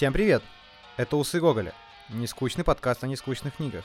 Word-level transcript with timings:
Всем 0.00 0.14
привет! 0.14 0.42
Это 0.96 1.18
Усы 1.18 1.40
Гоголя, 1.40 1.74
нескучный 2.08 2.64
подкаст 2.64 3.04
о 3.04 3.06
нескучных 3.06 3.56
книгах. 3.56 3.84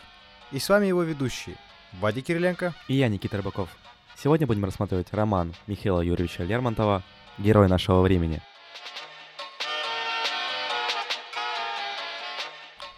И 0.53 0.60
с 0.60 0.69
вами 0.69 0.85
его 0.85 1.03
ведущие 1.03 1.57
Вадик 1.99 2.28
Кириленко 2.28 2.73
и 2.88 2.94
я, 2.94 3.10
Никита 3.10 3.35
Рыбаков. 3.35 3.67
Сегодня 4.15 4.47
будем 4.47 4.63
рассматривать 4.63 5.12
роман 5.12 5.54
Михаила 5.67 5.99
Юрьевича 5.99 6.43
Лермонтова 6.43 7.04
«Герой 7.38 7.67
нашего 7.67 7.99
времени». 7.99 8.42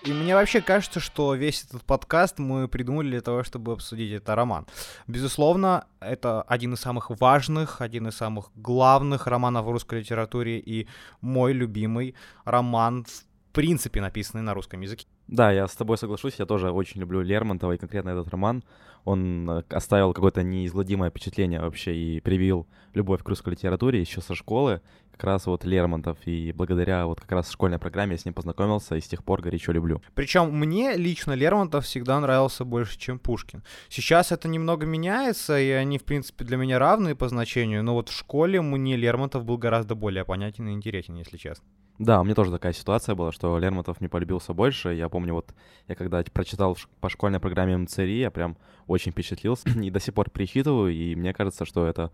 И 0.08 0.14
мне 0.14 0.36
вообще 0.36 0.62
кажется, 0.62 1.02
что 1.02 1.36
весь 1.36 1.66
этот 1.66 1.84
подкаст 1.84 2.40
мы 2.40 2.70
придумали 2.70 3.10
для 3.10 3.22
того, 3.22 3.44
чтобы 3.44 3.74
обсудить 3.74 4.14
этот 4.14 4.30
роман. 4.30 4.66
Безусловно, 5.06 5.86
это 6.00 6.44
один 6.44 6.76
из 6.76 6.80
самых 6.80 7.10
важных, 7.10 7.82
один 7.82 8.08
из 8.08 8.16
самых 8.16 8.50
главных 8.56 9.28
романов 9.28 9.66
в 9.66 9.70
русской 9.70 10.00
литературе 10.00 10.60
и 10.60 10.88
мой 11.20 11.52
любимый 11.52 12.16
роман, 12.46 13.04
в 13.04 13.52
принципе, 13.52 14.00
написанный 14.00 14.44
на 14.44 14.54
русском 14.54 14.80
языке. 14.80 15.08
Да, 15.28 15.52
я 15.52 15.68
с 15.68 15.76
тобой 15.76 15.98
соглашусь, 15.98 16.36
я 16.40 16.46
тоже 16.46 16.72
очень 16.72 17.02
люблю 17.02 17.22
Лермонтова 17.22 17.74
и 17.74 17.78
конкретно 17.78 18.12
этот 18.12 18.30
роман. 18.30 18.64
Он 19.04 19.50
э, 19.50 19.64
оставил 19.70 20.14
какое-то 20.14 20.42
неизгладимое 20.42 21.10
впечатление 21.10 21.60
вообще 21.60 21.96
и 21.96 22.20
привил 22.22 22.66
любовь 22.94 23.24
к 23.24 23.30
русской 23.30 23.52
литературе 23.52 24.00
еще 24.00 24.22
со 24.22 24.36
школы. 24.36 24.82
Как 25.12 25.24
раз 25.24 25.48
вот 25.48 25.66
Лермонтов, 25.66 26.18
и 26.26 26.54
благодаря 26.54 27.08
вот 27.08 27.20
как 27.20 27.32
раз 27.32 27.52
школьной 27.52 27.80
программе 27.80 28.14
я 28.14 28.18
с 28.20 28.26
ним 28.26 28.34
познакомился 28.34 28.96
и 28.96 29.02
с 29.02 29.08
тех 29.08 29.24
пор 29.24 29.42
горячо 29.42 29.72
люблю. 29.72 30.02
Причем 30.14 30.54
мне 30.54 30.96
лично 30.96 31.34
Лермонтов 31.34 31.86
всегда 31.86 32.20
нравился 32.20 32.64
больше, 32.64 32.98
чем 32.98 33.20
Пушкин. 33.20 33.64
Сейчас 33.90 34.32
это 34.32 34.48
немного 34.48 34.86
меняется, 34.86 35.60
и 35.60 35.70
они, 35.72 35.98
в 35.98 36.04
принципе, 36.04 36.46
для 36.46 36.56
меня 36.56 36.80
равные 36.80 37.16
по 37.16 37.28
значению, 37.28 37.84
но 37.84 37.96
вот 37.96 38.10
в 38.10 38.18
школе 38.18 38.62
мне 38.62 38.96
Лермонтов 38.96 39.44
был 39.44 39.58
гораздо 39.58 39.96
более 39.96 40.24
понятен 40.24 40.70
и 40.70 40.74
интересен, 40.74 41.16
если 41.16 41.38
честно. 41.38 41.66
Да, 42.00 42.22
у 42.22 42.24
меня 42.24 42.36
тоже 42.36 42.52
такая 42.52 42.74
ситуация 42.74 43.16
была, 43.16 43.32
что 43.32 43.58
Лермонтов 43.58 44.02
не 44.02 44.08
полюбился 44.08 44.54
больше. 44.54 44.94
Я 44.94 45.10
помню, 45.10 45.34
вот 45.34 45.54
я 45.88 45.96
когда 45.96 46.24
прочитал 46.32 46.78
по 47.02 47.10
школьной 47.10 47.40
программе 47.40 47.76
МЦРИ, 47.78 48.20
я 48.20 48.32
прям 48.32 48.58
очень 48.86 49.12
впечатлился 49.12 49.68
и 49.82 49.90
до 49.90 50.00
сих 50.00 50.14
пор 50.14 50.30
перечитываю, 50.30 50.94
и 50.94 51.16
мне 51.16 51.34
кажется, 51.34 51.66
что 51.66 51.88
это 51.88 52.12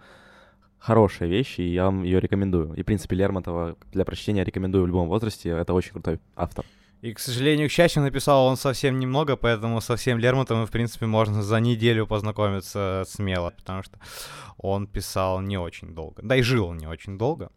хорошая 0.79 1.29
вещь, 1.29 1.59
и 1.59 1.63
я 1.63 1.85
вам 1.85 2.03
ее 2.03 2.19
рекомендую. 2.19 2.73
И, 2.75 2.83
в 2.83 2.85
принципе, 2.85 3.15
Лермонтова 3.15 3.77
для 3.91 4.05
прочтения 4.05 4.43
рекомендую 4.43 4.85
в 4.85 4.87
любом 4.87 5.07
возрасте. 5.07 5.49
Это 5.49 5.73
очень 5.73 5.91
крутой 5.91 6.19
автор. 6.35 6.65
И, 7.01 7.13
к 7.13 7.19
сожалению, 7.19 7.67
к 7.67 7.71
счастью, 7.71 8.01
написал 8.01 8.45
он 8.45 8.55
совсем 8.55 8.97
немного, 8.97 9.35
поэтому 9.35 9.81
со 9.81 9.97
всем 9.97 10.19
Лермонтовым, 10.19 10.65
в 10.65 10.71
принципе, 10.71 11.05
можно 11.05 11.43
за 11.43 11.59
неделю 11.59 12.07
познакомиться 12.07 13.03
смело, 13.07 13.49
потому 13.49 13.83
что 13.83 13.99
он 14.57 14.87
писал 14.87 15.41
не 15.41 15.57
очень 15.57 15.93
долго. 15.93 16.21
Да 16.21 16.37
и 16.37 16.41
жил 16.41 16.67
он 16.67 16.77
не 16.77 16.87
очень 16.87 17.17
долго. 17.17 17.51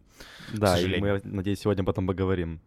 Да, 0.53 0.79
и 0.79 1.01
мы, 1.01 1.21
надеюсь, 1.25 1.61
сегодня 1.61 1.83
об 1.83 1.91
этом 1.91 2.07
поговорим. 2.07 2.61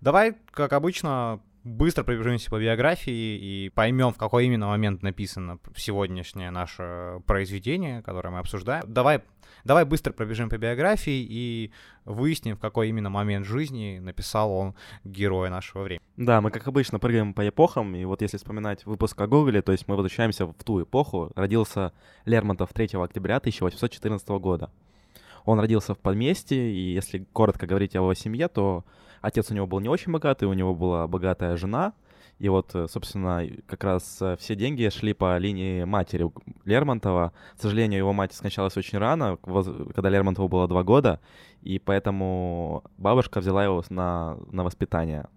Давай, 0.00 0.36
как 0.52 0.72
обычно, 0.72 1.40
быстро 1.66 2.04
пробежимся 2.04 2.48
по 2.48 2.60
биографии 2.60 3.66
и 3.66 3.70
поймем, 3.70 4.12
в 4.12 4.16
какой 4.16 4.46
именно 4.46 4.68
момент 4.68 5.02
написано 5.02 5.58
сегодняшнее 5.74 6.50
наше 6.50 7.20
произведение, 7.26 8.02
которое 8.02 8.30
мы 8.30 8.38
обсуждаем. 8.38 8.84
Давай, 8.86 9.22
давай 9.64 9.84
быстро 9.84 10.12
пробежим 10.12 10.48
по 10.48 10.58
биографии 10.58 11.26
и 11.28 11.72
выясним, 12.04 12.56
в 12.56 12.60
какой 12.60 12.88
именно 12.88 13.10
момент 13.10 13.46
жизни 13.46 13.98
написал 13.98 14.52
он 14.52 14.76
героя 15.02 15.50
нашего 15.50 15.82
времени. 15.82 16.02
Да, 16.16 16.40
мы, 16.40 16.52
как 16.52 16.68
обычно, 16.68 17.00
прыгаем 17.00 17.34
по 17.34 17.46
эпохам, 17.48 17.96
и 17.96 18.04
вот 18.04 18.22
если 18.22 18.36
вспоминать 18.36 18.86
выпуск 18.86 19.20
о 19.20 19.26
Гоголе, 19.26 19.60
то 19.60 19.72
есть 19.72 19.88
мы 19.88 19.96
возвращаемся 19.96 20.46
в 20.46 20.54
ту 20.64 20.84
эпоху. 20.84 21.32
Родился 21.34 21.92
Лермонтов 22.26 22.72
3 22.72 22.90
октября 22.94 23.38
1814 23.38 24.28
года. 24.28 24.70
Он 25.46 25.60
родился 25.60 25.94
в 25.94 25.98
поместье, 25.98 26.72
и 26.72 26.92
если 26.92 27.26
коротко 27.32 27.66
говорить 27.66 27.94
о 27.94 28.00
его 28.00 28.12
семье, 28.14 28.48
то 28.48 28.84
отец 29.22 29.50
у 29.50 29.54
него 29.54 29.66
был 29.66 29.80
не 29.80 29.88
очень 29.88 30.12
богатый, 30.12 30.44
у 30.44 30.52
него 30.52 30.74
была 30.74 31.06
богатая 31.06 31.56
жена, 31.56 31.94
и 32.38 32.48
вот, 32.48 32.74
э, 32.74 32.86
собственно, 32.88 33.46
как 33.66 33.84
раз 33.84 34.18
э, 34.20 34.36
все 34.38 34.56
деньги 34.56 34.88
шли 34.90 35.14
по 35.14 35.38
линии 35.38 35.84
матери 35.84 36.30
Лермонтова. 36.64 37.32
К 37.56 37.62
сожалению, 37.62 37.98
его 37.98 38.12
мать 38.12 38.34
скончалась 38.34 38.76
очень 38.76 38.98
рано, 38.98 39.38
когда 39.38 40.10
Лермонтову 40.10 40.48
было 40.48 40.68
два 40.68 40.82
года, 40.82 41.20
и 41.62 41.78
поэтому 41.78 42.84
бабушка 42.98 43.40
взяла 43.40 43.64
его 43.64 43.82
на, 43.88 44.36
на 44.50 44.64
воспитание. 44.64 45.28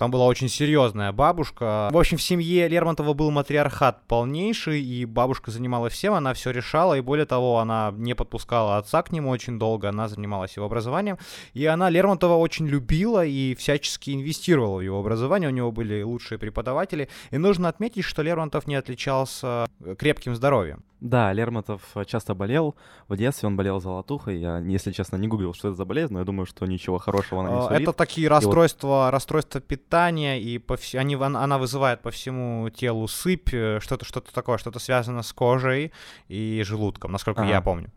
Там 0.00 0.10
была 0.10 0.24
очень 0.24 0.48
серьезная 0.48 1.12
бабушка. 1.12 1.90
В 1.92 1.98
общем, 1.98 2.16
в 2.16 2.22
семье 2.22 2.66
Лермонтова 2.68 3.12
был 3.12 3.30
матриархат 3.30 4.06
полнейший, 4.08 4.80
и 4.80 5.04
бабушка 5.04 5.50
занималась 5.50 5.92
всем, 5.92 6.14
она 6.14 6.32
все 6.32 6.52
решала, 6.52 6.96
и 6.96 7.02
более 7.02 7.26
того, 7.26 7.58
она 7.58 7.92
не 7.94 8.14
подпускала 8.14 8.78
отца 8.78 9.02
к 9.02 9.12
нему 9.12 9.28
очень 9.28 9.58
долго, 9.58 9.90
она 9.90 10.08
занималась 10.08 10.56
его 10.56 10.64
образованием, 10.64 11.18
и 11.52 11.66
она 11.66 11.90
Лермонтова 11.90 12.36
очень 12.36 12.66
любила 12.66 13.22
и 13.22 13.54
всячески 13.54 14.14
инвестировала 14.14 14.78
в 14.78 14.80
его 14.80 15.00
образование, 15.00 15.50
у 15.50 15.52
него 15.52 15.70
были 15.70 16.00
лучшие 16.00 16.38
преподаватели, 16.38 17.10
и 17.30 17.36
нужно 17.36 17.68
отметить, 17.68 18.04
что 18.04 18.22
Лермонтов 18.22 18.66
не 18.66 18.76
отличался 18.76 19.66
крепким 19.98 20.34
здоровьем. 20.34 20.82
Да, 21.00 21.32
Лермонтов 21.32 21.82
часто 22.06 22.34
болел. 22.34 22.76
В 23.08 23.16
детстве 23.16 23.46
он 23.46 23.56
болел 23.56 23.80
золотухой. 23.80 24.38
Я, 24.38 24.58
если 24.58 24.92
честно, 24.92 25.16
не 25.16 25.28
гуглил, 25.28 25.54
что 25.54 25.68
это 25.68 25.76
за 25.76 25.84
болезнь, 25.84 26.12
но 26.12 26.18
я 26.18 26.24
думаю, 26.24 26.46
что 26.46 26.66
ничего 26.66 26.98
хорошего 26.98 27.40
она 27.40 27.50
не 27.50 27.58
а, 27.58 27.62
сулит. 27.68 27.82
Это 27.82 27.92
такие 27.92 28.28
расстройства, 28.28 29.04
вот... 29.04 29.10
расстройства 29.10 29.60
питания, 29.60 30.40
и 30.40 30.58
по 30.58 30.76
вс... 30.76 30.94
они, 30.94 31.14
она 31.14 31.58
вызывает 31.58 32.02
по 32.02 32.10
всему 32.10 32.68
телу 32.68 33.08
сыпь, 33.08 33.52
э, 33.52 33.80
что-то 33.80 34.04
что 34.04 34.20
такое, 34.20 34.58
что-то 34.58 34.78
связано 34.78 35.22
с 35.22 35.32
кожей 35.32 35.92
и 36.28 36.62
желудком, 36.64 37.12
насколько 37.12 37.42
ага. 37.42 37.50
я 37.50 37.60
помню. 37.62 37.90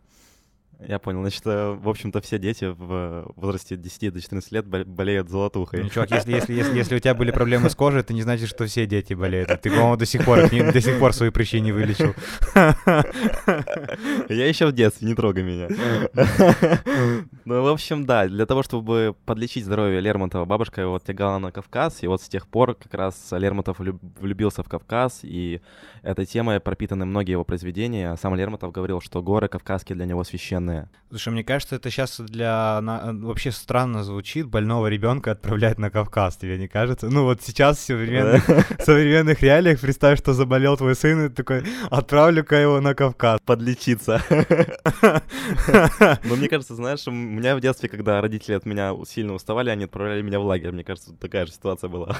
Я 0.80 0.98
понял. 0.98 1.20
Значит, 1.20 1.42
э, 1.46 1.72
в 1.72 1.88
общем-то, 1.88 2.20
все 2.20 2.38
дети 2.38 2.66
в 2.66 3.32
возрасте 3.36 3.76
10 3.76 4.12
до 4.12 4.20
14 4.20 4.52
лет 4.52 4.66
болеют 4.66 5.28
золотухой. 5.28 5.82
Ну, 5.82 5.88
чувак, 5.88 6.10
если, 6.10 6.32
если, 6.32 6.52
если, 6.52 6.76
если 6.76 6.96
у 6.96 6.98
тебя 6.98 7.14
были 7.14 7.30
проблемы 7.30 7.70
с 7.70 7.74
кожей, 7.74 8.00
это 8.00 8.12
не 8.12 8.22
значит, 8.22 8.48
что 8.48 8.66
все 8.66 8.86
дети 8.86 9.14
болеют. 9.14 9.48
Ты, 9.62 9.70
по-моему, 9.70 9.96
до 9.96 10.06
сих 10.06 10.24
пор, 10.24 10.48
до 10.50 10.80
сих 10.80 10.98
пор 10.98 11.12
свои 11.12 11.30
прыщи 11.30 11.60
не 11.60 11.72
вылечил. 11.72 12.14
Я 14.28 14.46
еще 14.46 14.66
в 14.66 14.72
детстве, 14.72 15.08
не 15.08 15.14
трогай 15.14 15.42
меня. 15.42 15.68
Ну, 17.44 17.62
в 17.62 17.68
общем, 17.68 18.06
да, 18.06 18.26
для 18.26 18.46
того, 18.46 18.62
чтобы 18.62 19.14
подлечить 19.26 19.64
здоровье 19.64 20.00
Лермонтова, 20.00 20.44
бабушка 20.44 20.80
его 20.80 20.98
тягала 20.98 21.38
на 21.38 21.52
Кавказ, 21.52 22.02
и 22.02 22.06
вот 22.06 22.22
с 22.22 22.28
тех 22.28 22.48
пор 22.48 22.74
как 22.74 22.94
раз 22.94 23.14
Лермонтов 23.32 23.78
влюбился 23.78 24.62
в 24.62 24.68
Кавказ, 24.68 25.20
и 25.22 25.60
этой 26.02 26.26
темой 26.26 26.60
пропитаны 26.60 27.04
многие 27.04 27.32
его 27.32 27.44
произведения. 27.44 28.16
Сам 28.16 28.34
Лермонтов 28.34 28.72
говорил, 28.72 29.00
что 29.00 29.22
горы 29.22 29.48
кавказские 29.48 29.96
для 29.96 30.06
него 30.06 30.24
священные 30.24 30.63
странное. 30.64 30.88
Слушай, 31.14 31.32
мне 31.32 31.44
кажется, 31.44 31.76
это 31.76 31.90
сейчас 31.90 32.18
для 32.18 32.80
на, 32.80 33.12
вообще 33.12 33.52
странно 33.52 34.02
звучит 34.02 34.46
больного 34.46 34.88
ребенка 34.88 35.30
отправлять 35.30 35.78
на 35.78 35.88
Кавказ, 35.88 36.36
тебе 36.36 36.58
не 36.58 36.66
кажется? 36.66 37.08
Ну 37.08 37.22
вот 37.22 37.40
сейчас 37.40 37.78
в 37.78 37.82
современных, 37.82 38.44
современных 38.80 39.40
реалиях 39.40 39.78
представь, 39.78 40.18
что 40.18 40.32
заболел 40.32 40.76
твой 40.76 40.96
сын, 40.96 41.26
и 41.26 41.28
такой, 41.28 41.62
отправлю-ка 41.88 42.56
его 42.56 42.80
на 42.80 42.96
Кавказ. 42.96 43.38
Подлечиться. 43.44 44.20
Но 46.24 46.34
мне 46.34 46.48
кажется, 46.48 46.74
знаешь, 46.74 47.06
у 47.06 47.12
меня 47.12 47.54
в 47.54 47.60
детстве, 47.60 47.88
когда 47.88 48.20
родители 48.20 48.56
от 48.56 48.66
меня 48.66 48.92
сильно 49.06 49.34
уставали, 49.34 49.70
они 49.70 49.84
отправляли 49.84 50.22
меня 50.22 50.40
в 50.40 50.44
лагерь. 50.44 50.72
Мне 50.72 50.82
кажется, 50.82 51.12
такая 51.12 51.46
же 51.46 51.52
ситуация 51.52 51.88
была. 51.88 52.16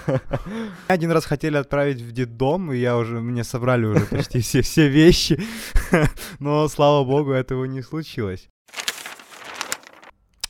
Один 0.87 1.11
раз 1.11 1.25
хотели 1.25 1.57
отправить 1.57 2.01
в 2.01 2.13
детдом, 2.13 2.73
и 2.73 2.77
я 2.77 2.97
уже, 2.97 3.21
мне 3.21 3.43
собрали 3.43 3.87
уже 3.87 4.07
почти 4.07 4.41
все, 4.41 4.63
все 4.63 4.87
вещи, 4.87 5.43
но, 6.39 6.69
слава 6.69 7.05
богу, 7.05 7.33
этого 7.33 7.65
не 7.65 7.83
случилось. 7.83 8.34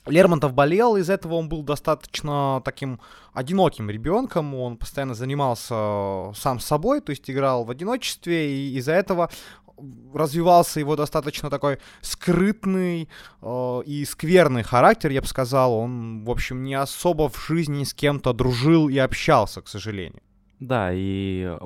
Лермонтов 0.07 0.53
болел, 0.53 0.97
из-за 0.97 1.15
этого 1.15 1.35
он 1.35 1.49
был 1.49 1.63
достаточно 1.63 2.61
таким 2.65 3.01
одиноким 3.33 3.89
ребенком, 3.89 4.55
он 4.55 4.77
постоянно 4.77 5.15
занимался 5.15 6.33
сам 6.35 6.61
собой, 6.61 7.01
то 7.01 7.11
есть 7.11 7.31
играл 7.31 7.65
в 7.65 7.71
одиночестве, 7.71 8.55
и 8.55 8.77
из-за 8.77 8.93
этого 8.93 9.31
развивался 10.13 10.81
его 10.81 10.95
достаточно 10.95 11.51
такой 11.51 11.79
скрытный 12.01 13.09
э, 13.43 13.83
и 13.87 14.05
скверный 14.05 14.63
характер, 14.63 15.11
я 15.11 15.21
бы 15.21 15.27
сказал. 15.27 15.75
Он, 15.75 16.25
в 16.25 16.31
общем, 16.31 16.63
не 16.63 16.75
особо 16.75 17.29
в 17.29 17.45
жизни 17.47 17.85
с 17.85 17.93
кем-то 17.93 18.33
дружил 18.33 18.89
и 18.89 18.99
общался, 18.99 19.63
к 19.63 19.69
сожалению. 19.69 20.23
Да, 20.61 20.91
и 20.93 21.57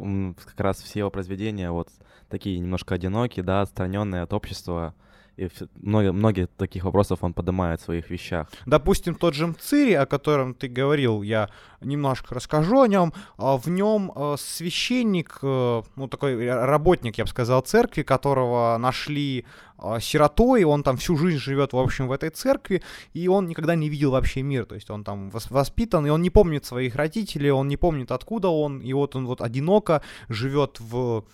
как 0.44 0.58
раз 0.58 0.82
все 0.82 1.00
его 1.00 1.10
произведения 1.10 1.70
вот 1.70 1.88
такие 2.28 2.58
немножко 2.58 2.94
одинокие, 2.94 3.44
да, 3.44 3.60
отстраненные 3.60 4.22
от 4.22 4.32
общества, 4.32 4.94
и 5.38 5.49
много, 5.81 6.12
многие 6.12 6.46
таких 6.46 6.85
вопросов 6.85 7.20
он 7.23 7.32
поднимает 7.32 7.81
в 7.81 7.85
своих 7.85 8.11
вещах. 8.11 8.49
Допустим, 8.67 9.14
тот 9.14 9.35
же 9.35 9.46
Мцири, 9.46 9.93
о 9.93 10.05
котором 10.05 10.52
ты 10.52 10.67
говорил, 10.69 11.23
я 11.23 11.49
немножко 11.81 12.35
расскажу 12.35 12.81
о 12.81 12.88
нем. 12.88 13.12
А, 13.37 13.56
в 13.56 13.69
нем 13.69 14.12
а, 14.14 14.35
священник, 14.37 15.38
э, 15.43 15.82
ну 15.96 16.08
такой 16.08 16.50
работник, 16.50 17.19
я 17.19 17.25
бы 17.25 17.31
сказал, 17.31 17.61
церкви, 17.61 18.02
которого 18.02 18.76
нашли 18.79 19.46
а, 19.79 20.00
сиротой, 20.00 20.64
он 20.64 20.82
там 20.82 20.96
всю 20.96 21.17
жизнь 21.17 21.38
живет, 21.38 21.73
в 21.73 21.79
общем, 21.79 22.08
в 22.08 22.12
этой 22.12 22.31
церкви, 22.31 22.82
и 23.12 23.29
он 23.29 23.46
никогда 23.46 23.76
не 23.76 23.88
видел 23.88 24.11
вообще 24.11 24.43
мир, 24.43 24.64
то 24.64 24.75
есть 24.75 24.90
он 24.90 25.05
там 25.05 25.31
воспитан, 25.31 26.05
и 26.05 26.11
он 26.11 26.20
не 26.20 26.31
помнит 26.31 26.64
своих 26.64 26.96
родителей, 26.96 27.52
он 27.52 27.69
не 27.69 27.76
помнит, 27.76 28.11
откуда 28.11 28.49
он, 28.49 28.81
и 28.81 28.93
вот 28.93 29.14
он 29.14 29.26
вот 29.26 29.40
одиноко 29.40 30.02
живет 30.29 30.81
в 30.81 31.25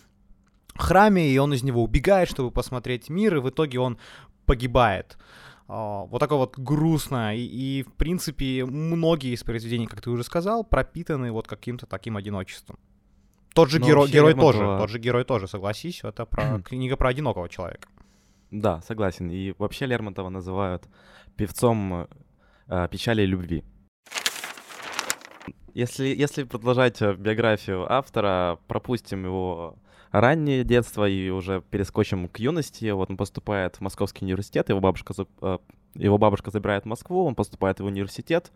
храме, 0.83 1.29
и 1.31 1.39
он 1.39 1.53
из 1.53 1.63
него 1.63 1.83
убегает, 1.83 2.29
чтобы 2.29 2.51
посмотреть 2.51 3.11
мир, 3.11 3.37
и 3.37 3.41
в 3.41 3.49
итоге 3.49 3.81
он 3.81 3.99
погибает. 4.47 5.17
а, 5.69 6.05
вот 6.05 6.19
такое 6.19 6.39
вот 6.39 6.59
грустное. 6.59 7.35
И, 7.35 7.41
и, 7.41 7.83
в 7.83 7.93
принципе, 7.93 8.65
многие 8.65 9.33
из 9.35 9.43
произведений, 9.43 9.87
как 9.87 10.01
ты 10.03 10.11
уже 10.11 10.25
сказал, 10.25 10.65
пропитаны 10.65 11.33
вот 11.33 11.49
каким-то 11.49 11.87
таким 11.87 12.17
одиночеством. 12.17 12.79
Тот 13.55 13.71
же 13.71 13.79
Ну, 13.79 13.87
герой, 13.87 14.01
вообще 14.03 14.15
герой 14.15 14.35
тоже, 14.35 14.59
тот 14.59 14.91
же 14.91 14.99
герой 14.99 15.25
тоже, 15.25 15.47
согласись, 15.49 16.01
это 16.03 16.27
про 16.27 16.61
книга 16.65 16.97
про 16.97 17.09
одинокого 17.09 17.49
человека. 17.49 17.89
Да, 18.51 18.83
согласен. 18.83 19.31
И 19.31 19.55
вообще 19.59 19.87
Лермонтова 19.87 20.29
называют 20.29 20.85
певцом 21.37 22.09
э, 22.67 22.89
печали 22.91 23.23
и 23.23 23.27
любви. 23.27 23.65
Если, 25.73 26.07
если 26.07 26.45
продолжать 26.45 27.03
э, 27.03 27.15
биографию 27.15 27.91
автора, 27.91 28.59
пропустим 28.69 29.25
его 29.25 29.77
раннее 30.21 30.63
детство 30.63 31.09
и 31.09 31.29
уже 31.31 31.61
перескочим 31.71 32.29
к 32.29 32.39
юности. 32.39 32.89
Вот 32.91 33.11
он 33.11 33.17
поступает 33.17 33.77
в 33.77 33.81
Московский 33.81 34.25
университет, 34.25 34.69
его 34.69 34.81
бабушка, 34.81 35.13
э, 35.43 35.59
его 35.95 36.19
бабушка 36.19 36.53
забирает 36.53 36.85
в 36.85 36.87
Москву, 36.87 37.25
он 37.25 37.35
поступает 37.35 37.81
в 37.81 37.85
университет. 37.85 38.53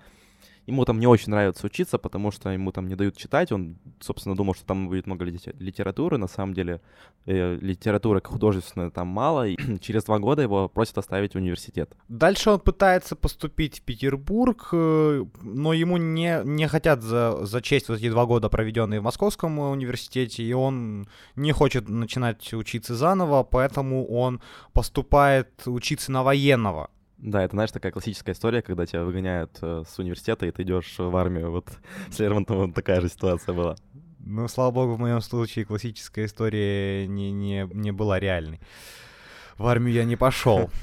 Ему 0.69 0.85
там 0.85 1.00
не 1.00 1.06
очень 1.06 1.31
нравится 1.31 1.65
учиться, 1.65 1.97
потому 1.97 2.31
что 2.31 2.50
ему 2.50 2.73
там 2.73 2.88
не 2.88 2.94
дают 2.94 3.17
читать. 3.17 3.53
Он, 3.53 3.79
собственно, 4.00 4.37
думал, 4.37 4.55
что 4.55 4.67
там 4.67 4.88
будет 4.88 5.06
много 5.06 5.25
лите- 5.25 5.55
литературы. 5.59 6.19
На 6.19 6.29
самом 6.29 6.53
деле 6.53 6.82
э, 7.25 7.56
литературы 7.59 8.20
художественной 8.23 8.91
там 8.91 9.09
мало. 9.09 9.49
И 9.49 9.56
через 9.81 10.05
два 10.05 10.19
года 10.19 10.43
его 10.43 10.69
просят 10.69 10.99
оставить 10.99 11.35
университет. 11.35 11.97
Дальше 12.09 12.50
он 12.50 12.61
пытается 12.61 13.17
поступить 13.17 13.79
в 13.79 13.82
Петербург, 13.82 14.69
э, 14.73 15.25
но 15.41 15.73
ему 15.73 15.97
не, 15.97 16.43
не 16.44 16.69
хотят 16.69 17.03
за, 17.03 17.47
зачесть 17.47 17.88
вот 17.88 18.00
эти 18.00 18.11
два 18.11 18.26
года, 18.26 18.50
проведенные 18.50 19.00
в 19.00 19.05
Московском 19.05 19.59
университете, 19.59 20.43
и 20.43 20.53
он 20.53 21.09
не 21.35 21.53
хочет 21.53 21.88
начинать 21.88 22.53
учиться 22.53 22.94
заново, 22.94 23.43
поэтому 23.43 24.06
он 24.06 24.43
поступает 24.75 25.49
учиться 25.64 26.12
на 26.12 26.23
военного. 26.23 26.91
Да, 27.19 27.43
это, 27.43 27.56
знаешь, 27.56 27.73
такая 27.73 27.91
классическая 27.91 28.32
история, 28.32 28.62
когда 28.62 28.87
тебя 28.87 29.03
выгоняют 29.05 29.59
э, 29.61 29.82
с 29.87 29.99
университета, 29.99 30.47
и 30.47 30.53
ты 30.53 30.62
идешь 30.62 30.94
в 30.99 31.17
армию. 31.17 31.50
Вот 31.50 31.69
с 32.11 32.19
Лермонтовым 32.19 32.73
такая 32.73 33.00
же 33.00 33.09
ситуация 33.09 33.55
была. 33.55 33.76
Но, 34.20 34.47
слава 34.47 34.70
богу, 34.70 34.94
в 34.94 35.00
моем 35.00 35.20
случае 35.20 35.65
классическая 35.65 36.26
история 36.26 37.06
не, 37.09 37.32
не, 37.32 37.69
не 37.73 37.91
была 37.91 38.20
реальной. 38.20 38.61
В 39.56 39.67
армию 39.67 39.94
я 39.94 40.05
не 40.05 40.17
пошел. 40.17 40.70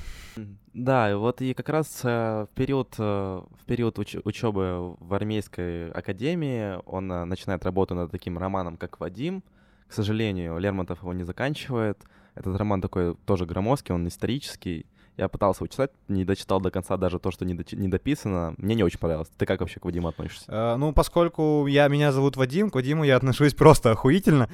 Да, 0.74 1.18
вот 1.18 1.42
и 1.42 1.54
как 1.54 1.70
раз 1.70 2.02
э, 2.04 2.48
в 2.52 2.54
период, 2.54 2.96
э, 2.98 3.04
в 3.04 3.66
период 3.66 3.98
учебы 3.98 4.98
в 5.00 5.14
армейской 5.14 5.90
академии 5.92 6.78
он 6.86 7.08
начинает 7.08 7.64
работу 7.64 7.96
над 7.96 8.12
таким 8.12 8.38
романом, 8.38 8.76
как 8.76 9.00
«Вадим». 9.00 9.42
К 9.88 9.94
сожалению, 9.94 10.58
Лермонтов 10.58 11.00
его 11.02 11.14
не 11.14 11.24
заканчивает. 11.24 12.04
Этот 12.34 12.58
роман 12.58 12.82
такой 12.82 13.16
тоже 13.26 13.46
громоздкий, 13.46 13.96
он 13.96 14.06
исторический. 14.10 14.86
Я 15.18 15.30
пытался 15.30 15.64
его 15.64 15.68
читать, 15.72 15.92
не 16.10 16.26
дочитал 16.26 16.60
до 16.60 16.72
конца 16.72 16.98
даже 16.98 17.20
то, 17.20 17.32
что 17.32 17.46
не, 17.46 17.54
доч- 17.54 17.76
не 17.76 17.88
дописано. 17.88 18.54
Мне 18.58 18.76
не 18.76 18.84
очень 18.84 19.00
понравилось. 19.00 19.30
Ты 19.38 19.46
как 19.46 19.62
вообще 19.62 19.80
к 19.80 19.86
Вадиму 19.86 20.10
относишься? 20.10 20.46
Э, 20.50 20.76
Ну, 20.78 20.92
поскольку 20.92 21.68
я, 21.68 21.88
меня 21.88 22.12
зовут 22.12 22.36
Вадим, 22.36 22.70
к 22.70 22.76
Вадиму 22.76 23.06
я 23.06 23.16
отношусь 23.16 23.54
просто 23.54 23.92
охуительно. 23.92 24.50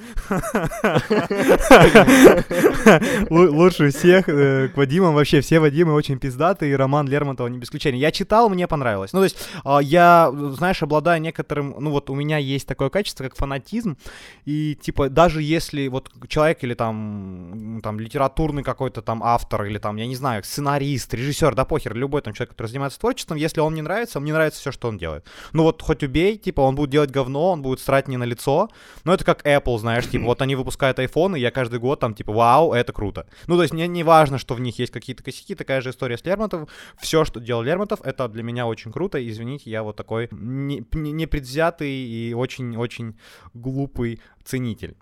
Лу- 3.30 3.48
Лучше 3.50 3.90
всех. 3.90 4.28
э, 4.28 4.68
К 4.68 4.76
Вадимам 4.76 5.14
вообще 5.14 5.40
все 5.40 5.58
Вадимы 5.60 5.92
очень 5.94 6.18
пиздатые, 6.18 6.72
и 6.72 6.76
роман 6.76 7.08
Лермонтова 7.08 7.48
не 7.48 7.58
без 7.58 7.66
исключения. 7.68 7.98
Я 7.98 8.10
читал, 8.10 8.48
мне 8.48 8.66
понравилось. 8.68 9.12
Ну, 9.12 9.20
то 9.20 9.24
есть 9.24 9.48
а, 9.64 9.80
я, 9.80 10.30
знаешь, 10.56 10.82
обладаю 10.82 11.20
некоторым... 11.20 11.74
Ну, 11.78 11.90
вот 11.90 12.10
у 12.10 12.14
меня 12.14 12.38
есть 12.38 12.66
такое 12.68 12.88
качество, 12.90 13.24
как 13.24 13.36
фанатизм, 13.36 13.96
и, 14.44 14.76
типа, 14.80 15.08
даже 15.08 15.42
если 15.42 15.88
вот 15.88 16.10
человек 16.28 16.62
или 16.64 16.74
там, 16.74 17.80
там 17.82 17.98
литературный 17.98 18.62
какой-то 18.62 19.02
там 19.02 19.22
автор, 19.22 19.64
или 19.64 19.78
там, 19.78 19.96
я 19.96 20.06
не 20.06 20.16
знаю, 20.16 20.42
сценарист, 20.52 21.14
режиссер, 21.14 21.54
да 21.54 21.64
похер, 21.64 21.94
любой 21.94 22.20
там 22.20 22.34
человек, 22.34 22.50
который 22.50 22.68
занимается 22.68 23.00
творчеством, 23.00 23.36
если 23.36 23.60
он 23.60 23.72
мне 23.72 23.82
нравится, 23.82 24.20
мне 24.20 24.32
нравится 24.32 24.60
все, 24.60 24.70
что 24.72 24.88
он 24.88 24.98
делает. 24.98 25.26
Ну 25.52 25.62
вот 25.62 25.80
хоть 25.82 26.02
убей, 26.02 26.36
типа 26.36 26.60
он 26.60 26.74
будет 26.74 26.90
делать 26.90 27.10
говно, 27.10 27.52
он 27.52 27.62
будет 27.62 27.80
срать 27.80 28.08
не 28.08 28.16
на 28.16 28.24
лицо, 28.24 28.68
но 29.04 29.14
это 29.14 29.24
как 29.24 29.46
Apple, 29.46 29.78
знаешь, 29.78 30.08
типа 30.08 30.24
вот 30.24 30.42
они 30.42 30.54
выпускают 30.54 30.98
iPhone, 30.98 31.38
и 31.38 31.40
я 31.40 31.50
каждый 31.50 31.78
год 31.78 32.00
там 32.00 32.14
типа 32.14 32.32
вау, 32.32 32.72
это 32.72 32.92
круто. 32.92 33.26
Ну 33.46 33.56
то 33.56 33.62
есть 33.62 33.74
мне 33.74 33.88
не 33.88 34.04
важно, 34.04 34.38
что 34.38 34.54
в 34.54 34.60
них 34.60 34.78
есть 34.78 34.92
какие-то 34.92 35.22
косяки, 35.22 35.54
такая 35.54 35.80
же 35.80 35.90
история 35.90 36.18
с 36.18 36.24
Лермонтовым. 36.24 36.68
Все, 37.00 37.24
что 37.24 37.40
делал 37.40 37.62
Лермонтов, 37.62 38.00
это 38.02 38.28
для 38.28 38.42
меня 38.42 38.66
очень 38.66 38.92
круто, 38.92 39.26
извините, 39.26 39.70
я 39.70 39.82
вот 39.82 39.96
такой 39.96 40.28
не- 40.30 40.84
не- 40.92 41.12
непредвзятый 41.12 41.90
и 41.90 42.34
очень-очень 42.34 43.16
глупый 43.54 44.20
ценитель. 44.44 44.96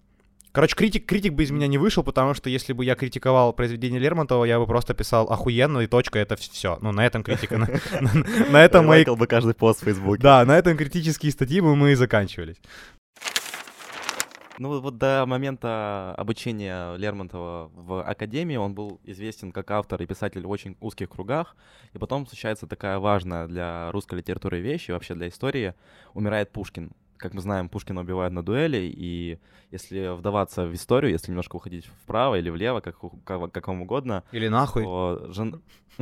Короче, 0.53 0.75
критик, 0.75 1.07
критик 1.07 1.35
бы 1.35 1.45
из 1.45 1.51
меня 1.53 1.69
не 1.69 1.79
вышел, 1.79 2.03
потому 2.03 2.35
что 2.35 2.51
если 2.51 2.73
бы 2.73 2.85
я 2.85 2.97
критиковал 2.97 3.53
произведение 3.53 4.01
Лермонтова, 4.01 4.45
я 4.45 4.59
бы 4.59 4.67
просто 4.67 4.95
писал 4.95 5.31
охуенно 5.31 5.79
и 5.79 5.87
точка, 5.87 6.19
это 6.19 6.35
все. 6.35 6.77
Ну, 6.81 6.91
на 6.91 7.07
этом 7.07 7.23
критика, 7.23 7.57
на, 7.57 8.59
этом 8.59 8.87
мои... 8.87 9.05
Бы 9.05 9.27
каждый 9.27 9.55
пост 9.55 9.81
в 9.83 9.85
Фейсбуке. 9.85 10.21
Да, 10.23 10.45
на 10.45 10.59
этом 10.59 10.77
критические 10.77 11.31
статьи 11.31 11.61
бы 11.61 11.77
мы 11.77 11.93
и 11.93 11.95
заканчивались. 11.95 12.57
Ну 14.61 14.79
вот 14.79 14.99
до 14.99 15.25
момента 15.27 16.15
обучения 16.19 16.95
Лермонтова 16.97 17.71
в 17.73 18.03
академии 18.03 18.57
он 18.57 18.75
был 18.75 19.01
известен 19.05 19.53
как 19.53 19.71
автор 19.71 20.03
и 20.03 20.07
писатель 20.07 20.43
в 20.43 20.51
очень 20.51 20.77
узких 20.81 21.09
кругах, 21.09 21.57
и 21.95 21.99
потом 21.99 22.27
случается 22.27 22.67
такая 22.67 22.99
важная 22.99 23.47
для 23.47 23.91
русской 23.91 24.17
литературы 24.17 24.61
вещь 24.61 24.91
и 24.91 24.93
вообще 24.93 25.15
для 25.15 25.29
истории. 25.29 25.73
Умирает 26.13 26.53
Пушкин. 26.53 26.93
Как 27.21 27.35
мы 27.35 27.41
знаем, 27.43 27.69
Пушкина 27.69 28.01
убивают 28.01 28.33
на 28.33 28.43
дуэли, 28.43 28.79
и 28.79 29.39
если 29.71 30.17
вдаваться 30.17 30.65
в 30.67 30.73
историю, 30.75 31.13
если 31.13 31.31
немножко 31.31 31.57
уходить 31.57 31.85
вправо 32.03 32.39
или 32.39 32.49
влево, 32.51 32.81
как, 32.81 32.97
как, 33.25 33.53
как 33.53 33.69
вам 33.69 33.83
угодно, 33.83 34.25
Или 34.33 34.49
нахуй. 34.49 34.85
то 34.85 35.27
жен- 35.31 35.61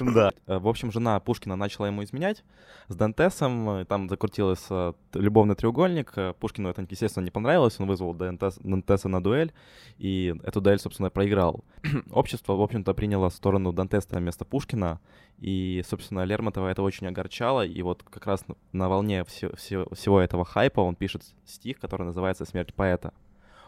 Да. 0.00 0.32
Э, 0.46 0.58
В 0.58 0.68
общем, 0.68 0.92
жена 0.92 1.18
Пушкина 1.20 1.56
начала 1.56 1.86
ему 1.86 2.02
изменять 2.04 2.44
с 2.88 2.94
Дантесом. 2.96 3.68
э, 3.70 3.84
Там 3.84 4.08
закрутился 4.08 4.94
э, 5.14 5.18
любовный 5.18 5.54
треугольник. 5.54 6.14
Пушкину 6.40 6.68
это, 6.68 6.86
естественно, 6.88 7.24
не 7.24 7.30
понравилось. 7.30 7.78
Он 7.80 7.86
вызвал 7.86 8.14
Дантес- 8.14 8.60
Дантеса 8.62 9.08
на 9.08 9.22
дуэль. 9.22 9.52
И 9.98 10.34
эту 10.42 10.60
дуэль, 10.60 10.78
собственно, 10.78 11.10
проиграл. 11.10 11.64
Общество, 12.10 12.54
в 12.54 12.62
общем-то, 12.62 12.94
приняло 12.94 13.28
сторону 13.28 13.72
Дантеса 13.72 14.18
вместо 14.18 14.44
Пушкина. 14.44 15.00
И, 15.38 15.82
собственно, 15.88 16.24
Лермонтова 16.24 16.68
это 16.68 16.82
очень 16.82 17.06
огорчало. 17.06 17.64
И 17.66 17.82
вот 17.82 18.02
как 18.02 18.26
раз 18.26 18.44
на- 18.72 18.88
волне 18.88 19.24
все- 19.24 19.54
все- 19.56 19.86
всего 19.92 20.20
этого 20.20 20.44
хайпа 20.44 20.80
он 20.80 20.94
пишет 20.94 21.22
стих, 21.44 21.78
который 21.78 22.04
называется 22.06 22.44
«Смерть 22.44 22.72
поэта». 22.74 23.12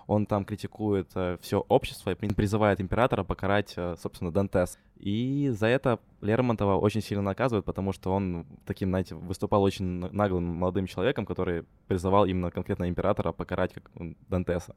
Он 0.08 0.26
там 0.26 0.44
критикует 0.44 1.12
все 1.40 1.64
общество 1.68 2.10
и 2.10 2.14
при- 2.14 2.34
призывает 2.34 2.80
императора 2.80 3.24
покарать, 3.24 3.74
э, 3.76 3.94
собственно, 4.02 4.32
Дантес. 4.32 4.78
И 4.96 5.50
за 5.52 5.66
это 5.66 6.00
Лермонтова 6.22 6.76
очень 6.76 7.02
сильно 7.02 7.22
наказывают, 7.22 7.66
потому 7.66 7.92
что 7.92 8.12
он 8.12 8.46
таким, 8.64 8.88
знаете, 8.88 9.14
выступал 9.14 9.62
очень 9.62 9.84
на- 9.84 10.10
наглым 10.10 10.44
молодым 10.44 10.86
человеком, 10.86 11.26
который 11.26 11.64
призывал 11.86 12.24
именно 12.24 12.50
конкретно 12.50 12.88
императора 12.88 13.32
покарать 13.32 13.74
как 13.74 13.90
Дантеса. 14.28 14.74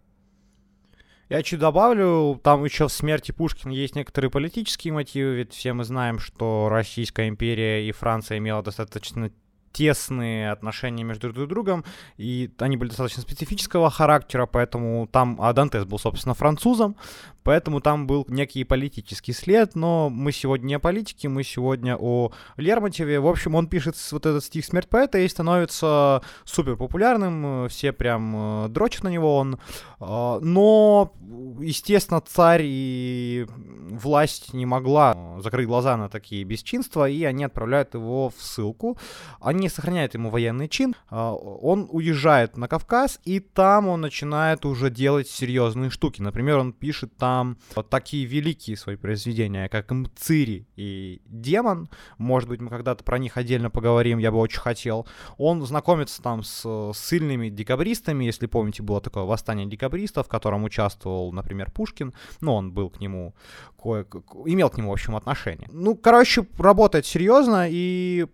Я 1.29 1.43
чуть 1.43 1.59
добавлю, 1.61 2.37
там 2.43 2.65
еще 2.65 2.89
в 2.89 2.91
смерти 2.91 3.31
Пушкина 3.31 3.71
есть 3.71 3.95
некоторые 3.95 4.29
политические 4.29 4.91
мотивы, 4.91 5.35
ведь 5.35 5.53
все 5.53 5.71
мы 5.71 5.85
знаем, 5.85 6.19
что 6.19 6.67
Российская 6.69 7.29
империя 7.29 7.87
и 7.87 7.91
Франция 7.93 8.37
имела 8.39 8.61
достаточно 8.61 9.31
тесные 9.71 10.51
отношения 10.51 11.03
между 11.03 11.31
друг 11.31 11.47
другом, 11.47 11.85
и 12.17 12.51
они 12.59 12.77
были 12.77 12.89
достаточно 12.89 13.21
специфического 13.21 13.89
характера, 13.89 14.45
поэтому 14.45 15.07
там, 15.07 15.37
а 15.41 15.53
Дантес 15.53 15.85
был, 15.85 15.99
собственно, 15.99 16.33
французом, 16.33 16.95
поэтому 17.43 17.81
там 17.81 18.07
был 18.07 18.25
некий 18.27 18.63
политический 18.63 19.33
след, 19.33 19.75
но 19.75 20.09
мы 20.09 20.31
сегодня 20.31 20.67
не 20.67 20.73
о 20.75 20.79
политике, 20.79 21.29
мы 21.29 21.43
сегодня 21.43 21.97
о 21.97 22.31
Лермонтове. 22.57 23.19
В 23.19 23.27
общем, 23.27 23.55
он 23.55 23.67
пишет 23.67 23.95
вот 24.11 24.25
этот 24.25 24.43
стих 24.43 24.65
«Смерть 24.65 24.89
поэта» 24.89 25.19
и 25.19 25.27
становится 25.27 26.21
супер 26.43 26.75
популярным, 26.75 27.67
все 27.69 27.91
прям 27.91 28.65
э, 28.65 28.69
дрочат 28.69 29.03
на 29.03 29.09
него, 29.09 29.37
он 29.37 29.59
а, 29.99 30.39
Но, 30.41 31.13
естественно, 31.59 32.21
царь 32.21 32.63
и 32.63 33.45
власть 33.91 34.53
не 34.53 34.65
могла 34.65 35.39
закрыть 35.39 35.67
глаза 35.67 35.95
на 35.95 36.09
такие 36.09 36.43
бесчинства, 36.43 37.07
и 37.07 37.23
они 37.23 37.43
отправляют 37.43 37.93
его 37.93 38.29
в 38.29 38.41
ссылку. 38.41 38.97
Они 39.39 39.60
сохраняют 39.69 40.13
ему 40.13 40.29
военный 40.29 40.67
чин. 40.67 40.95
а, 41.09 41.33
Он 41.33 41.87
уезжает 41.91 42.57
на 42.57 42.67
Кавказ, 42.67 43.19
и 43.23 43.39
там 43.39 43.87
он 43.87 44.01
начинает 44.01 44.65
уже 44.65 44.89
делать 44.89 45.27
серьезные 45.27 45.89
штуки. 45.89 46.21
Например, 46.21 46.57
он 46.57 46.73
пишет 46.73 47.15
там 47.17 47.57
вот 47.75 47.89
такие 47.89 48.25
великие 48.25 48.77
свои 48.77 48.95
произведения, 48.95 49.69
как 49.69 49.91
«Мцири» 49.91 50.67
и 50.75 51.21
«Демон». 51.25 51.89
Может 52.17 52.49
быть, 52.49 52.61
мы 52.61 52.69
когда-то 52.69 53.03
про 53.03 53.17
них 53.17 53.37
отдельно 53.37 53.69
поговорим, 53.69 54.17
я 54.17 54.31
бы 54.31 54.37
очень 54.37 54.59
хотел. 54.59 55.07
Он 55.37 55.65
знакомится 55.65 56.21
там 56.21 56.43
с 56.43 56.91
сильными 56.93 57.49
декабристами, 57.49 58.25
если 58.25 58.47
помните, 58.47 58.83
было 58.83 59.01
такое 59.01 59.23
восстание 59.23 59.67
декабристов, 59.67 60.27
в 60.27 60.29
котором 60.29 60.63
участвовал, 60.63 61.31
например, 61.31 61.71
Пушкин, 61.71 62.13
ну, 62.39 62.53
он 62.53 62.71
был 62.71 62.89
к 62.89 62.99
нему, 62.99 63.35
кое 63.81 64.05
имел 64.45 64.69
к 64.69 64.77
нему, 64.77 64.89
в 64.89 64.93
общем, 64.93 65.15
отношение. 65.15 65.69
Ну, 65.71 65.95
короче, 65.95 66.45
работает 66.57 67.05
серьезно, 67.05 67.67
и 67.69 68.27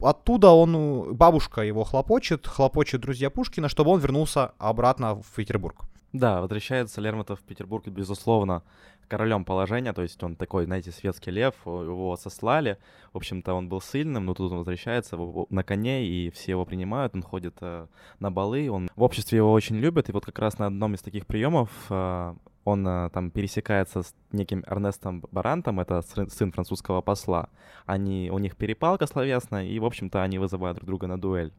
оттуда 0.00 0.50
он, 0.50 0.76
э, 0.76 1.12
бабушка 1.12 1.62
его 1.62 1.84
хлопочет, 1.84 2.46
хлопочет 2.46 3.00
друзья 3.00 3.30
Пушкина, 3.30 3.68
чтобы 3.68 3.90
он 3.90 4.00
вернулся 4.00 4.52
обратно 4.58 5.16
в 5.16 5.26
Петербург. 5.34 5.84
Да, 6.12 6.40
возвращается 6.40 7.00
Лермонтов 7.00 7.40
в 7.40 7.42
Петербург, 7.42 7.86
безусловно, 7.88 8.62
королем 9.08 9.44
положения, 9.44 9.92
то 9.92 10.02
есть 10.02 10.22
он 10.22 10.36
такой, 10.36 10.64
знаете, 10.64 10.92
светский 10.92 11.30
лев, 11.30 11.54
его 11.66 12.16
сослали, 12.16 12.78
в 13.12 13.16
общем-то, 13.16 13.54
он 13.54 13.68
был 13.68 13.80
сильным, 13.80 14.26
но 14.26 14.34
тут 14.34 14.52
он 14.52 14.58
возвращается 14.58 15.16
на 15.50 15.64
коне, 15.64 16.06
и 16.06 16.30
все 16.30 16.52
его 16.52 16.64
принимают, 16.64 17.14
он 17.14 17.22
ходит 17.22 17.56
э, 17.60 17.86
на 18.20 18.30
балы, 18.30 18.70
он 18.70 18.90
в 18.96 19.02
обществе 19.02 19.38
его 19.38 19.52
очень 19.52 19.76
любят, 19.76 20.08
и 20.08 20.12
вот 20.12 20.24
как 20.24 20.38
раз 20.38 20.58
на 20.58 20.66
одном 20.66 20.94
из 20.94 21.02
таких 21.02 21.26
приемов 21.26 21.68
э, 21.90 22.34
он 22.64 22.86
э, 22.86 23.10
там 23.10 23.30
пересекается 23.30 24.02
с 24.02 24.14
неким 24.32 24.64
Эрнестом 24.66 25.22
Барантом, 25.30 25.80
это 25.80 26.02
сын 26.02 26.52
французского 26.52 27.00
посла. 27.02 27.48
Они, 27.86 28.30
у 28.32 28.38
них 28.38 28.56
перепалка 28.56 29.06
словесная, 29.06 29.66
и, 29.66 29.78
в 29.78 29.84
общем-то, 29.84 30.22
они 30.22 30.38
вызывают 30.38 30.76
друг 30.76 30.86
друга 30.86 31.06
на 31.06 31.20
дуэль. 31.20 31.52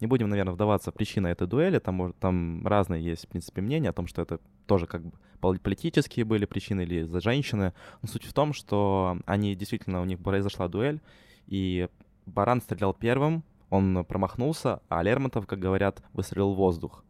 Не 0.00 0.06
будем, 0.06 0.28
наверное, 0.30 0.54
вдаваться 0.54 0.90
в 0.90 0.94
причины 0.94 1.28
этой 1.28 1.46
дуэли, 1.46 1.78
там, 1.78 2.14
там 2.14 2.66
разные 2.66 3.04
есть, 3.04 3.26
в 3.26 3.28
принципе, 3.28 3.60
мнения 3.60 3.90
о 3.90 3.92
том, 3.92 4.06
что 4.06 4.22
это 4.22 4.40
тоже 4.66 4.86
как 4.86 5.02
бы 5.04 5.12
политические 5.40 6.24
были 6.24 6.46
причины 6.46 6.82
или 6.82 7.02
за 7.02 7.20
женщины. 7.20 7.74
Но 8.02 8.08
суть 8.08 8.24
в 8.24 8.32
том, 8.32 8.52
что 8.52 9.18
они 9.26 9.54
действительно, 9.54 10.00
у 10.00 10.04
них 10.04 10.18
произошла 10.18 10.68
дуэль, 10.68 11.00
и 11.46 11.88
Баран 12.26 12.60
стрелял 12.60 12.94
первым, 12.94 13.44
он 13.68 14.04
промахнулся, 14.04 14.80
а 14.88 15.02
Лермонтов, 15.02 15.46
как 15.46 15.58
говорят, 15.58 16.02
выстрелил 16.12 16.54
в 16.54 16.56
воздух. 16.56 17.04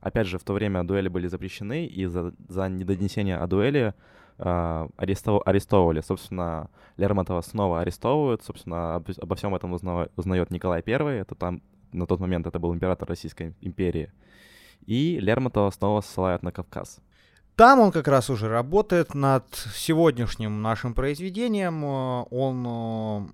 Опять 0.00 0.26
же, 0.26 0.38
в 0.38 0.44
то 0.44 0.52
время 0.52 0.84
дуэли 0.84 1.08
были 1.08 1.26
запрещены, 1.26 1.86
и 1.86 2.06
за, 2.06 2.32
за 2.48 2.68
недонесение 2.68 3.36
о 3.36 3.46
дуэли 3.46 3.94
э, 4.38 4.88
арестов, 4.96 5.42
арестовывали. 5.44 6.00
Собственно, 6.00 6.70
Лермонтова 6.96 7.40
снова 7.40 7.80
арестовывают. 7.80 8.42
Собственно, 8.42 8.96
об, 8.96 9.08
обо 9.20 9.34
всем 9.34 9.54
этом 9.54 9.72
узнает, 9.72 10.12
узнает 10.16 10.50
Николай 10.50 10.82
I. 10.86 11.20
Это 11.20 11.34
там 11.34 11.62
на 11.92 12.06
тот 12.06 12.20
момент 12.20 12.46
это 12.46 12.58
был 12.58 12.74
император 12.74 13.08
Российской 13.08 13.54
империи. 13.60 14.12
И 14.86 15.18
Лермонтова 15.20 15.70
снова 15.70 16.00
ссылают 16.00 16.42
на 16.42 16.52
Кавказ. 16.52 17.00
Там 17.56 17.80
он 17.80 17.90
как 17.90 18.06
раз 18.06 18.30
уже 18.30 18.48
работает 18.48 19.14
над 19.14 19.44
сегодняшним 19.74 20.62
нашим 20.62 20.94
произведением. 20.94 21.82
Он 21.82 23.32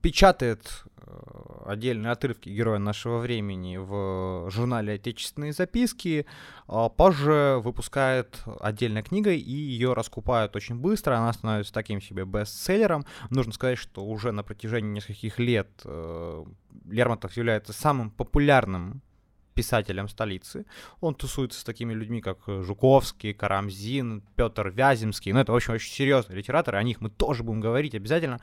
печатает 0.00 0.84
э, 0.98 1.62
отдельные 1.66 2.12
отрывки 2.12 2.48
героя 2.48 2.78
нашего 2.78 3.18
времени 3.18 3.76
в 3.76 4.48
журнале 4.50 4.94
«Отечественные 4.94 5.52
записки», 5.52 6.26
а 6.68 6.88
позже 6.88 7.60
выпускает 7.62 8.42
отдельной 8.60 9.02
книгой, 9.02 9.38
и 9.38 9.50
ее 9.50 9.92
раскупают 9.92 10.54
очень 10.56 10.76
быстро, 10.76 11.16
она 11.16 11.32
становится 11.32 11.72
таким 11.72 12.00
себе 12.00 12.24
бестселлером. 12.24 13.04
Нужно 13.30 13.52
сказать, 13.52 13.78
что 13.78 14.04
уже 14.04 14.32
на 14.32 14.42
протяжении 14.42 14.90
нескольких 14.90 15.38
лет 15.38 15.68
э, 15.84 16.44
Лермонтов 16.84 17.36
является 17.36 17.72
самым 17.72 18.10
популярным 18.10 19.02
писателем 19.56 20.08
столицы. 20.08 20.66
Он 21.00 21.14
тусуется 21.14 21.58
с 21.58 21.64
такими 21.64 21.94
людьми, 21.94 22.20
как 22.20 22.38
Жуковский, 22.46 23.32
Карамзин, 23.32 24.22
Петр 24.36 24.68
Вяземский. 24.68 25.32
Ну, 25.32 25.40
это 25.40 25.52
очень-очень 25.52 25.92
серьезные 25.92 26.36
литераторы, 26.36 26.78
о 26.78 26.82
них 26.82 27.00
мы 27.00 27.10
тоже 27.10 27.42
будем 27.42 27.60
говорить 27.60 27.94
обязательно. 27.94 28.38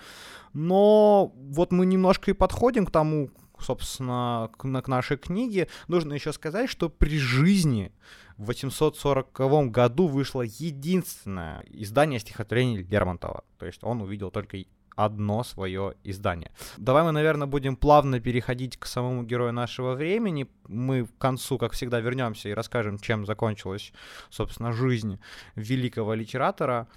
Но 0.54 1.32
вот 1.36 1.72
мы 1.72 1.86
немножко 1.86 2.32
и 2.32 2.34
подходим 2.34 2.86
к 2.86 2.92
тому, 2.92 3.30
собственно, 3.60 4.50
к, 4.58 4.82
к 4.82 4.88
нашей 4.88 5.18
книге. 5.18 5.68
Нужно 5.88 6.14
еще 6.14 6.34
сказать, 6.34 6.70
что 6.70 6.90
при 6.90 7.20
жизни 7.20 7.92
в 8.38 8.48
840 8.48 9.72
году 9.72 10.08
вышло 10.08 10.42
единственное 10.42 11.64
издание 11.70 12.20
стихотворений 12.20 12.84
Лермонтова. 12.84 13.44
То 13.60 13.68
есть 13.68 13.84
он 13.84 14.02
увидел 14.02 14.32
только 14.32 14.58
одно 14.96 15.44
свое 15.44 15.94
издание. 16.04 16.52
Давай 16.78 17.04
мы, 17.04 17.12
наверное, 17.12 17.48
будем 17.48 17.76
плавно 17.76 18.20
переходить 18.20 18.78
к 18.78 18.86
самому 18.86 19.24
герою 19.24 19.54
нашего 19.54 19.94
времени. 19.94 20.48
Мы 20.68 21.06
к 21.06 21.18
концу, 21.18 21.58
как 21.58 21.74
всегда, 21.74 22.00
вернемся 22.00 22.50
и 22.50 22.54
расскажем, 22.54 22.98
чем 23.00 23.26
закончилась, 23.26 23.94
собственно, 24.30 24.72
жизнь 24.72 25.20
великого 25.56 26.14
литератора. 26.14 26.88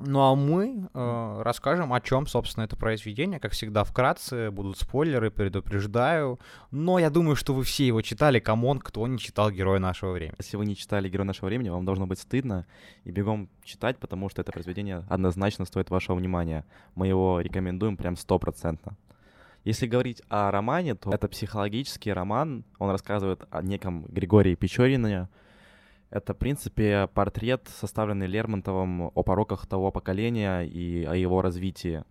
Ну 0.00 0.20
а 0.20 0.36
мы 0.36 0.88
э, 0.94 1.42
расскажем, 1.42 1.92
о 1.92 2.00
чем, 2.00 2.28
собственно, 2.28 2.64
это 2.64 2.76
произведение. 2.76 3.40
Как 3.40 3.50
всегда, 3.50 3.82
вкратце 3.82 4.50
будут 4.52 4.78
спойлеры, 4.78 5.30
предупреждаю. 5.32 6.38
Но 6.70 7.00
я 7.00 7.10
думаю, 7.10 7.34
что 7.34 7.52
вы 7.52 7.64
все 7.64 7.86
его 7.86 8.00
читали. 8.00 8.38
Come 8.38 8.61
on, 8.61 8.78
кто 8.78 9.06
не 9.08 9.18
читал 9.18 9.50
Героя 9.50 9.80
нашего 9.80 10.12
времени. 10.12 10.36
Если 10.38 10.56
вы 10.56 10.66
не 10.66 10.76
читали 10.76 11.08
Героя 11.08 11.26
нашего 11.26 11.46
времени, 11.46 11.70
вам 11.70 11.84
должно 11.84 12.06
быть 12.06 12.20
стыдно 12.20 12.64
и 13.02 13.10
бегом 13.10 13.48
читать, 13.64 13.98
потому 13.98 14.28
что 14.28 14.40
это 14.42 14.52
произведение 14.52 15.04
однозначно 15.08 15.64
стоит 15.64 15.90
вашего 15.90 16.14
внимания. 16.14 16.64
Мы 16.94 17.08
его 17.08 17.40
рекомендуем 17.40 17.96
прям 17.96 18.16
стопроцентно. 18.16 18.96
Если 19.64 19.86
говорить 19.86 20.22
о 20.28 20.52
романе, 20.52 20.94
то 20.94 21.10
это 21.10 21.26
психологический 21.26 22.12
роман. 22.12 22.64
Он 22.78 22.90
рассказывает 22.90 23.46
о 23.50 23.62
неком 23.62 24.04
Григории 24.04 24.54
Печорине, 24.54 25.28
это, 26.10 26.34
в 26.34 26.36
принципе, 26.38 27.08
портрет, 27.14 27.68
составленный 27.80 28.26
Лермонтовым 28.26 29.10
о 29.14 29.22
пороках 29.22 29.66
того 29.66 29.90
поколения 29.90 30.62
и 30.62 31.04
о 31.04 31.14
его 31.14 31.42
развитии. 31.42 32.04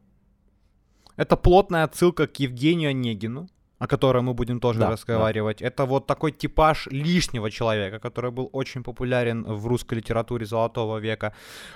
Это 1.16 1.36
плотная 1.36 1.84
отсылка 1.84 2.28
к 2.28 2.36
Евгению 2.38 2.92
Онегину, 2.92 3.50
о 3.80 3.88
котором 3.88 4.26
мы 4.26 4.34
будем 4.34 4.60
тоже 4.60 4.80
да, 4.80 4.92
разговаривать. 4.92 5.60
Да. 5.60 5.68
Это 5.68 5.86
вот 5.86 6.06
такой 6.06 6.32
типаж 6.32 6.88
лишнего 6.88 7.50
человека, 7.50 8.00
который 8.00 8.30
был 8.30 8.50
очень 8.54 8.84
популярен 8.84 9.44
в 9.44 9.66
русской 9.68 9.96
литературе 9.96 10.46
Золотого 10.46 10.98
века. 10.98 11.34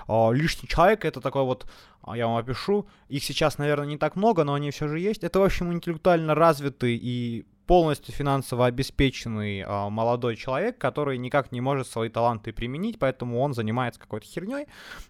Лишний 0.08 0.68
человек 0.68 1.06
это 1.06 1.22
такой 1.22 1.44
вот, 1.44 1.66
а, 2.04 2.16
я 2.16 2.28
вам 2.28 2.38
опишу, 2.38 2.88
их 3.10 3.24
сейчас, 3.24 3.58
наверное, 3.58 3.88
не 3.88 3.98
так 3.98 4.16
много, 4.16 4.44
но 4.44 4.54
они 4.54 4.70
все 4.70 4.88
же 4.88 5.00
есть. 5.00 5.24
Это, 5.24 5.40
в 5.40 5.44
общем, 5.44 5.74
интеллектуально 5.74 6.36
развитый 6.36 7.00
и 7.02 7.46
полностью 7.72 8.14
финансово 8.14 8.66
обеспеченный 8.66 9.60
э, 9.60 9.90
молодой 9.90 10.36
человек, 10.36 10.78
который 10.78 11.18
никак 11.18 11.54
не 11.54 11.62
может 11.62 11.88
свои 11.88 12.10
таланты 12.10 12.52
применить, 12.52 13.00
поэтому 13.00 13.40
он 13.40 13.54
занимается 13.54 13.98
какой-то 13.98 14.28
херней, 14.28 14.66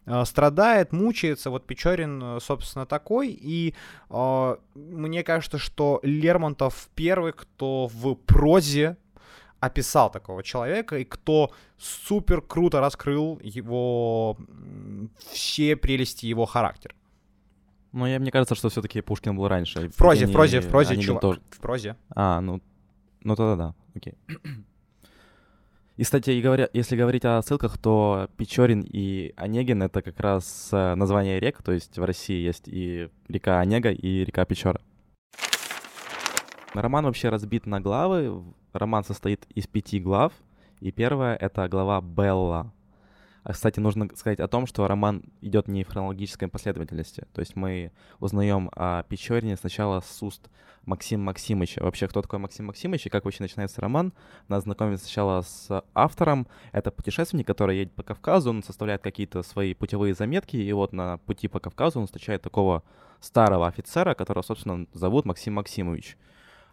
э, 0.06 0.26
страдает, 0.26 0.94
мучается. 0.94 1.50
Вот 1.50 1.66
Печорин, 1.66 2.22
э, 2.22 2.40
собственно, 2.40 2.86
такой. 2.86 3.30
И 3.32 3.74
э, 4.12 4.56
мне 4.76 5.24
кажется, 5.24 5.58
что 5.58 6.02
Лермонтов 6.04 6.88
первый, 6.94 7.34
кто 7.34 7.88
в 7.88 8.14
прозе 8.14 8.96
описал 9.60 10.12
такого 10.12 10.44
человека 10.44 11.00
и 11.00 11.04
кто 11.04 11.50
супер 11.80 12.42
круто 12.42 12.80
раскрыл 12.80 13.40
его 13.42 14.38
все 15.32 15.76
прелести 15.76 16.28
его 16.28 16.46
характера. 16.46 16.94
Ну, 17.92 18.06
я, 18.06 18.20
мне 18.20 18.32
кажется, 18.32 18.56
что 18.56 18.70
все-таки 18.70 19.02
Пушкин 19.02 19.36
был 19.36 19.48
раньше. 19.48 19.90
В 19.90 19.96
прозе, 19.96 20.26
в 20.26 20.32
прозе, 20.32 20.62
в 20.62 20.70
прозе, 20.70 20.98
чувак. 20.98 21.22
Тоже... 21.22 21.42
В 21.50 21.60
прозе. 21.60 21.96
А, 22.16 22.40
ну, 22.40 22.62
ну 23.22 23.36
тогда 23.36 23.56
да, 23.56 23.76
окей. 23.96 24.16
И, 25.98 26.04
кстати, 26.04 26.32
и 26.32 26.42
говоря, 26.42 26.68
если 26.74 26.96
говорить 26.96 27.26
о 27.26 27.40
ссылках, 27.44 27.78
то 27.78 28.28
Печорин 28.36 28.82
и 28.82 29.34
Онегин— 29.36 29.84
это 29.84 30.02
как 30.02 30.20
раз 30.20 30.70
э, 30.72 30.96
название 30.96 31.40
рек, 31.40 31.62
то 31.62 31.74
есть 31.74 32.00
в 32.00 32.04
России 32.04 32.42
есть 32.42 32.68
и 32.68 33.10
река 33.28 33.60
Онега, 33.60 33.92
и 33.92 34.26
река 34.26 34.46
Печора. 34.46 34.82
Роман 36.74 37.06
вообще 37.06 37.30
разбит 37.30 37.68
на 37.68 37.82
главы. 37.82 38.44
Роман 38.74 39.04
состоит 39.04 39.46
из 39.54 39.68
пяти 39.68 40.00
глав, 40.00 40.34
и 40.80 40.92
первая— 40.92 41.36
это 41.40 41.68
глава 41.68 42.02
Белла. 42.02 42.74
А, 43.44 43.54
кстати, 43.54 43.80
нужно 43.80 44.08
сказать 44.16 44.40
о 44.40 44.48
том, 44.48 44.68
что 44.68 44.88
роман 44.88 45.24
идет 45.42 45.68
не 45.68 45.84
в 45.84 45.90
хронологической 45.90 46.48
последовательности. 46.48 47.26
То 47.34 47.40
есть 47.40 47.56
мы 47.56 47.92
узнаем 48.20 48.70
о 48.76 49.04
Печорине 49.04 49.58
сначала 49.58 50.00
с 50.02 50.22
уст 50.22 50.50
Максима 50.86 51.24
Максимовича. 51.26 51.84
Вообще, 51.84 52.08
кто 52.08 52.22
такой 52.22 52.40
Максим 52.40 52.68
Максимович 52.68 53.08
и 53.08 53.10
как 53.10 53.26
вообще 53.26 53.44
начинается 53.44 53.82
роман? 53.82 54.14
Нас 54.48 54.64
знакомит 54.64 55.02
сначала 55.02 55.42
с 55.42 55.84
автором. 55.94 56.48
Это 56.72 56.92
путешественник, 56.92 57.48
который 57.48 57.78
едет 57.80 57.94
по 57.94 58.04
Кавказу, 58.04 58.52
он 58.52 58.64
составляет 58.64 59.02
какие-то 59.02 59.42
свои 59.42 59.74
путевые 59.74 60.14
заметки, 60.14 60.58
и 60.58 60.72
вот 60.74 60.94
на 60.94 61.18
пути 61.20 61.48
по 61.48 61.60
Кавказу 61.60 62.00
он 62.00 62.06
встречает 62.06 62.42
такого 62.44 62.84
старого 63.20 63.68
офицера, 63.68 64.14
которого, 64.14 64.44
собственно, 64.44 64.86
зовут 64.94 65.26
Максим 65.26 65.56
Максимович 65.56 66.18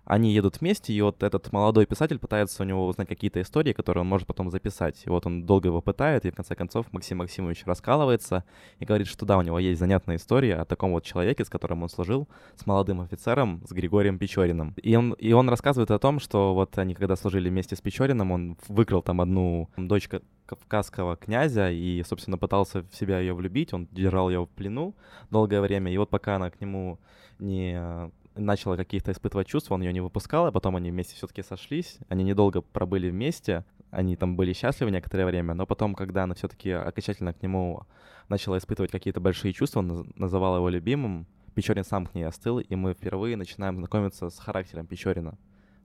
они 0.08 0.32
едут 0.32 0.60
вместе, 0.60 0.94
и 0.94 1.00
вот 1.02 1.22
этот 1.22 1.52
молодой 1.52 1.84
писатель 1.84 2.18
пытается 2.18 2.62
у 2.62 2.66
него 2.66 2.86
узнать 2.86 3.06
какие-то 3.06 3.42
истории, 3.42 3.74
которые 3.74 4.00
он 4.00 4.08
может 4.08 4.26
потом 4.26 4.50
записать. 4.50 5.02
И 5.04 5.10
вот 5.10 5.26
он 5.26 5.44
долго 5.44 5.68
его 5.68 5.82
пытает, 5.82 6.24
и 6.24 6.30
в 6.30 6.34
конце 6.34 6.54
концов 6.54 6.86
Максим 6.92 7.18
Максимович 7.18 7.64
раскалывается 7.66 8.44
и 8.78 8.86
говорит, 8.86 9.06
что 9.06 9.26
да, 9.26 9.36
у 9.36 9.42
него 9.42 9.58
есть 9.58 9.78
занятная 9.78 10.16
история 10.16 10.56
о 10.56 10.64
таком 10.64 10.92
вот 10.92 11.04
человеке, 11.04 11.44
с 11.44 11.50
которым 11.50 11.82
он 11.82 11.90
служил, 11.90 12.26
с 12.56 12.64
молодым 12.64 13.02
офицером, 13.02 13.62
с 13.68 13.72
Григорием 13.72 14.18
Печориным. 14.18 14.72
И 14.82 14.96
он, 14.96 15.12
и 15.12 15.32
он 15.32 15.50
рассказывает 15.50 15.90
о 15.90 15.98
том, 15.98 16.20
что 16.20 16.54
вот 16.54 16.78
они 16.78 16.94
когда 16.94 17.14
служили 17.14 17.50
вместе 17.50 17.76
с 17.76 17.82
Печориным, 17.82 18.32
он 18.32 18.56
выкрал 18.66 19.02
там 19.02 19.20
одну 19.20 19.68
дочь 19.76 20.08
кавказского 20.46 21.16
князя 21.16 21.70
и, 21.70 22.02
собственно, 22.02 22.38
пытался 22.38 22.80
в 22.80 22.96
себя 22.96 23.20
ее 23.20 23.34
влюбить, 23.34 23.74
он 23.74 23.86
держал 23.92 24.30
ее 24.30 24.46
в 24.46 24.48
плену 24.48 24.96
долгое 25.30 25.60
время, 25.60 25.92
и 25.92 25.98
вот 25.98 26.08
пока 26.08 26.36
она 26.36 26.50
к 26.50 26.62
нему 26.62 26.98
не 27.38 28.10
начала 28.38 28.76
каких-то 28.76 29.12
испытывать 29.12 29.46
чувства, 29.46 29.74
он 29.74 29.82
ее 29.82 29.92
не 29.92 30.00
выпускал, 30.00 30.46
а 30.46 30.52
потом 30.52 30.76
они 30.76 30.90
вместе 30.90 31.14
все-таки 31.14 31.42
сошлись. 31.42 31.98
Они 32.08 32.24
недолго 32.24 32.60
пробыли 32.60 33.10
вместе, 33.10 33.64
они 33.90 34.16
там 34.16 34.36
были 34.36 34.52
счастливы 34.52 34.90
некоторое 34.90 35.26
время, 35.26 35.54
но 35.54 35.66
потом, 35.66 35.94
когда 35.94 36.24
она 36.24 36.34
все-таки 36.34 36.70
окончательно 36.70 37.32
к 37.32 37.42
нему 37.42 37.82
начала 38.28 38.58
испытывать 38.58 38.90
какие-то 38.90 39.20
большие 39.20 39.52
чувства, 39.52 39.80
он 39.80 40.12
называл 40.16 40.56
его 40.56 40.68
любимым, 40.68 41.26
Печорин 41.54 41.84
сам 41.84 42.06
к 42.06 42.14
ней 42.14 42.22
остыл, 42.22 42.60
и 42.60 42.74
мы 42.76 42.94
впервые 42.94 43.36
начинаем 43.36 43.76
знакомиться 43.78 44.30
с 44.30 44.38
характером 44.38 44.86
Печорина. 44.86 45.38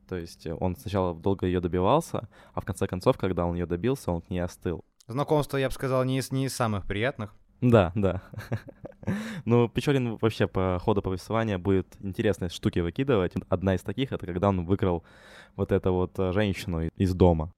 То 0.07 0.17
есть 0.17 0.45
он 0.59 0.75
сначала 0.75 1.15
долго 1.15 1.47
ее 1.47 1.61
добивался, 1.61 2.29
а 2.53 2.61
в 2.61 2.65
конце 2.65 2.85
концов, 2.85 3.17
когда 3.17 3.45
он 3.45 3.55
ее 3.55 3.65
добился, 3.65 4.11
он 4.11 4.21
к 4.21 4.29
ней 4.29 4.39
остыл. 4.39 4.83
Знакомство, 5.07 5.57
я 5.57 5.69
бы 5.69 5.73
сказал, 5.73 6.03
не 6.03 6.19
из, 6.19 6.31
не 6.31 6.45
из 6.45 6.55
самых 6.55 6.85
приятных. 6.85 7.33
Да, 7.63 7.93
да. 7.95 8.21
ну, 9.45 9.69
Печорин 9.69 10.17
вообще 10.17 10.47
по 10.47 10.79
ходу 10.83 11.01
повествования 11.01 11.57
будет 11.57 11.87
интересные 12.01 12.49
штуки 12.49 12.79
выкидывать. 12.79 13.33
Одна 13.47 13.75
из 13.75 13.81
таких— 13.81 14.11
это 14.11 14.25
когда 14.25 14.49
он 14.49 14.65
выкрал 14.65 15.05
вот 15.55 15.71
эту 15.71 15.93
вот 15.93 16.19
э, 16.19 16.33
женщину 16.33 16.89
из 16.97 17.13
дома. 17.13 17.53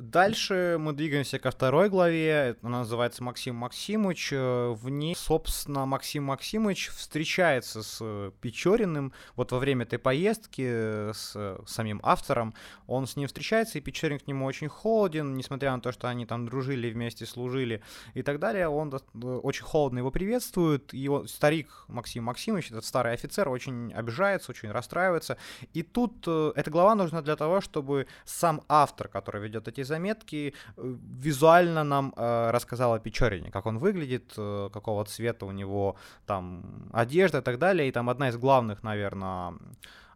Дальше 0.00 0.78
мы 0.80 0.94
двигаемся 0.94 1.38
ко 1.38 1.50
второй 1.50 1.90
главе. 1.90 2.56
Она 2.62 2.78
называется 2.78 3.22
Максим 3.22 3.56
Максимович. 3.56 4.30
Э, 4.32 4.70
в 4.70 4.88
ней, 4.88 5.14
собственно, 5.14 5.84
Максим 5.84 6.24
Максимович 6.24 6.88
встречается 6.88 7.82
с 7.82 8.32
Печориным. 8.40 9.12
Вот 9.36 9.52
во 9.52 9.58
время 9.58 9.84
этой 9.84 9.98
поездки 9.98 10.62
э, 10.64 11.12
с 11.14 11.58
самим 11.66 12.00
автором 12.02 12.54
он 12.86 13.06
с 13.06 13.16
ним 13.16 13.26
встречается, 13.26 13.76
и 13.76 13.82
Печорин 13.82 14.18
к 14.18 14.26
нему 14.26 14.46
очень 14.46 14.70
холоден, 14.70 15.34
несмотря 15.34 15.72
на 15.72 15.82
то, 15.82 15.92
что 15.92 16.08
они 16.08 16.24
там 16.24 16.46
дружили, 16.46 16.90
вместе 16.90 17.26
служили 17.26 17.82
и 18.14 18.22
так 18.22 18.38
далее. 18.38 18.68
Он 18.68 18.90
э, 18.94 19.26
очень 19.26 19.64
холодно 19.64 19.98
его 19.98 20.10
приветствует. 20.10 20.94
Он, 20.94 21.28
старик 21.28 21.84
Максим 21.88 22.24
Максимович, 22.24 22.70
этот 22.70 22.86
старый 22.86 23.12
офицер, 23.12 23.50
очень 23.50 23.92
обижается, 23.92 24.50
очень 24.50 24.70
расстраивается. 24.70 25.36
И 25.74 25.82
тут 25.82 26.26
эта 26.26 26.70
глава 26.70 26.94
нужна 26.94 27.20
для 27.20 27.36
того, 27.36 27.60
чтобы 27.60 28.06
сам 28.24 28.62
автор, 28.66 29.06
который 29.08 29.42
ведет 29.42 29.68
эти 29.68 29.89
заметки 29.90 30.54
э, 30.76 30.96
визуально 31.24 31.84
нам 31.84 32.12
э, 32.16 32.50
рассказал 32.50 32.92
о 32.94 32.98
Печорине, 32.98 33.50
как 33.50 33.66
он 33.66 33.78
выглядит, 33.78 34.32
э, 34.38 34.70
какого 34.72 35.04
цвета 35.04 35.46
у 35.46 35.52
него 35.52 35.96
там 36.26 36.62
одежда 36.92 37.38
и 37.38 37.42
так 37.42 37.58
далее. 37.58 37.88
И 37.88 37.92
там 37.92 38.08
одна 38.08 38.28
из 38.28 38.36
главных, 38.36 38.82
наверное, 38.82 39.54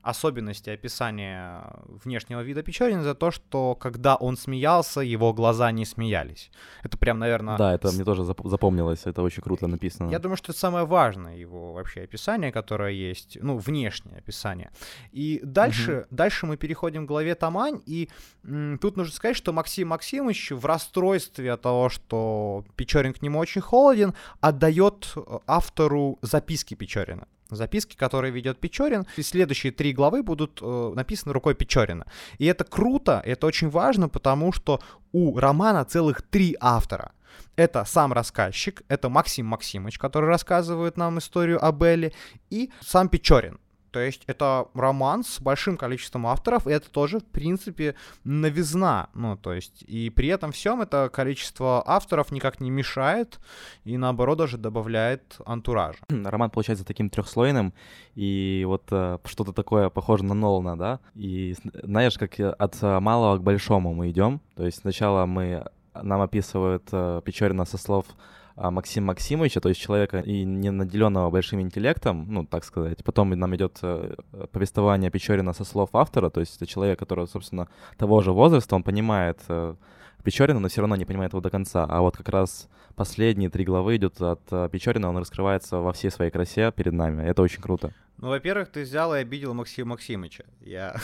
особенности 0.05 0.71
описания 0.71 1.63
внешнего 2.05 2.43
вида 2.43 2.63
Печорина 2.63 3.03
за 3.03 3.15
то, 3.15 3.31
что 3.31 3.75
когда 3.75 4.17
он 4.17 4.37
смеялся, 4.37 5.01
его 5.01 5.33
глаза 5.33 5.73
не 5.73 5.87
смеялись. 5.87 6.51
Это 6.83 6.99
прям, 6.99 7.19
наверное... 7.19 7.57
Да, 7.57 7.75
это 7.75 7.91
мне 7.93 8.05
тоже 8.05 8.25
запомнилось, 8.25 9.07
это 9.07 9.23
очень 9.23 9.43
круто 9.43 9.67
написано. 9.67 10.11
Я 10.11 10.19
думаю, 10.19 10.37
что 10.37 10.53
это 10.53 10.61
самое 10.61 10.85
важное 10.85 11.37
его 11.37 11.73
вообще 11.73 12.03
описание, 12.03 12.53
которое 12.53 12.93
есть, 12.93 13.39
ну, 13.41 13.57
внешнее 13.57 14.19
описание. 14.19 14.71
И 15.13 15.41
дальше, 15.43 16.01
угу. 16.01 16.07
дальше 16.11 16.47
мы 16.47 16.57
переходим 16.57 17.07
к 17.07 17.09
главе 17.09 17.35
Тамань, 17.35 17.81
и 17.87 18.11
м, 18.45 18.79
тут 18.79 18.97
нужно 18.97 19.15
сказать, 19.15 19.37
что 19.37 19.53
Максим 19.53 19.89
Максимович 19.89 20.53
в 20.53 20.67
расстройстве 20.67 21.53
от 21.53 21.63
того, 21.63 21.89
что 21.89 22.65
Печорин 22.77 23.15
к 23.15 23.23
нему 23.23 23.39
очень 23.39 23.63
холоден, 23.63 24.15
отдает 24.41 25.13
э, 25.17 25.39
автору 25.47 26.19
записки 26.23 26.75
Печорина 26.75 27.27
записки, 27.51 27.97
которые 27.97 28.33
ведет 28.33 28.59
Печорин. 28.59 29.07
И 29.17 29.23
следующие 29.23 29.73
три 29.73 29.93
главы 29.93 30.23
будут 30.23 30.61
э, 30.63 30.93
написаны 30.95 31.33
рукой 31.33 31.55
Печорина. 31.55 32.07
И 32.39 32.47
это 32.47 32.65
круто, 32.65 33.23
это 33.25 33.47
очень 33.47 33.71
важно, 33.71 34.09
потому 34.09 34.53
что 34.53 34.81
у 35.13 35.39
романа 35.39 35.85
целых 35.85 36.23
три 36.23 36.57
автора. 36.61 37.13
Это 37.57 37.85
сам 37.85 38.13
рассказчик, 38.13 38.83
это 38.89 39.09
Максим 39.09 39.47
Максимович, 39.47 39.99
который 39.99 40.29
рассказывает 40.29 40.97
нам 40.97 41.19
историю 41.19 41.65
о 41.65 41.73
Белле, 41.73 42.13
и 42.51 42.71
сам 42.81 43.09
Печорин. 43.09 43.59
То 43.95 44.01
есть 44.01 44.25
это 44.27 44.67
роман 44.75 45.23
с 45.23 45.41
большим 45.41 45.77
количеством 45.77 46.27
авторов, 46.27 46.67
и 46.67 46.73
это 46.73 46.91
тоже, 46.91 47.21
в 47.21 47.25
принципе, 47.27 47.95
новизна. 48.25 49.09
Ну, 49.15 49.37
то 49.37 49.53
есть, 49.53 49.85
и 49.87 50.11
при 50.11 50.27
этом 50.27 50.51
всем 50.51 50.83
это 50.83 51.09
количество 51.13 51.81
авторов 51.87 52.33
никак 52.33 52.61
не 52.61 52.71
мешает, 52.71 53.39
и 53.85 53.97
наоборот 53.97 54.39
даже 54.39 54.59
добавляет 54.59 55.37
антуража. 55.47 56.01
Роман 56.09 56.51
получается 56.51 56.85
таким 56.85 57.09
трехслойным, 57.09 57.73
и 58.17 58.65
вот 58.67 58.89
э, 58.91 59.19
что-то 59.27 59.53
такое 59.53 59.91
похоже 59.91 60.25
на 60.25 60.35
Нолана, 60.35 60.77
да? 60.77 60.99
И 61.15 61.55
знаешь, 61.85 62.19
как 62.19 62.41
от 62.41 62.83
малого 62.83 63.39
к 63.39 63.45
большому 63.45 63.95
мы 63.95 64.11
идем. 64.11 64.41
То 64.57 64.67
есть 64.67 64.79
сначала 64.81 65.25
мы 65.25 65.67
нам 65.95 66.21
описывают 66.21 66.89
э, 66.91 67.23
Печорина 67.25 67.65
со 67.65 67.79
слов 67.79 68.07
Максима 68.57 69.07
Максимовича, 69.09 69.61
то 69.61 69.69
есть 69.69 69.81
человека 69.81 70.21
и 70.21 70.45
не 70.45 70.71
наделенного 70.71 71.31
большим 71.31 71.61
интеллектом, 71.61 72.27
ну, 72.29 72.47
так 72.47 72.65
сказать. 72.65 73.03
Потом 73.05 73.31
нам 73.31 73.55
идет 73.57 73.79
э, 73.83 74.15
повествование 74.53 75.11
Печорина 75.11 75.53
со 75.53 75.65
слов 75.65 75.91
автора, 75.93 76.31
то 76.31 76.41
есть 76.41 76.57
это 76.57 76.67
человек, 76.67 76.99
который, 76.99 77.27
собственно, 77.27 77.69
того 77.97 78.21
же 78.21 78.33
возраста, 78.33 78.77
он 78.77 78.83
понимает 78.83 79.41
э, 79.49 79.75
Печорина, 80.23 80.61
но 80.61 80.69
все 80.69 80.81
равно 80.81 80.97
не 80.97 81.05
понимает 81.05 81.33
его 81.33 81.41
до 81.41 81.51
конца. 81.51 81.85
А 81.89 82.01
вот 82.01 82.17
как 82.17 82.29
раз 82.29 82.69
последние 82.95 83.51
три 83.51 83.65
главы 83.65 83.97
идут 83.97 84.21
от 84.21 84.41
э, 84.51 84.69
Печорина, 84.71 85.09
он 85.09 85.19
раскрывается 85.19 85.79
во 85.79 85.93
всей 85.93 86.11
своей 86.11 86.31
красе 86.31 86.73
перед 86.73 86.93
нами. 86.93 87.23
Это 87.23 87.43
очень 87.43 87.61
круто. 87.61 87.93
Ну, 88.19 88.29
во-первых, 88.29 88.71
ты 88.71 88.83
взял 88.83 89.15
и 89.15 89.19
обидел 89.19 89.55
Максима 89.55 89.91
Максимовича. 89.91 90.45
Я, 90.61 90.97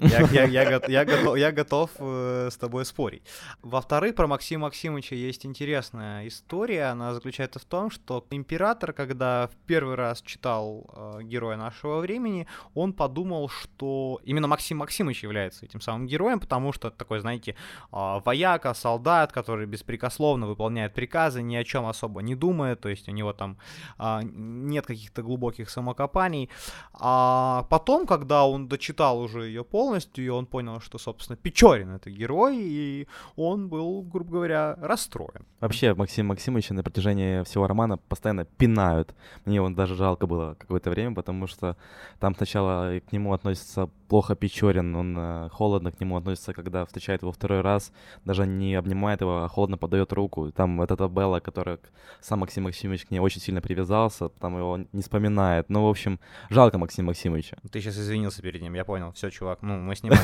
я, 0.00 0.20
я, 0.26 0.44
я, 0.44 0.80
я, 0.88 1.04
готов, 1.04 1.36
я 1.36 1.52
готов 1.52 1.90
э, 1.98 2.48
с 2.50 2.56
тобой 2.56 2.84
спорить. 2.84 3.22
Во-вторых, 3.62 4.14
про 4.14 4.26
Максима 4.26 4.62
Максимовича 4.62 5.14
есть 5.14 5.46
интересная 5.46 6.26
история. 6.26 6.86
Она 6.86 7.14
заключается 7.14 7.60
в 7.60 7.64
том, 7.64 7.90
что 7.90 8.26
император, 8.30 8.92
когда 8.92 9.46
в 9.46 9.56
первый 9.66 9.94
раз 9.94 10.22
читал 10.22 10.90
э, 10.92 11.22
героя 11.22 11.56
нашего 11.56 12.00
времени, 12.00 12.48
он 12.74 12.92
подумал, 12.92 13.48
что 13.48 14.20
именно 14.24 14.48
Максим 14.48 14.78
Максимович 14.78 15.22
является 15.22 15.64
этим 15.64 15.80
самым 15.80 16.06
героем, 16.08 16.40
потому 16.40 16.72
что 16.72 16.90
такой, 16.90 17.20
знаете, 17.20 17.52
э, 17.52 18.20
вояка, 18.24 18.74
солдат, 18.74 19.32
который 19.32 19.66
беспрекословно 19.66 20.48
выполняет 20.48 20.94
приказы, 20.94 21.42
ни 21.42 21.54
о 21.54 21.64
чем 21.64 21.86
особо 21.86 22.22
не 22.22 22.34
думает, 22.34 22.80
то 22.80 22.88
есть 22.88 23.08
у 23.08 23.12
него 23.12 23.32
там 23.32 23.56
э, 23.98 24.20
нет 24.24 24.84
каких-то 24.84 25.22
глубоких 25.22 25.70
самокопаний, 25.70 26.45
а 26.92 27.66
потом, 27.68 28.06
когда 28.06 28.46
он 28.46 28.68
дочитал 28.68 29.20
уже 29.20 29.46
ее 29.46 29.64
полностью, 29.64 30.24
и 30.24 30.28
он 30.28 30.46
понял, 30.46 30.80
что, 30.80 30.98
собственно, 30.98 31.36
Печорин 31.36 31.90
это 31.90 32.10
герой, 32.10 32.56
и 32.58 33.06
он 33.36 33.68
был, 33.68 34.02
грубо 34.02 34.32
говоря, 34.32 34.76
расстроен. 34.80 35.44
Вообще, 35.60 35.94
Максим 35.94 36.26
Максимович 36.26 36.70
на 36.70 36.82
протяжении 36.82 37.42
всего 37.44 37.66
романа 37.66 37.98
постоянно 37.98 38.44
пинают. 38.44 39.14
Мне 39.44 39.60
он 39.60 39.74
даже 39.74 39.94
жалко 39.94 40.26
было 40.26 40.54
какое-то 40.58 40.90
время, 40.90 41.14
потому 41.14 41.46
что 41.46 41.76
там 42.18 42.34
сначала 42.34 43.00
к 43.00 43.12
нему 43.12 43.32
относятся 43.32 43.90
плохо 44.08 44.34
Печорин, 44.34 44.94
он 44.94 45.16
э, 45.18 45.48
холодно 45.50 45.92
к 45.92 46.00
нему 46.00 46.16
относится, 46.16 46.52
когда 46.52 46.84
встречает 46.84 47.22
его 47.22 47.32
второй 47.32 47.60
раз, 47.60 47.92
даже 48.24 48.46
не 48.46 48.74
обнимает 48.74 49.20
его, 49.20 49.44
а 49.44 49.48
холодно 49.48 49.76
подает 49.76 50.12
руку. 50.12 50.50
Там 50.52 50.80
эта 50.80 50.96
Белла, 51.08 51.40
которая 51.40 51.78
сам 52.20 52.40
Максим 52.40 52.64
Максимович 52.64 53.06
к 53.06 53.10
ней 53.10 53.18
очень 53.18 53.40
сильно 53.40 53.60
привязался, 53.60 54.28
там 54.28 54.56
его 54.56 54.80
не 54.92 55.02
вспоминает. 55.02 55.68
Ну, 55.68 55.84
в 55.84 55.88
общем, 55.88 56.20
жалко 56.50 56.78
Максима 56.78 57.08
Максимовича. 57.08 57.56
Ты 57.70 57.80
сейчас 57.80 57.98
извинился 57.98 58.42
перед 58.42 58.62
ним, 58.62 58.74
я 58.74 58.84
понял. 58.84 59.12
Все, 59.12 59.30
чувак, 59.30 59.62
ну, 59.62 59.76
мы 59.78 59.94
с 59.96 60.02
ним... 60.02 60.12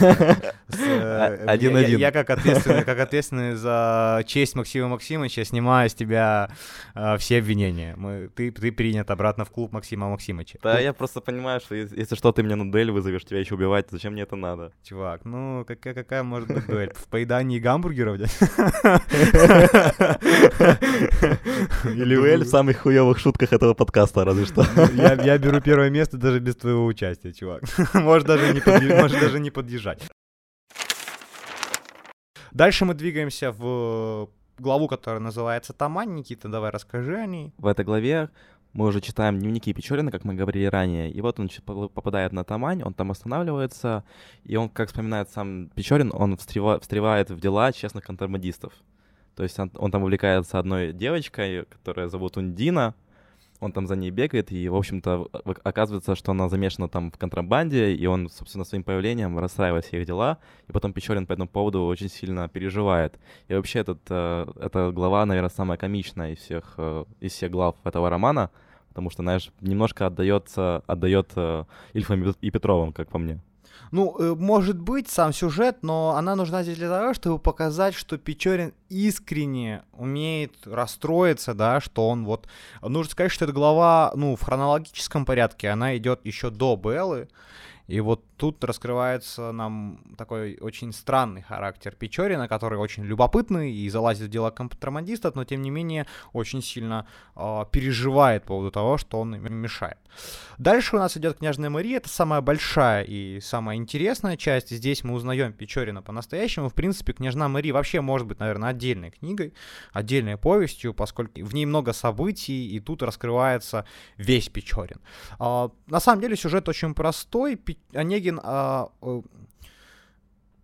Э, 0.84 1.44
один-один. 1.46 1.98
Я 1.98 2.10
как 2.12 2.30
ответственный, 2.30 2.84
как 2.84 2.98
ответственный 2.98 3.54
за 3.54 4.22
честь 4.26 4.54
Максима 4.54 4.88
Максимовича 4.88 5.44
снимаю 5.44 5.88
с 5.88 5.94
тебя 5.94 6.50
э, 6.94 7.16
все 7.18 7.38
обвинения. 7.38 7.96
Ты 8.34 8.50
принят 8.72 9.10
обратно 9.10 9.44
в 9.44 9.50
клуб 9.50 9.72
Максима 9.72 10.08
Максимовича. 10.08 10.58
Да, 10.62 10.80
я 10.80 10.92
просто 10.92 11.20
понимаю, 11.20 11.60
что 11.60 11.74
если 11.74 12.14
что, 12.14 12.32
ты 12.32 12.42
меня 12.42 12.56
на 12.56 12.70
дуэль 12.70 12.90
вызовешь, 12.90 13.24
тебя 13.24 13.40
еще 13.40 13.54
убивают 13.54 13.71
убивать, 13.72 13.86
зачем 13.90 14.12
мне 14.12 14.22
это 14.22 14.36
надо? 14.36 14.72
Чувак, 14.82 15.24
ну 15.24 15.64
какая, 15.66 15.94
какая 15.94 16.22
может 16.22 16.48
быть 16.48 16.66
дуэль? 16.66 16.92
В 16.94 17.08
поедании 17.08 17.58
гамбургеров, 17.58 18.16
Или 21.86 22.16
дуэль 22.16 22.44
в 22.44 22.48
самых 22.48 22.78
хуевых 22.78 23.18
шутках 23.18 23.52
этого 23.52 23.74
подкаста, 23.74 24.24
разве 24.24 24.44
что. 24.44 24.64
Я, 24.94 25.14
я 25.14 25.38
беру 25.38 25.60
первое 25.60 25.90
место 25.90 26.16
даже 26.18 26.40
без 26.40 26.56
твоего 26.56 26.84
участия, 26.84 27.32
чувак. 27.32 27.62
Можешь 27.94 28.26
даже 28.26 28.52
не. 28.52 28.60
Можешь 29.00 29.20
даже 29.20 29.40
не 29.40 29.50
подъезжать. 29.50 30.02
Дальше 32.52 32.84
мы 32.84 32.94
двигаемся 32.94 33.52
в 33.52 34.28
главу, 34.58 34.86
которая 34.86 35.20
называется 35.20 35.72
«Тамань». 35.72 36.14
Никита, 36.14 36.48
давай 36.48 36.70
расскажи 36.70 37.16
о 37.16 37.26
ней. 37.26 37.54
В 37.56 37.66
этой 37.66 37.84
главе 37.86 38.28
мы 38.72 38.86
уже 38.86 39.00
читаем 39.00 39.38
дневники 39.38 39.72
Печорина, 39.72 40.10
как 40.10 40.24
мы 40.24 40.34
говорили 40.34 40.64
ранее, 40.66 41.10
и 41.10 41.20
вот 41.20 41.38
он 41.38 41.50
попадает 41.88 42.32
на 42.32 42.44
Тамань, 42.44 42.82
он 42.82 42.94
там 42.94 43.10
останавливается, 43.10 44.04
и 44.44 44.56
он, 44.56 44.68
как 44.68 44.88
вспоминает 44.88 45.30
сам 45.30 45.68
Печорин, 45.74 46.10
он 46.14 46.36
встревает 46.36 47.30
в 47.30 47.40
дела 47.40 47.72
честных 47.72 48.04
контрабандистов. 48.04 48.72
То 49.36 49.42
есть 49.42 49.58
он, 49.58 49.70
он 49.74 49.90
там 49.90 50.02
увлекается 50.02 50.58
одной 50.58 50.92
девочкой, 50.92 51.64
которая 51.64 52.08
зовут 52.08 52.36
Ундина, 52.36 52.94
он 53.62 53.72
там 53.72 53.86
за 53.86 53.96
ней 53.96 54.10
бегает, 54.10 54.50
и, 54.52 54.68
в 54.68 54.74
общем-то, 54.74 55.28
оказывается, 55.62 56.16
что 56.16 56.32
она 56.32 56.48
замешана 56.48 56.88
там 56.88 57.12
в 57.12 57.18
контрабанде, 57.18 57.94
и 57.94 58.06
он, 58.06 58.28
собственно, 58.28 58.64
своим 58.64 58.82
появлением 58.82 59.38
расстраивает 59.38 59.84
все 59.84 60.00
их 60.00 60.06
дела, 60.06 60.38
и 60.68 60.72
потом 60.72 60.92
Печорин 60.92 61.26
по 61.26 61.32
этому 61.32 61.48
поводу 61.48 61.84
очень 61.84 62.08
сильно 62.08 62.48
переживает. 62.48 63.18
И 63.48 63.54
вообще 63.54 63.78
этот, 63.80 64.00
э, 64.10 64.46
эта 64.60 64.90
глава, 64.90 65.24
наверное, 65.26 65.50
самая 65.50 65.78
комичная 65.78 66.32
из 66.32 66.38
всех, 66.38 66.74
э, 66.76 67.04
из 67.20 67.32
всех 67.32 67.52
глав 67.52 67.76
этого 67.84 68.10
романа, 68.10 68.50
потому 68.88 69.10
что, 69.10 69.22
знаешь, 69.22 69.52
немножко 69.60 70.06
отдается, 70.06 70.82
отдает 70.86 71.30
э, 71.36 71.64
Ильфом 71.92 72.34
и 72.40 72.50
Петровым, 72.50 72.92
как 72.92 73.08
по 73.08 73.18
мне. 73.18 73.40
Ну, 73.90 74.16
э, 74.18 74.34
может 74.34 74.78
быть, 74.78 75.08
сам 75.10 75.32
сюжет, 75.32 75.78
но 75.82 76.14
она 76.16 76.34
нужна 76.34 76.62
здесь 76.62 76.78
для 76.78 76.88
того, 76.88 77.14
чтобы 77.14 77.38
показать, 77.38 77.94
что 77.94 78.18
Печорин 78.18 78.72
искренне 78.88 79.82
умеет 79.92 80.54
расстроиться, 80.64 81.54
да, 81.54 81.80
что 81.80 82.08
он 82.08 82.24
вот... 82.24 82.46
Нужно 82.80 83.10
сказать, 83.10 83.32
что 83.32 83.44
эта 83.44 83.52
глава, 83.52 84.12
ну, 84.14 84.36
в 84.36 84.42
хронологическом 84.42 85.24
порядке, 85.24 85.68
она 85.68 85.96
идет 85.96 86.24
еще 86.24 86.50
до 86.50 86.76
Беллы, 86.76 87.28
и 87.86 88.00
вот 88.00 88.24
тут 88.42 88.64
раскрывается 88.64 89.52
нам 89.52 90.00
такой 90.18 90.58
очень 90.60 90.92
странный 90.92 91.42
характер 91.42 91.94
Печорина, 91.96 92.48
который 92.48 92.76
очень 92.76 93.04
любопытный 93.04 93.72
и 93.72 93.88
залазит 93.88 94.26
в 94.26 94.30
дела 94.30 94.50
контрабандиста, 94.50 95.30
но 95.36 95.44
тем 95.44 95.62
не 95.62 95.70
менее 95.70 96.08
очень 96.32 96.60
сильно 96.60 97.06
э, 97.36 97.64
переживает 97.70 98.42
по 98.42 98.48
поводу 98.48 98.72
того, 98.72 98.98
что 98.98 99.20
он 99.20 99.36
им 99.36 99.54
мешает. 99.54 99.98
Дальше 100.58 100.96
у 100.96 100.98
нас 100.98 101.16
идет 101.16 101.38
княжная 101.38 101.70
Мария, 101.70 101.98
это 101.98 102.08
самая 102.08 102.40
большая 102.40 103.04
и 103.04 103.40
самая 103.40 103.76
интересная 103.76 104.36
часть. 104.36 104.70
Здесь 104.70 105.04
мы 105.04 105.14
узнаем 105.14 105.52
Печорина 105.52 106.02
по-настоящему. 106.02 106.68
В 106.68 106.74
принципе, 106.74 107.12
княжна 107.12 107.48
Мария 107.48 107.72
вообще 107.72 108.00
может 108.00 108.26
быть, 108.26 108.38
наверное, 108.38 108.70
отдельной 108.70 109.10
книгой, 109.10 109.54
отдельной 109.92 110.36
повестью, 110.36 110.94
поскольку 110.94 111.44
в 111.44 111.54
ней 111.54 111.66
много 111.66 111.92
событий, 111.92 112.68
и 112.68 112.80
тут 112.80 113.02
раскрывается 113.02 113.86
весь 114.16 114.48
Печорин. 114.48 115.00
А, 115.38 115.70
на 115.86 116.00
самом 116.00 116.20
деле 116.20 116.36
сюжет 116.36 116.68
очень 116.68 116.94
простой. 116.94 117.60
Онегин 117.94 118.31
а, 118.42 118.90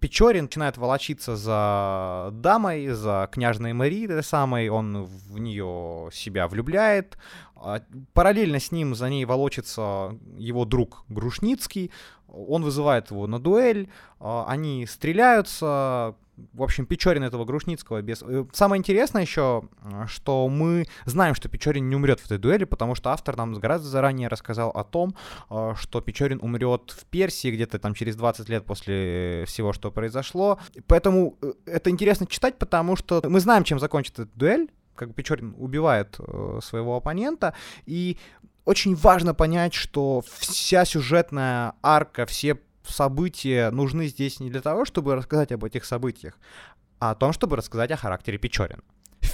Печорин 0.00 0.44
начинает 0.44 0.76
волочиться 0.76 1.36
за 1.36 2.30
дамой, 2.32 2.88
за 2.88 3.28
княжной 3.32 3.72
Мари, 3.72 4.04
этой 4.04 4.22
самой, 4.22 4.68
он 4.68 5.04
в 5.04 5.38
нее 5.38 6.08
себя 6.12 6.46
влюбляет. 6.46 7.18
А, 7.56 7.82
параллельно 8.12 8.60
с 8.60 8.70
ним 8.70 8.94
за 8.94 9.08
ней 9.08 9.24
волочится 9.24 10.16
его 10.36 10.64
друг 10.64 11.04
Грушницкий, 11.08 11.90
он 12.28 12.62
вызывает 12.62 13.10
его 13.10 13.26
на 13.26 13.40
дуэль, 13.40 13.88
а, 14.20 14.44
они 14.46 14.86
стреляются, 14.86 16.14
в 16.52 16.62
общем, 16.62 16.86
Печорин 16.86 17.22
этого 17.24 17.44
Грушницкого 17.44 18.02
без... 18.02 18.22
Э, 18.22 18.44
самое 18.52 18.78
интересное 18.78 19.22
еще, 19.22 19.62
что 20.06 20.48
мы 20.48 20.86
знаем, 21.04 21.34
что 21.34 21.48
Печорин 21.48 21.88
не 21.88 21.96
умрет 21.96 22.20
в 22.20 22.26
этой 22.26 22.38
дуэли, 22.38 22.64
потому 22.64 22.94
что 22.94 23.10
автор 23.10 23.36
нам 23.36 23.54
гораздо 23.54 23.88
заранее 23.88 24.28
рассказал 24.28 24.70
о 24.70 24.84
том, 24.84 25.14
а, 25.48 25.74
что 25.74 26.00
Печорин 26.00 26.38
умрет 26.42 26.94
в 26.96 27.04
Персии 27.06 27.50
где-то 27.50 27.78
там 27.78 27.94
через 27.94 28.16
20 28.16 28.48
лет 28.48 28.64
после 28.64 29.44
всего, 29.46 29.72
что 29.72 29.90
произошло. 29.90 30.58
Поэтому 30.86 31.36
э, 31.42 31.52
это 31.66 31.90
интересно 31.90 32.26
читать, 32.26 32.58
потому 32.58 32.96
что 32.96 33.22
мы 33.28 33.40
знаем, 33.40 33.64
чем 33.64 33.78
закончится 33.78 34.22
эта 34.22 34.32
дуэль, 34.34 34.68
как 34.94 35.14
Печорин 35.14 35.54
убивает 35.58 36.16
э, 36.18 36.60
своего 36.62 36.96
оппонента, 36.96 37.54
и 37.86 38.18
очень 38.64 38.94
важно 38.94 39.32
понять, 39.32 39.72
что 39.72 40.22
вся 40.40 40.84
сюжетная 40.84 41.72
арка, 41.82 42.26
все 42.26 42.58
события 42.90 43.70
нужны 43.70 44.06
здесь 44.08 44.40
не 44.40 44.50
для 44.50 44.60
того, 44.60 44.84
чтобы 44.84 45.14
рассказать 45.14 45.52
об 45.52 45.64
этих 45.64 45.84
событиях, 45.84 46.38
а 46.98 47.12
о 47.12 47.14
том, 47.14 47.32
чтобы 47.32 47.56
рассказать 47.56 47.90
о 47.90 47.96
характере 47.96 48.38
Печорина 48.38 48.82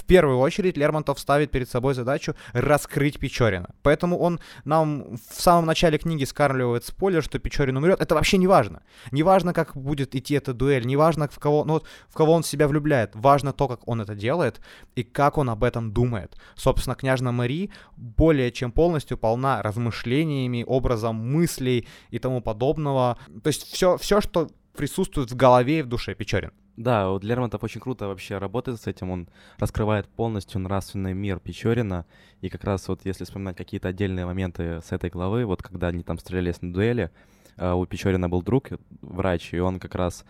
первую 0.05 0.39
очередь 0.39 0.77
Лермонтов 0.77 1.19
ставит 1.19 1.51
перед 1.51 1.69
собой 1.69 1.93
задачу 1.93 2.35
раскрыть 2.53 3.19
Печорина. 3.19 3.69
Поэтому 3.81 4.17
он 4.17 4.39
нам 4.63 5.17
в 5.29 5.41
самом 5.41 5.65
начале 5.65 5.97
книги 5.97 6.23
скармливает 6.23 6.85
спойлер, 6.85 7.23
что 7.23 7.39
Печорин 7.39 7.77
умрет. 7.77 8.01
Это 8.01 8.15
вообще 8.15 8.37
не 8.37 8.47
важно. 8.47 8.83
Не 9.11 9.23
важно, 9.23 9.53
как 9.53 9.75
будет 9.75 10.15
идти 10.15 10.35
эта 10.35 10.53
дуэль, 10.53 10.85
не 10.85 10.95
важно, 10.95 11.27
в 11.27 11.39
кого, 11.39 11.63
ну, 11.65 11.81
в 12.07 12.13
кого 12.13 12.33
он 12.33 12.43
себя 12.43 12.67
влюбляет. 12.67 13.11
Важно 13.15 13.53
то, 13.53 13.67
как 13.67 13.87
он 13.87 14.01
это 14.01 14.15
делает 14.15 14.61
и 14.95 15.03
как 15.03 15.37
он 15.37 15.49
об 15.49 15.63
этом 15.63 15.91
думает. 15.91 16.35
Собственно, 16.55 16.95
княжна 16.95 17.31
Мари 17.31 17.71
более 17.97 18.51
чем 18.51 18.71
полностью 18.71 19.17
полна 19.17 19.61
размышлениями, 19.61 20.63
образом 20.67 21.15
мыслей 21.15 21.87
и 22.09 22.19
тому 22.19 22.41
подобного. 22.41 23.17
То 23.43 23.47
есть 23.47 23.63
все, 23.63 23.97
все 23.97 24.21
что 24.21 24.49
присутствует 24.75 25.31
в 25.31 25.35
голове 25.35 25.79
и 25.79 25.81
в 25.81 25.87
душе 25.87 26.13
Печорин. 26.13 26.51
Да, 26.77 27.09
вот 27.09 27.23
Лермонтов 27.23 27.63
очень 27.63 27.79
круто 27.79 28.07
вообще 28.07 28.37
работает 28.37 28.81
с 28.81 28.87
этим, 28.87 29.09
он 29.09 29.29
раскрывает 29.57 30.07
полностью 30.07 30.59
нравственный 30.59 31.13
мир 31.13 31.39
Печорина, 31.39 32.05
и 32.41 32.49
как 32.49 32.65
раз 32.65 32.87
вот 32.89 33.01
если 33.05 33.23
вспоминать 33.23 33.55
какие-то 33.55 33.87
отдельные 33.87 34.25
моменты 34.25 34.81
с 34.81 34.91
этой 34.91 35.09
главы, 35.09 35.45
вот 35.45 35.63
когда 35.63 35.87
они 35.87 36.03
там 36.03 36.19
стрелялись 36.19 36.61
на 36.61 36.73
дуэли, 36.73 37.11
э, 37.55 37.71
у 37.71 37.85
Печорина 37.85 38.27
был 38.27 38.41
друг, 38.41 38.69
врач, 39.01 39.53
и 39.53 39.59
он 39.59 39.79
как 39.79 39.95
раз 39.95 40.25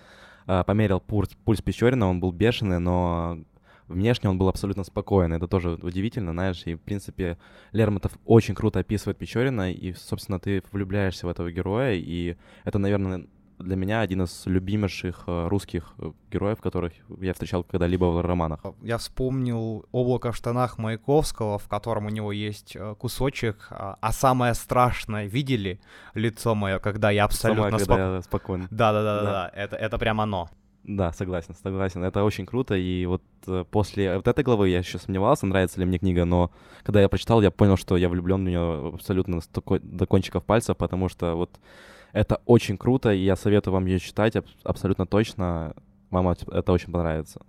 э, 0.45 0.63
померил 0.65 0.99
пульс, 0.99 1.29
пульс 1.45 1.63
Печорина, 1.63 2.07
он 2.07 2.19
был 2.19 2.31
бешеный, 2.31 2.79
но 2.79 3.39
внешне 3.87 4.29
он 4.29 4.37
был 4.37 4.49
абсолютно 4.49 4.83
спокойный. 4.83 5.37
Это 5.37 5.47
тоже 5.47 5.71
удивительно, 5.81 6.31
знаешь. 6.31 6.63
И, 6.65 6.75
в 6.75 6.81
принципе, 6.81 7.37
Лермонтов 7.71 8.17
очень 8.25 8.55
круто 8.55 8.79
описывает 8.79 9.17
Печорина, 9.17 9.71
и, 9.71 9.93
собственно, 9.93 10.39
ты 10.39 10.63
влюбляешься 10.71 11.27
в 11.27 11.29
этого 11.29 11.51
героя, 11.51 11.93
и 11.93 12.35
это, 12.63 12.79
наверное, 12.79 13.27
для 13.59 13.75
меня 13.75 14.01
один 14.01 14.23
из 14.23 14.45
любимейших 14.45 15.23
э, 15.27 15.47
русских 15.47 15.93
э, 15.97 16.11
героев, 16.31 16.61
которых 16.61 16.93
я 17.21 17.33
встречал 17.33 17.63
когда-либо 17.63 18.05
в 18.05 18.21
романах. 18.21 18.59
Я 18.81 18.97
вспомнил 18.97 19.85
«Облако 19.91 20.31
в 20.31 20.35
штанах» 20.35 20.77
Маяковского, 20.77 21.57
в 21.57 21.67
котором 21.67 22.05
у 22.05 22.09
него 22.09 22.31
есть 22.31 22.75
э, 22.75 22.95
кусочек, 22.97 23.67
а, 23.69 23.97
а 24.01 24.11
самое 24.11 24.53
страшное, 24.53 25.25
видели 25.25 25.79
лицо 26.13 26.55
мое, 26.55 26.79
когда 26.79 27.11
я 27.11 27.25
абсолютно 27.25 27.77
спок... 27.79 27.97
когда 27.97 28.15
я 28.15 28.21
спокойно. 28.21 28.67
Да-да-да, 28.71 29.21
да. 29.23 29.51
это, 29.53 29.75
это 29.75 29.97
прям 29.97 30.21
оно. 30.21 30.49
Да, 30.83 31.11
согласен, 31.13 31.55
согласен. 31.55 32.03
Это 32.03 32.23
очень 32.23 32.45
круто. 32.45 32.75
И 32.75 33.07
вот 33.07 33.23
после 33.71 34.17
вот 34.17 34.27
этой 34.27 34.43
главы 34.43 34.69
я 34.69 34.77
еще 34.77 34.99
сомневался, 34.99 35.47
нравится 35.47 35.79
ли 35.79 35.85
мне 35.85 35.97
книга, 35.97 36.25
но 36.25 36.51
когда 36.83 37.01
я 37.01 37.09
прочитал, 37.09 37.41
я 37.41 37.49
понял, 37.49 37.75
что 37.75 37.97
я 37.97 38.07
влюблен 38.07 38.43
в 38.43 38.47
нее 38.47 38.91
абсолютно 38.93 39.39
до 39.81 40.05
кончиков 40.05 40.43
пальцев, 40.43 40.77
потому 40.77 41.09
что 41.09 41.33
вот 41.33 41.59
это 42.15 42.41
очень 42.45 42.77
круто, 42.77 43.11
и 43.11 43.19
я 43.19 43.35
советую 43.35 43.73
вам 43.73 43.85
ее 43.85 43.99
читать 43.99 44.37
аб- 44.37 44.47
абсолютно 44.63 45.05
точно. 45.05 45.73
Вам 46.09 46.29
это 46.29 46.71
очень 46.71 46.91
понравится. 46.91 47.41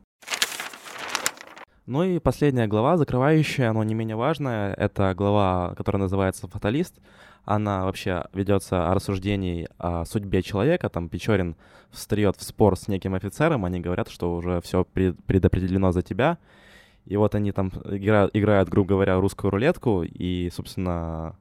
Ну 1.86 2.02
и 2.02 2.18
последняя 2.18 2.66
глава, 2.66 2.96
закрывающая, 2.96 3.72
но 3.72 3.84
не 3.84 3.94
менее 3.94 4.16
важная, 4.16 4.74
это 4.74 5.14
глава, 5.14 5.74
которая 5.76 6.02
называется 6.02 6.48
«Фаталист». 6.48 6.96
Она 7.44 7.84
вообще 7.84 8.24
ведется 8.32 8.90
о 8.90 8.94
рассуждении 8.94 9.68
о 9.78 10.04
судьбе 10.04 10.42
человека. 10.42 10.88
Там 10.88 11.08
Печорин 11.08 11.54
встает 11.90 12.34
в 12.34 12.42
спор 12.42 12.76
с 12.76 12.88
неким 12.88 13.14
офицером, 13.14 13.64
они 13.64 13.78
говорят, 13.78 14.08
что 14.08 14.34
уже 14.34 14.60
все 14.62 14.84
предопределено 14.84 15.92
за 15.92 16.02
тебя. 16.02 16.38
И 17.04 17.16
вот 17.16 17.36
они 17.36 17.52
там 17.52 17.70
играют, 17.84 18.34
играют, 18.34 18.68
грубо 18.68 18.88
говоря, 18.88 19.20
русскую 19.20 19.52
рулетку, 19.52 20.02
и, 20.02 20.50
собственно, 20.52 21.36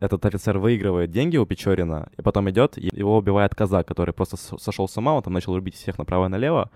этот 0.00 0.24
офицер 0.26 0.58
выигрывает 0.58 1.10
деньги 1.10 1.36
у 1.36 1.46
Печорина, 1.46 2.08
и 2.16 2.22
потом 2.22 2.50
идет, 2.50 2.78
и 2.78 2.90
его 2.92 3.16
убивает 3.16 3.54
казак, 3.54 3.86
который 3.86 4.12
просто 4.12 4.36
сошел 4.36 4.88
с 4.88 4.96
ума, 4.96 5.14
он 5.14 5.22
там 5.22 5.32
начал 5.32 5.54
рубить 5.54 5.74
всех 5.74 5.98
направо 5.98 6.26
и 6.26 6.28
налево, 6.28 6.70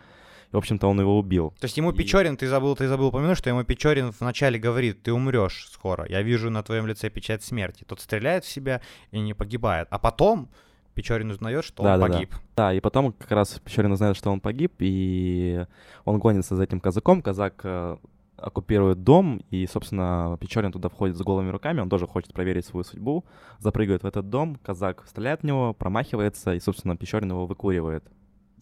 и, 0.53 0.55
в 0.55 0.59
общем-то, 0.59 0.87
он 0.87 1.01
его 1.01 1.19
убил. 1.19 1.55
То 1.61 1.65
есть 1.65 1.77
ему 1.77 1.91
и... 1.91 1.97
Печорин, 1.97 2.37
ты 2.37 2.47
забыл, 2.47 2.77
ты 2.77 2.87
забыл 2.89 3.09
упомянуть, 3.09 3.39
что 3.39 3.51
ему 3.51 3.65
Печорин 3.65 4.13
вначале 4.19 4.59
говорит, 4.59 5.03
ты 5.03 5.13
умрешь 5.13 5.69
скоро, 5.73 6.07
я 6.09 6.23
вижу 6.23 6.51
на 6.51 6.63
твоем 6.63 6.87
лице 6.87 7.11
печать 7.11 7.43
смерти. 7.43 7.85
Тот 7.85 8.01
стреляет 8.01 8.45
в 8.45 8.49
себя 8.49 8.81
и 9.11 9.19
не 9.19 9.35
погибает. 9.35 9.89
А 9.91 9.99
потом 9.99 10.49
Печорин 10.95 11.31
узнает, 11.31 11.65
что 11.65 11.83
да, 11.83 11.95
он 11.95 12.01
да, 12.01 12.07
погиб. 12.07 12.31
Да. 12.31 12.39
да, 12.57 12.73
и 12.73 12.81
потом 12.81 13.13
как 13.13 13.31
раз 13.31 13.61
Печорин 13.65 13.93
узнает, 13.93 14.17
что 14.17 14.31
он 14.31 14.41
погиб, 14.41 14.73
и 14.79 15.67
он 16.05 16.19
гонится 16.19 16.57
за 16.57 16.63
этим 16.63 16.81
казаком. 16.81 17.23
Казак 17.23 17.61
э, 17.65 17.97
оккупирует 18.37 19.03
дом, 19.03 19.43
и, 19.51 19.67
собственно, 19.67 20.37
Печорин 20.41 20.73
туда 20.73 20.89
входит 20.89 21.17
с 21.17 21.21
голыми 21.21 21.51
руками, 21.51 21.81
он 21.81 21.89
тоже 21.89 22.07
хочет 22.07 22.33
проверить 22.33 22.67
свою 22.67 22.85
судьбу, 22.85 23.25
запрыгивает 23.59 24.03
в 24.03 24.07
этот 24.07 24.29
дом, 24.29 24.57
казак 24.57 25.05
стреляет 25.09 25.41
в 25.41 25.45
него, 25.45 25.75
промахивается, 25.75 26.55
и, 26.55 26.61
собственно, 26.61 26.97
Печорин 26.97 27.31
его 27.31 27.47
выкуривает. 27.47 28.05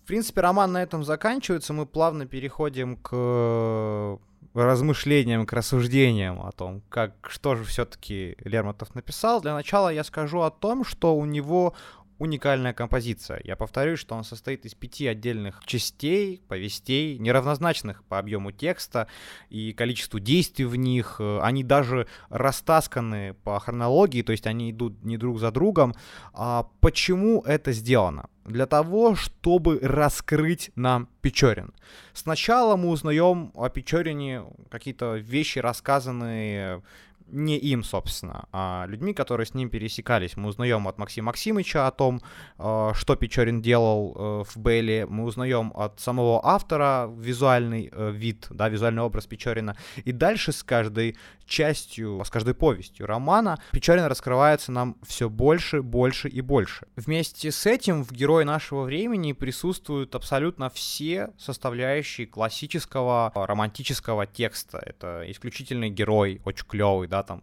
В 0.05 0.07
принципе, 0.07 0.43
роман 0.43 0.73
на 0.73 0.83
этом 0.83 1.03
заканчивается, 1.03 1.73
мы 1.73 1.87
плавно 1.87 2.27
переходим 2.27 2.97
к 2.97 3.11
э, 3.13 4.17
размышлениям, 4.55 5.47
к 5.47 5.53
рассуждениям 5.53 6.43
о 6.43 6.53
том, 6.53 6.83
как, 6.89 7.15
что 7.29 7.57
же 7.57 7.65
все-таки 7.65 8.37
Лермонтов 8.45 8.95
написал. 8.95 9.41
Для 9.41 9.55
начала 9.55 9.93
я 9.93 10.05
скажу 10.05 10.41
о 10.41 10.51
том, 10.51 10.85
что 10.85 11.17
у 11.17 11.25
него 11.25 11.75
уникальная 12.19 12.73
композиция. 12.73 13.41
Я 13.45 13.57
повторюсь, 13.57 13.99
что 13.99 14.15
он 14.15 14.25
состоит 14.25 14.65
из 14.65 14.75
пяти 14.75 15.07
отдельных 15.07 15.63
частей, 15.67 16.43
повестей, 16.49 17.19
неравнозначных 17.19 18.05
по 18.05 18.19
объему 18.19 18.53
текста 18.53 19.09
и 19.51 19.73
количеству 19.73 20.21
действий 20.21 20.65
в 20.65 20.77
них. 20.77 21.21
Они 21.41 21.65
даже 21.65 22.07
растасканы 22.29 23.35
по 23.45 23.59
хронологии, 23.59 24.23
то 24.23 24.33
есть 24.33 24.47
они 24.47 24.71
идут 24.71 25.05
не 25.05 25.17
друг 25.17 25.39
за 25.41 25.51
другом. 25.51 25.95
А 26.33 26.69
почему 26.81 27.43
это 27.43 27.73
сделано? 27.73 28.29
Для 28.45 28.67
того, 28.67 29.15
чтобы 29.15 29.79
раскрыть 29.81 30.71
нам 30.77 31.09
Печорин. 31.23 31.73
Сначала 32.13 32.77
мы 32.77 32.91
узнаем 32.91 33.51
о 33.55 33.71
Печорине 33.71 34.45
какие-то 34.71 35.17
вещи, 35.17 35.59
рассказанные 35.59 36.83
не 37.27 37.59
им, 37.59 37.83
собственно, 37.83 38.47
а 38.53 38.87
людьми, 38.87 39.15
которые 39.15 39.47
с 39.47 39.55
ним 39.55 39.71
пересекались. 39.71 40.37
Мы 40.37 40.49
узнаем 40.49 40.87
от 40.89 40.99
Максима 40.99 41.27
Максимыча 41.27 41.87
о 41.87 41.91
том, 41.91 42.21
э, 42.59 42.93
что 42.95 43.17
Печорин 43.17 43.63
делал 43.63 44.15
э, 44.15 44.45
в 44.45 44.57
Белле. 44.57 45.07
Мы 45.07 45.25
узнаем 45.25 45.73
от 45.75 46.01
самого 46.01 46.45
автора 46.45 47.11
визуальный 47.17 47.91
э, 47.91 48.11
вид, 48.13 48.47
да, 48.51 48.69
визуальный 48.69 49.03
образ 49.03 49.27
Печорина. 49.27 49.77
И 50.05 50.13
дальше 50.13 50.53
с 50.53 50.63
каждой 50.63 51.17
частью, 51.47 52.23
с 52.25 52.31
каждой 52.31 52.55
повестью 52.55 53.07
романа 53.07 53.59
Печорин 53.73 54.05
раскрывается 54.05 54.73
нам 54.73 54.97
все 55.07 55.29
больше, 55.29 55.83
больше 55.83 56.29
и 56.29 56.41
больше. 56.41 56.87
Вместе 56.97 57.51
с 57.51 57.67
этим 57.67 58.05
в 58.05 58.13
герое 58.13 58.45
нашего 58.45 58.83
времени 58.83 59.33
присутствуют 59.33 60.15
абсолютно 60.15 60.71
все 60.71 61.31
составляющие 61.39 62.27
классического 62.27 63.33
романтического 63.35 64.27
текста. 64.27 64.79
Это 64.85 65.25
исключительный 65.29 65.91
герой, 65.91 66.41
очень 66.45 66.67
клевый, 66.67 67.09
да, 67.09 67.23
там 67.23 67.43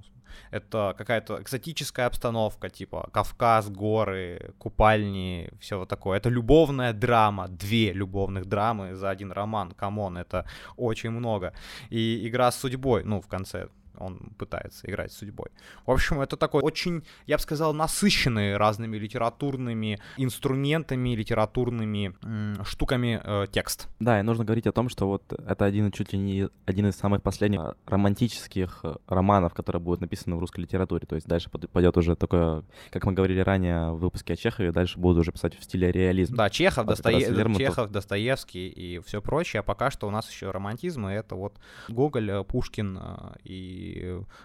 Это 0.52 0.94
какая-то 0.98 1.42
экзотическая 1.42 2.08
обстановка, 2.08 2.70
типа 2.70 3.10
Кавказ, 3.14 3.70
горы, 3.70 4.54
купальни, 4.58 5.50
все 5.60 5.78
вот 5.80 5.90
такое. 5.90 6.18
Это 6.18 6.30
любовная 6.30 6.94
драма, 6.94 7.48
две 7.48 7.94
любовных 7.94 8.46
драмы 8.46 8.96
за 8.96 9.10
один 9.10 9.32
роман, 9.32 9.72
come 9.72 9.98
on, 9.98 10.18
это 10.18 10.46
очень 10.78 11.12
много. 11.12 11.54
И 11.90 12.28
игра 12.28 12.52
с 12.52 12.60
судьбой, 12.60 13.04
ну, 13.04 13.22
в 13.22 13.28
конце 13.28 13.70
он 13.98 14.32
пытается 14.38 14.90
играть 14.90 15.12
с 15.12 15.18
судьбой. 15.18 15.50
В 15.86 15.92
общем, 15.92 16.22
это 16.22 16.38
такой 16.38 16.62
очень, 16.62 17.04
я 17.28 17.38
бы 17.38 17.42
сказал, 17.42 17.74
насыщенный 17.74 18.58
разными 18.58 18.98
литературными 18.98 20.00
инструментами, 20.18 21.10
литературными 21.16 22.16
м, 22.24 22.64
штуками 22.66 23.22
э, 23.24 23.48
текст. 23.52 23.88
Да, 24.00 24.20
и 24.20 24.24
нужно 24.24 24.46
говорить 24.46 24.68
о 24.68 24.72
том, 24.72 24.90
что 24.90 25.08
вот 25.08 25.34
это 25.34 25.66
один 25.66 25.92
чуть 25.92 26.14
ли 26.14 26.20
не 26.20 26.50
один 26.66 26.88
из 26.88 26.96
самых 26.96 27.22
последних 27.22 27.60
э, 27.60 27.74
романтических 27.86 28.80
э, 28.84 28.96
романов, 29.08 29.54
которые 29.54 29.82
будут 29.82 30.02
написаны 30.02 30.36
в 30.36 30.40
русской 30.40 30.62
литературе. 30.62 31.06
То 31.06 31.16
есть 31.16 31.28
дальше 31.28 31.50
пойдет 31.50 31.98
уже 31.98 32.16
такое, 32.16 32.64
как 32.90 33.06
мы 33.06 33.14
говорили 33.14 33.40
ранее 33.40 33.92
в 33.92 34.00
выпуске 34.00 34.34
о 34.34 34.36
Чехове, 34.36 34.72
дальше 34.72 35.00
будут 35.00 35.20
уже 35.20 35.32
писать 35.32 35.58
в 35.58 35.64
стиле 35.64 35.92
реализм. 35.92 36.36
Да, 36.36 36.50
Чехов, 36.50 36.86
вот 36.86 36.98
Достое... 36.98 37.56
Чехов 37.56 37.92
Достоевский 37.92 38.68
и 38.70 39.00
все 39.00 39.22
прочее. 39.22 39.62
А 39.62 39.64
пока 39.64 39.92
что 39.92 40.08
у 40.08 40.12
нас 40.12 40.30
еще 40.30 40.52
романтизм, 40.52 41.08
и 41.08 41.14
это 41.14 41.36
вот 41.36 41.54
Гоголь, 41.90 42.44
Пушкин 42.46 43.00
и 43.44 43.81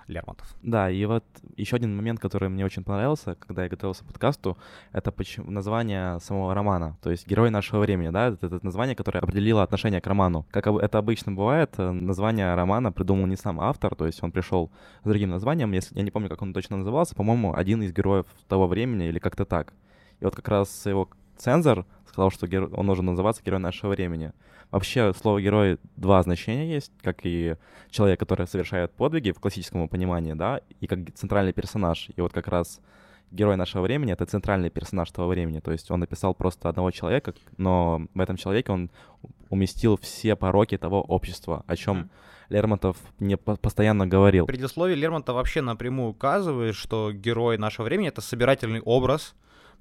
Лермонтов. 0.08 0.54
Да, 0.62 0.90
и 0.90 1.04
вот 1.04 1.24
еще 1.56 1.76
один 1.76 1.96
момент, 1.96 2.20
который 2.20 2.48
мне 2.48 2.64
очень 2.64 2.84
понравился, 2.84 3.34
когда 3.34 3.64
я 3.64 3.68
готовился 3.68 4.04
к 4.04 4.06
подкасту, 4.06 4.56
это 4.92 5.12
почему 5.12 5.50
название 5.50 6.20
самого 6.20 6.54
романа, 6.54 6.96
то 7.02 7.10
есть 7.10 7.26
«Герой 7.26 7.50
нашего 7.50 7.80
времени», 7.80 8.10
да, 8.10 8.28
это, 8.28 8.46
это 8.46 8.60
название, 8.62 8.96
которое 8.96 9.20
определило 9.20 9.62
отношение 9.62 10.00
к 10.00 10.06
роману. 10.06 10.46
Как 10.50 10.66
это 10.66 10.98
обычно 10.98 11.32
бывает, 11.32 11.74
э, 11.78 11.90
название 11.90 12.54
романа 12.54 12.92
придумал 12.92 13.26
не 13.26 13.36
сам 13.36 13.60
автор, 13.60 13.94
то 13.94 14.06
есть 14.06 14.22
он 14.22 14.32
пришел 14.32 14.70
с 15.02 15.08
другим 15.08 15.30
названием, 15.30 15.72
если 15.72 15.96
я 15.96 16.02
не 16.02 16.10
помню, 16.10 16.28
как 16.28 16.42
он 16.42 16.52
точно 16.52 16.76
назывался, 16.76 17.14
по-моему, 17.14 17.54
один 17.54 17.82
из 17.82 17.92
героев 17.92 18.26
того 18.48 18.66
времени 18.66 19.06
или 19.06 19.18
как-то 19.18 19.44
так. 19.44 19.72
И 20.20 20.24
вот 20.24 20.34
как 20.34 20.48
раз 20.48 20.86
его 20.86 21.08
цензор 21.36 21.86
сказал, 22.16 22.30
что 22.30 22.46
он 22.72 22.86
должен 22.86 23.04
называться 23.04 23.42
«Герой 23.44 23.60
нашего 23.60 23.90
времени». 23.90 24.32
Вообще, 24.70 25.12
слово 25.12 25.40
«герой» 25.40 25.78
два 25.96 26.22
значения 26.22 26.72
есть, 26.72 26.90
как 27.02 27.20
и 27.24 27.56
человек, 27.90 28.18
который 28.18 28.46
совершает 28.46 28.90
подвиги 28.92 29.30
в 29.30 29.38
классическом 29.38 29.88
понимании, 29.88 30.32
да, 30.32 30.60
и 30.80 30.86
как 30.86 30.98
центральный 31.14 31.52
персонаж. 31.52 32.08
И 32.16 32.20
вот 32.20 32.32
как 32.32 32.48
раз 32.48 32.80
герой 33.30 33.56
нашего 33.56 33.82
времени— 33.82 34.12
это 34.14 34.24
центральный 34.26 34.70
персонаж 34.70 35.10
того 35.10 35.28
времени. 35.28 35.60
То 35.60 35.72
есть 35.72 35.90
он 35.90 36.00
написал 36.00 36.34
просто 36.34 36.68
одного 36.68 36.90
человека, 36.90 37.34
но 37.58 38.06
в 38.14 38.20
этом 38.20 38.36
человеке 38.36 38.72
он 38.72 38.90
уместил 39.50 39.98
все 39.98 40.36
пороки 40.36 40.76
того 40.78 41.02
общества, 41.02 41.64
о 41.66 41.76
чем 41.76 41.96
mm. 41.98 42.08
Лермонтов 42.48 42.96
не 43.18 43.36
постоянно 43.36 44.06
говорил. 44.06 44.46
Предисловие 44.46 44.96
Лермонтова 44.96 45.36
вообще 45.36 45.60
напрямую 45.60 46.10
указывает, 46.10 46.74
что 46.74 47.12
герой 47.12 47.58
нашего 47.58 47.84
времени— 47.84 48.08
это 48.08 48.20
собирательный 48.20 48.80
образ, 48.80 49.34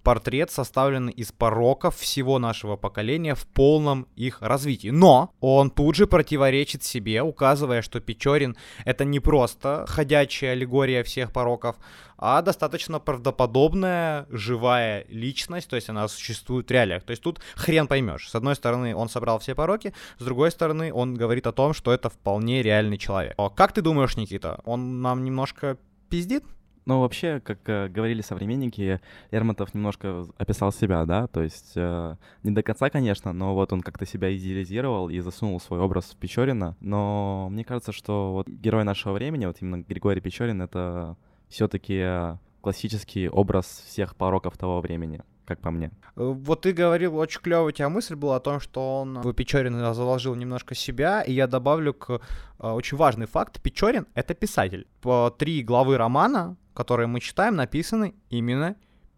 портрет, 0.05 0.51
составленный 0.51 1.11
из 1.11 1.31
пороков 1.31 1.97
всего 1.97 2.39
нашего 2.39 2.77
поколения 2.77 3.33
в 3.33 3.45
полном 3.47 4.07
их 4.15 4.41
развитии. 4.41 4.89
Но 4.89 5.33
он 5.41 5.71
тут 5.71 5.95
же 5.95 6.05
противоречит 6.05 6.83
себе, 6.83 7.23
указывая, 7.23 7.81
что 7.81 7.99
Печорин— 7.99 8.55
это 8.85 9.03
не 9.03 9.19
просто 9.19 9.85
ходячая 9.89 10.51
аллегория 10.51 11.03
всех 11.03 11.33
пороков, 11.33 11.75
а 12.17 12.41
достаточно 12.41 12.99
правдоподобная, 12.99 14.27
живая 14.29 15.05
личность, 15.09 15.69
то 15.69 15.75
есть 15.75 15.89
она 15.89 16.07
существует 16.07 16.69
в 16.69 16.71
реалиях. 16.71 17.03
То 17.03 17.11
есть 17.11 17.23
тут 17.23 17.41
хрен 17.55 17.87
поймешь. 17.87 18.29
С 18.29 18.35
одной 18.35 18.55
стороны, 18.55 18.95
он 18.95 19.09
собрал 19.09 19.39
все 19.39 19.55
пороки, 19.55 19.93
с 20.19 20.23
другой 20.23 20.51
стороны, 20.51 20.93
он 20.93 21.15
говорит 21.15 21.47
о 21.47 21.51
том, 21.51 21.73
что 21.73 21.91
это 21.91 22.09
вполне 22.09 22.61
реальный 22.61 22.97
человек. 22.97 23.35
Как 23.55 23.73
ты 23.73 23.81
думаешь, 23.81 24.15
Никита, 24.15 24.61
он 24.65 25.01
нам 25.01 25.23
немножко 25.23 25.77
пиздит? 26.09 26.43
Ну, 26.86 27.02
вообще, 27.02 27.39
как 27.39 27.67
э, 27.67 27.88
говорили 27.88 28.21
современники, 28.21 29.02
Лермонтов 29.32 29.74
немножко 29.74 30.28
описал 30.38 30.71
себя, 30.71 31.06
да, 31.06 31.26
то 31.26 31.41
есть 31.41 31.74
э, 31.76 32.15
не 32.43 32.52
до 32.52 32.62
конца, 32.62 32.91
конечно, 32.91 33.34
но 33.34 33.56
вот 33.56 33.74
он 33.74 33.82
как-то 33.82 34.06
себя 34.06 34.36
идеализировал 34.36 35.10
и 35.10 35.19
засунул 35.19 35.60
свой 35.60 35.80
образ 35.80 36.12
в 36.12 36.17
Печорина, 36.17 36.78
но 36.82 37.48
мне 37.50 37.63
кажется, 37.63 37.91
что 37.91 38.34
вот 38.34 38.48
герой 38.48 38.84
нашего 38.84 39.13
времени, 39.13 39.48
вот 39.48 39.58
именно 39.62 39.82
Григорий 39.82 40.21
Печорин, 40.21 40.62
это 40.62 41.17
все-таки 41.50 42.38
классический 42.62 43.30
образ 43.30 43.65
всех 43.88 44.15
пороков 44.15 44.56
того 44.56 44.80
времени 44.80 45.21
как 45.45 45.60
по 45.60 45.71
мне. 45.71 45.91
Э, 46.15 46.34
вот 46.34 46.62
ты 46.62 46.73
говорил, 46.73 47.15
очень 47.17 47.41
клевая 47.41 47.67
у 47.67 47.71
тебя 47.71 47.89
мысль 47.89 48.15
была 48.15 48.38
о 48.38 48.39
том, 48.39 48.60
что 48.60 49.01
он 49.01 49.21
в 49.21 49.34
Печорин 49.34 49.93
заложил 49.93 50.36
немножко 50.36 50.75
себя, 50.75 51.21
и 51.21 51.34
я 51.34 51.47
добавлю 51.47 51.93
к 51.93 52.10
э, 52.12 52.67
очень 52.67 52.97
важный 52.97 53.27
факт. 53.27 53.62
Печорин— 53.62 54.08
это 54.13 54.34
писатель. 54.34 54.88
По 55.01 55.34
три 55.38 55.63
главы 55.63 55.97
романа, 55.97 56.58
которые 56.73 57.08
мы 57.08 57.19
читаем, 57.19 57.55
написаны 57.55 58.15
именно 58.29 58.75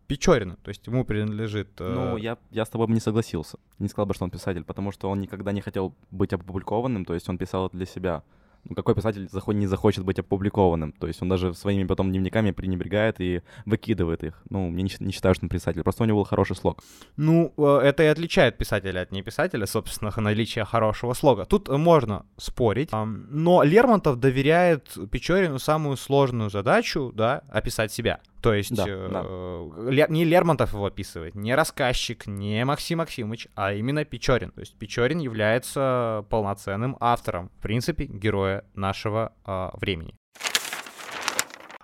Печорину, 0.08 0.56
то 0.64 0.70
есть 0.70 0.88
ему 0.88 1.04
принадлежит... 1.04 1.70
Э... 1.80 1.94
Ну, 1.94 2.18
я, 2.18 2.38
я 2.52 2.64
с 2.64 2.70
тобой 2.70 2.88
бы 2.88 2.94
не 2.94 3.02
согласился. 3.02 3.58
Не 3.78 3.90
сказал 3.90 4.06
бы, 4.06 4.14
что 4.14 4.24
он 4.24 4.32
писатель, 4.32 4.64
потому 4.64 4.92
что 4.92 5.10
он 5.10 5.20
никогда 5.20 5.52
не 5.52 5.62
хотел 5.62 5.94
быть 6.12 6.32
опубликованным, 6.32 7.04
то 7.04 7.14
есть 7.14 7.28
он 7.28 7.38
писал 7.38 7.68
это 7.68 7.76
для 7.76 7.86
себя 7.86 8.24
ну, 8.70 8.76
какой 8.76 8.96
писатель 8.96 9.28
заход, 9.30 9.56
не 9.56 9.68
захочет 9.68 10.04
быть 10.04 10.20
опубликованным? 10.20 10.92
То 10.92 11.08
есть 11.08 11.22
он 11.22 11.30
даже 11.30 11.54
своими 11.54 11.86
потом 11.86 12.10
дневниками 12.10 12.52
пренебрегает 12.52 13.20
и 13.20 13.42
выкидывает 13.66 14.24
их. 14.24 14.42
Ну, 14.50 14.70
мне 14.70 14.84
не, 14.84 14.92
не 15.00 15.12
считаю, 15.12 15.36
что 15.36 15.46
он 15.46 15.50
писатель. 15.50 15.84
Просто 15.84 16.04
у 16.04 16.06
него 16.06 16.20
был 16.20 16.26
хороший 16.26 16.56
слог. 16.56 16.84
Ну, 17.18 17.54
э, 17.58 17.80
это 17.84 18.04
и 18.04 18.08
отличает 18.08 18.58
писателя 18.58 19.02
от 19.02 19.12
неписателя, 19.12 19.66
собственно, 19.66 20.12
наличие 20.18 20.66
хорошего 20.66 21.14
слога. 21.14 21.46
Тут 21.46 21.70
можно 21.70 22.26
спорить, 22.38 22.90
но 22.92 23.64
Лермонтов 23.64 24.20
доверяет 24.20 24.98
Печорину 25.12 25.60
самую 25.60 25.98
сложную 25.98 26.50
задачу, 26.50 27.12
да, 27.16 27.44
описать 27.50 27.92
себя. 27.92 28.20
То 28.48 28.54
есть 28.54 28.74
да, 28.74 28.86
э, 28.88 29.10
да. 29.12 30.08
не 30.08 30.24
Лермонтов 30.24 30.72
его 30.72 30.86
описывает, 30.86 31.36
не 31.36 31.54
рассказчик, 31.54 32.28
не 32.28 32.64
Максим 32.64 33.00
Максимович, 33.00 33.50
а 33.56 33.74
именно 33.74 34.06
Печорин. 34.06 34.52
То 34.52 34.62
есть 34.62 34.74
Печорин 34.78 35.20
является 35.20 36.26
полноценным 36.30 36.96
автором, 37.02 37.50
в 37.50 37.62
принципе, 37.62 38.06
героя 38.06 38.64
нашего 38.74 39.34
э, 39.46 39.70
времени. 39.74 40.16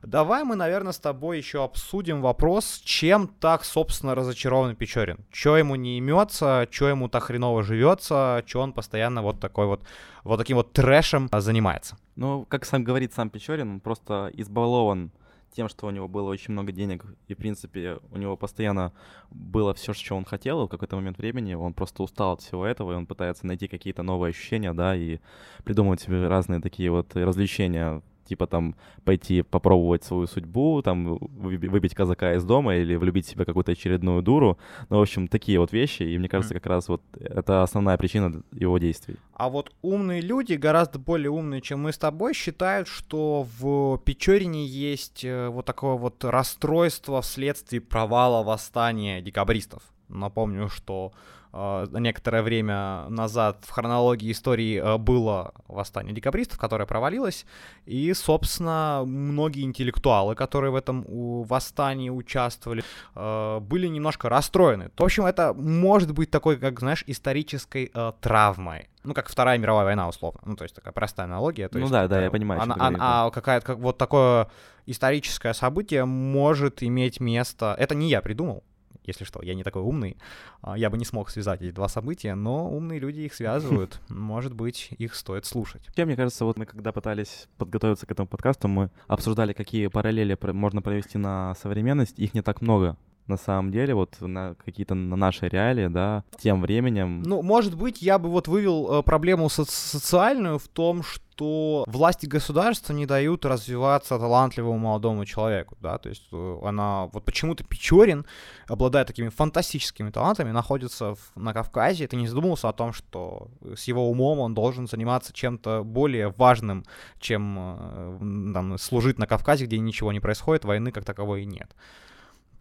Давай 0.04 0.46
мы, 0.46 0.56
наверное, 0.56 0.94
с 0.94 1.00
тобой 1.00 1.38
еще 1.38 1.66
обсудим 1.66 2.22
вопрос, 2.22 2.82
чем 2.86 3.28
так, 3.28 3.66
собственно, 3.66 4.16
разочарован 4.16 4.78
Печорин. 4.78 5.26
Че 5.34 5.58
ему 5.58 5.76
не 5.76 5.98
имется, 5.98 6.66
че 6.72 6.88
ему 6.88 7.10
так 7.10 7.24
хреново 7.24 7.64
живется, 7.64 8.42
че 8.46 8.60
он 8.60 8.72
постоянно 8.72 9.22
вот 9.22 9.42
такой 9.42 9.66
вот, 9.66 9.84
вот 10.24 10.38
таким 10.38 10.56
вот 10.56 10.72
трэшем 10.72 11.28
занимается. 11.30 11.98
Ну, 12.16 12.46
как 12.48 12.64
сам 12.64 12.86
говорит 12.86 13.14
сам 13.14 13.30
Печорин, 13.30 13.70
он 13.70 13.80
просто 13.82 14.30
избалован 14.34 15.12
тем, 15.54 15.70
что 15.70 15.88
у 15.88 15.92
него 15.92 16.08
было 16.08 16.30
очень 16.30 16.52
много 16.52 16.72
денег, 16.72 17.06
и, 17.28 17.34
в 17.34 17.38
принципе, 17.38 18.00
у 18.12 18.18
него 18.18 18.36
постоянно 18.36 18.92
было 19.32 19.74
все, 19.74 19.94
что 19.94 20.16
он 20.16 20.26
хотел, 20.26 20.64
и 20.64 20.68
в 20.68 20.70
какой-то 20.70 20.96
момент 20.96 21.18
времени 21.18 21.54
он 21.54 21.74
просто 21.74 22.04
устал 22.04 22.34
от 22.34 22.42
всего 22.42 22.66
этого, 22.66 22.92
и 22.92 22.96
он 22.96 23.06
пытается 23.06 23.48
найти 23.48 23.68
какие-то 23.68 24.04
новые 24.04 24.32
ощущения, 24.32 24.74
да, 24.74 24.96
и 24.96 25.20
придумывать 25.64 26.02
себе 26.02 26.28
разные 26.28 26.60
такие 26.60 26.92
вот 26.92 27.16
развлечения 27.16 28.02
типа 28.34 28.48
там 28.48 28.76
пойти 29.06 29.44
попробовать 29.44 30.04
свою 30.04 30.28
судьбу, 30.28 30.82
там 30.82 31.18
выбить 31.18 31.94
казака 31.94 32.34
из 32.34 32.44
дома 32.44 32.76
или 32.76 32.96
влюбить 32.96 33.28
в 33.28 33.30
себя 33.30 33.46
какую-то 33.46 33.72
очередную 33.72 34.24
дуру. 34.24 34.58
Ну, 34.90 34.98
в 34.98 35.02
общем, 35.02 35.28
такие 35.28 35.60
вот 35.60 35.72
вещи, 35.72 36.04
и 36.04 36.18
мне 36.18 36.28
кажется, 36.28 36.56
как 36.56 36.66
раз 36.66 36.90
вот 36.90 37.02
это 37.20 37.62
основная 37.64 37.98
причина 37.98 38.44
его 38.52 38.80
действий. 38.80 39.18
А 39.34 39.50
вот 39.50 39.72
умные 39.84 40.22
люди, 40.22 40.54
гораздо 40.54 40.98
более 40.98 41.30
умные, 41.30 41.62
чем 41.62 41.84
мы 41.84 41.92
с 41.92 41.98
тобой, 41.98 42.34
считают, 42.34 42.88
что 42.88 43.46
в 43.60 44.00
Печорине 44.04 44.66
есть 44.66 45.24
э, 45.24 45.50
вот 45.50 45.66
такое 45.66 45.96
вот 45.96 46.24
расстройство 46.24 47.22
вследствие 47.22 47.82
провала 47.82 48.44
восстания 48.44 49.22
декабристов. 49.22 49.84
Напомню, 50.10 50.70
что 50.70 51.12
некоторое 51.54 52.42
время 52.42 53.08
назад 53.10 53.60
в 53.62 53.70
хронологии 53.70 54.32
истории 54.32 54.82
э, 54.82 54.98
было 54.98 55.54
восстание 55.68 56.14
декабристов, 56.14 56.58
которое 56.58 56.86
провалилось, 56.86 57.46
и, 57.86 58.14
собственно, 58.14 59.04
многие 59.06 59.64
интеллектуалы, 59.64 60.36
которые 60.36 60.72
в 60.72 60.76
этом 60.76 61.06
восстании 61.08 62.10
участвовали, 62.10 62.84
э, 63.16 63.60
были 63.60 63.88
немножко 63.88 64.30
расстроены. 64.30 64.90
В 64.98 65.04
общем, 65.04 65.26
это 65.26 65.54
может 65.54 66.12
быть 66.12 66.32
такой, 66.32 66.58
как, 66.58 66.80
знаешь, 66.80 67.04
исторической 67.08 67.92
травмой. 68.22 68.90
Ну, 69.04 69.14
как 69.14 69.28
Вторая 69.28 69.58
мировая 69.58 69.86
война, 69.86 70.08
условно. 70.08 70.40
Ну, 70.46 70.56
то 70.56 70.64
есть 70.64 70.76
такая 70.76 70.94
простая 70.94 71.26
аналогия. 71.26 71.68
То 71.68 71.78
ну 71.78 71.82
есть, 71.82 71.92
да, 71.92 72.08
да, 72.08 72.24
я 72.24 72.32
понимаю. 72.32 72.62
Она, 72.62 72.76
она, 72.80 72.98
а 73.00 73.32
какая-то 73.32 73.66
как, 73.66 73.78
вот 73.78 73.98
такое 73.98 74.50
историческое 74.86 75.54
событие 75.54 76.06
может 76.06 76.82
иметь 76.84 77.20
место. 77.20 77.76
Это 77.78 77.96
не 77.96 78.10
я 78.10 78.22
придумал, 78.22 78.64
если 79.06 79.24
что, 79.26 79.42
я 79.42 79.54
не 79.54 79.64
такой 79.64 79.82
умный, 79.82 80.18
а, 80.62 80.78
я 80.78 80.90
бы 80.90 80.98
не 80.98 81.06
смог 81.06 81.30
связать 81.30 81.62
эти 81.62 81.72
два 81.72 81.88
события, 81.88 82.36
но 82.36 82.70
умные 82.70 83.00
люди 83.00 83.22
их 83.22 83.34
связывают, 83.34 84.00
может 84.10 84.54
быть, 84.54 84.90
их 84.98 85.16
стоит 85.16 85.46
слушать. 85.46 85.88
Я, 85.96 86.06
мне 86.06 86.16
кажется, 86.16 86.46
вот 86.46 86.58
мы 86.58 86.66
когда 86.66 86.92
пытались 86.92 87.48
подготовиться 87.58 88.06
к 88.06 88.12
этому 88.12 88.28
подкасту, 88.28 88.68
мы 88.68 88.90
обсуждали, 89.08 89.54
какие 89.54 89.88
параллели 89.88 90.38
можно 90.52 90.82
провести 90.82 91.18
на 91.18 91.56
современность, 91.56 92.20
их 92.20 92.34
не 92.34 92.42
так 92.42 92.62
много. 92.62 92.98
На 93.28 93.38
самом 93.38 93.72
деле, 93.72 93.94
вот 93.94 94.18
на 94.20 94.56
какие-то 94.56 94.96
на 94.96 95.16
наши 95.16 95.48
реалии, 95.48 95.88
да, 95.88 96.24
тем 96.38 96.62
временем. 96.62 97.24
Ну, 97.24 97.42
может 97.42 97.76
быть, 97.76 98.02
я 98.02 98.20
бы 98.20 98.30
вот 98.30 98.48
вывел 98.48 99.00
э, 99.00 99.04
проблему 99.04 99.50
со- 99.50 99.66
социальную 99.66 100.60
в 100.60 100.68
том, 100.68 101.04
что 101.04 101.84
власти 101.88 102.26
государства 102.26 102.94
не 102.94 103.06
дают 103.06 103.46
развиваться 103.46 104.20
талантливому 104.20 104.78
молодому 104.78 105.26
человеку, 105.26 105.78
да, 105.82 105.98
то 105.98 106.10
есть 106.10 106.28
э, 106.32 106.60
она, 106.64 107.08
вот 107.08 107.24
почему-то 107.24 107.64
Печорин, 107.64 108.26
обладая 108.68 109.06
такими 109.06 109.30
фантастическими 109.30 110.10
талантами, 110.10 110.52
находится 110.52 111.16
в, 111.16 111.32
на 111.36 111.54
Кавказе, 111.54 112.08
ты 112.08 112.18
не 112.18 112.28
задумывался 112.28 112.70
о 112.70 112.74
том, 112.74 112.94
что 112.94 113.48
с 113.76 113.86
его 113.86 114.10
умом 114.10 114.40
он 114.40 114.54
должен 114.54 114.88
заниматься 114.88 115.34
чем-то 115.34 115.84
более 115.84 116.30
важным, 116.30 116.86
чем 117.20 117.58
э, 117.58 118.54
там, 118.54 118.78
служить 118.78 119.18
на 119.18 119.28
Кавказе, 119.28 119.66
где 119.66 119.80
ничего 119.80 120.12
не 120.12 120.20
происходит, 120.20 120.66
войны 120.66 120.92
как 120.92 121.06
таковой 121.06 121.44
и 121.44 121.46
нет. 121.46 121.74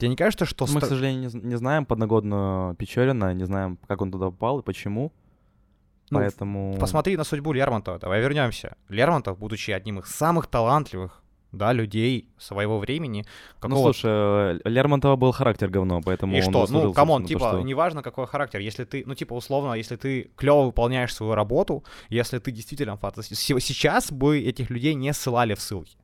Тебе 0.03 0.09
не 0.09 0.17
кажется, 0.17 0.47
что... 0.47 0.67
Мы, 0.67 0.81
к 0.81 0.85
сожалению, 0.85 1.31
не, 1.33 1.41
не 1.51 1.55
знаем 1.55 1.87
подноготную 1.87 2.75
Печорина, 2.75 3.33
не 3.35 3.45
знаем, 3.45 3.79
как 3.87 4.03
он 4.03 4.11
туда 4.11 4.31
попал 4.33 4.59
и 4.59 4.63
почему. 4.65 5.13
Ну, 6.11 6.19
Поэтому... 6.19 6.77
Посмотри 6.81 7.17
на 7.17 7.23
судьбу 7.23 7.53
Лермонтова. 7.53 8.01
Давай 8.01 8.21
вернемся. 8.21 8.75
Лермонтов, 8.89 9.39
будучи 9.39 9.71
одним 9.71 10.01
из 10.01 10.07
самых 10.07 10.49
талантливых 10.49 11.23
да, 11.53 11.73
людей 11.73 12.27
своего 12.37 12.81
времени. 12.81 13.25
Какого... 13.61 13.79
Ну, 13.79 13.83
слушай, 13.85 14.61
Лермонтова 14.65 15.15
был 15.15 15.31
характер 15.31 15.69
говно, 15.69 16.01
поэтому 16.05 16.37
И 16.37 16.41
что? 16.41 16.67
Ну, 16.69 16.93
come 16.93 17.11
on, 17.11 17.25
типа, 17.25 17.51
что... 17.51 17.61
неважно, 17.61 18.03
какой 18.03 18.27
характер, 18.27 18.59
если 18.59 18.83
ты, 18.83 19.05
ну, 19.07 19.15
типа, 19.15 19.35
условно, 19.35 19.75
если 19.75 19.95
ты 19.95 20.33
клево 20.35 20.65
выполняешь 20.65 21.15
свою 21.15 21.37
работу, 21.37 21.85
если 22.09 22.41
ты 22.41 22.51
действительно 22.51 22.97
фантастический... 22.97 23.61
Сейчас 23.61 24.11
бы 24.11 24.41
этих 24.41 24.69
людей 24.69 24.95
не 24.95 25.13
ссылали 25.13 25.55
в 25.55 25.61
ссылки 25.61 25.97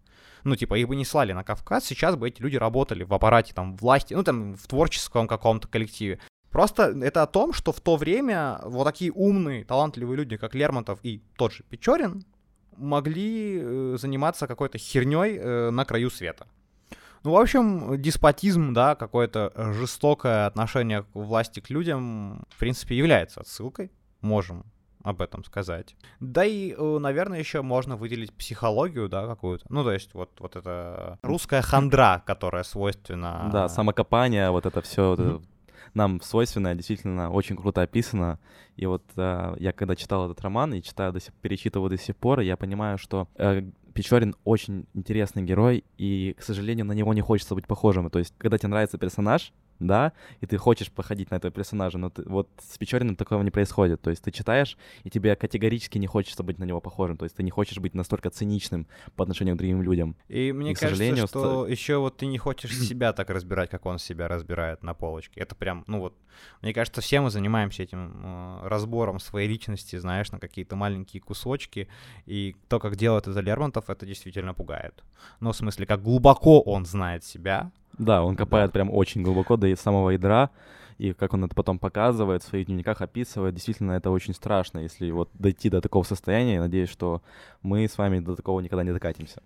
ну, 0.44 0.57
типа, 0.57 0.74
их 0.74 0.88
бы 0.88 0.96
не 0.96 1.05
слали 1.05 1.33
на 1.33 1.44
Кавказ, 1.44 1.85
сейчас 1.85 2.16
бы 2.16 2.29
эти 2.29 2.40
люди 2.40 2.57
работали 2.57 3.05
в 3.05 3.12
аппарате, 3.14 3.55
там, 3.55 3.77
власти, 3.77 4.14
ну, 4.14 4.22
там, 4.22 4.55
в 4.55 4.66
творческом 4.66 5.27
каком-то 5.27 5.68
коллективе. 5.68 6.18
Просто 6.51 6.94
это 7.03 7.22
о 7.22 7.27
том, 7.27 7.53
что 7.53 7.72
в 7.72 7.81
то 7.81 7.96
время 7.96 8.61
вот 8.64 8.85
такие 8.85 9.12
умные, 9.12 9.64
талантливые 9.64 10.16
люди, 10.16 10.37
как 10.37 10.55
Лермонтов 10.55 10.98
и 11.03 11.22
тот 11.37 11.53
же 11.53 11.62
Печорин, 11.68 12.24
могли 12.77 13.61
э, 13.61 13.96
заниматься 13.98 14.46
какой-то 14.46 14.79
херней 14.79 15.37
э, 15.37 15.70
на 15.70 15.85
краю 15.85 16.11
света. 16.11 16.46
Ну, 17.24 17.33
в 17.33 17.37
общем, 17.37 18.01
деспотизм, 18.01 18.72
да, 18.72 18.94
какое-то 18.94 19.53
жестокое 19.74 20.46
отношение 20.46 21.05
власти 21.14 21.61
к 21.61 21.68
людям, 21.68 22.44
в 22.48 22.59
принципе, 22.59 22.96
является 22.96 23.40
отсылкой. 23.40 23.90
Можем 24.20 24.64
об 25.03 25.23
этом 25.23 25.45
сказать. 25.45 25.97
Да 26.21 26.45
и, 26.45 26.75
э, 26.77 26.99
наверное, 26.99 27.39
еще 27.39 27.63
можно 27.63 27.97
выделить 27.97 28.33
психологию, 28.33 29.09
да, 29.09 29.27
какую-то. 29.27 29.65
Ну, 29.69 29.85
то 29.85 29.93
есть 29.93 30.15
вот, 30.15 30.31
вот 30.39 30.57
это 30.57 31.19
русская 31.23 31.63
хандра, 31.63 32.23
которая 32.27 32.63
свойственна... 32.63 33.51
Да, 33.53 33.69
самокопание, 33.69 34.51
вот 34.51 34.67
это 34.67 34.81
все 34.83 35.15
mm-hmm. 35.15 35.45
нам 35.95 36.21
свойственно, 36.21 36.75
действительно 36.75 37.31
очень 37.31 37.57
круто 37.57 37.83
описано. 37.83 38.39
И 38.77 38.87
вот 38.87 39.05
э, 39.17 39.55
я 39.59 39.73
когда 39.73 39.97
читал 39.97 40.31
этот 40.31 40.41
роман 40.43 40.75
и 40.75 40.83
читаю, 40.83 41.13
до 41.13 41.21
сих, 41.21 41.33
перечитываю 41.35 41.91
до 41.91 41.99
сих 41.99 42.17
пор, 42.17 42.41
я 42.41 42.57
понимаю, 42.57 42.99
что 42.99 43.29
э, 43.37 43.63
Печорин 43.95 44.37
очень 44.45 44.87
интересный 44.95 45.43
герой, 45.43 45.85
и, 45.97 46.37
к 46.39 46.43
сожалению, 46.43 46.87
на 46.87 46.93
него 46.93 47.13
не 47.15 47.21
хочется 47.21 47.57
быть 47.57 47.67
похожим. 47.67 48.11
То 48.11 48.21
есть, 48.21 48.33
когда 48.39 48.57
тебе 48.57 48.69
нравится 48.69 48.97
персонаж, 48.97 49.53
да, 49.79 50.12
и 50.41 50.47
ты 50.47 50.57
хочешь 50.57 50.91
походить 50.91 51.31
на 51.31 51.37
этого 51.37 51.53
персонажа, 51.53 51.99
но 51.99 52.11
ты, 52.11 52.23
вот 52.25 52.49
с 52.59 52.79
Печориным 52.79 53.17
такого 53.17 53.43
не 53.43 53.51
происходит. 53.51 54.01
То 54.01 54.11
есть 54.11 54.23
ты 54.23 54.31
читаешь, 54.31 54.77
и 55.05 55.11
тебе 55.11 55.37
категорически 55.37 55.99
не 55.99 56.07
хочется 56.07 56.43
быть 56.43 56.59
на 56.59 56.64
него 56.64 56.81
похожим. 56.81 57.17
То 57.17 57.25
есть 57.25 57.37
ты 57.37 57.43
не 57.43 57.51
хочешь 57.51 57.79
быть 57.79 57.95
настолько 57.95 58.31
циничным 58.31 58.87
по 59.17 59.23
отношению 59.23 59.55
к 59.55 59.59
другим 59.59 59.83
людям. 59.83 60.17
И 60.29 60.53
мне 60.53 60.73
и, 60.73 60.75
кажется, 60.75 61.27
что 61.27 61.64
ст... 61.64 61.71
еще 61.71 61.99
вот 61.99 62.17
ты 62.17 62.27
не 62.27 62.38
хочешь 62.38 62.77
себя 62.79 63.12
так 63.12 63.31
разбирать, 63.31 63.71
как 63.71 63.87
он 63.87 63.99
себя 63.99 64.29
разбирает 64.29 64.83
на 64.83 64.95
полочке. 64.95 65.41
Это 65.41 65.55
прям, 65.55 65.85
ну 65.87 66.01
вот, 66.01 66.14
мне 66.62 66.73
кажется, 66.73 67.01
все 67.01 67.21
мы 67.21 67.31
занимаемся 67.31 67.83
этим 67.83 68.12
э, 68.23 68.69
разбором 68.69 69.21
своей 69.21 69.49
личности, 69.49 69.97
знаешь, 69.97 70.31
на 70.33 70.38
какие-то 70.38 70.77
маленькие 70.77 71.21
кусочки. 71.21 71.88
И 72.27 72.57
то, 72.69 72.79
как 72.81 72.97
делает 72.97 73.29
это 73.29 73.41
Лермонтов, 73.41 73.91
это 73.91 74.07
действительно 74.07 74.55
пугает. 74.55 75.05
Ну, 75.41 75.53
в 75.53 75.57
смысле, 75.57 75.87
как 75.87 76.03
глубоко 76.03 76.61
он 76.61 76.85
знает 76.85 77.25
себя, 77.25 77.73
да, 77.99 78.23
он 78.23 78.37
копает 78.37 78.71
да. 78.71 78.73
прям 78.73 78.91
очень 78.91 79.23
глубоко 79.23 79.57
до 79.57 79.75
самого 79.77 80.11
ядра, 80.11 80.51
и 80.99 81.13
как 81.13 81.35
он 81.35 81.45
это 81.45 81.55
потом 81.55 81.79
показывает, 81.79 82.43
в 82.43 82.47
своих 82.47 82.67
дневниках 82.67 83.01
описывает, 83.01 83.55
действительно, 83.55 83.93
это 83.93 84.11
очень 84.11 84.35
страшно, 84.35 84.81
если 84.81 85.11
вот 85.11 85.31
дойти 85.35 85.71
до 85.71 85.81
такого 85.81 86.03
состояния, 86.03 86.55
я 86.55 86.61
надеюсь, 86.61 86.91
что 86.91 87.23
мы 87.63 87.87
с 87.87 87.97
вами 87.99 88.19
до 88.19 88.35
такого 88.35 88.61
никогда 88.61 88.85
не 88.85 88.93
докатимся. 88.93 89.43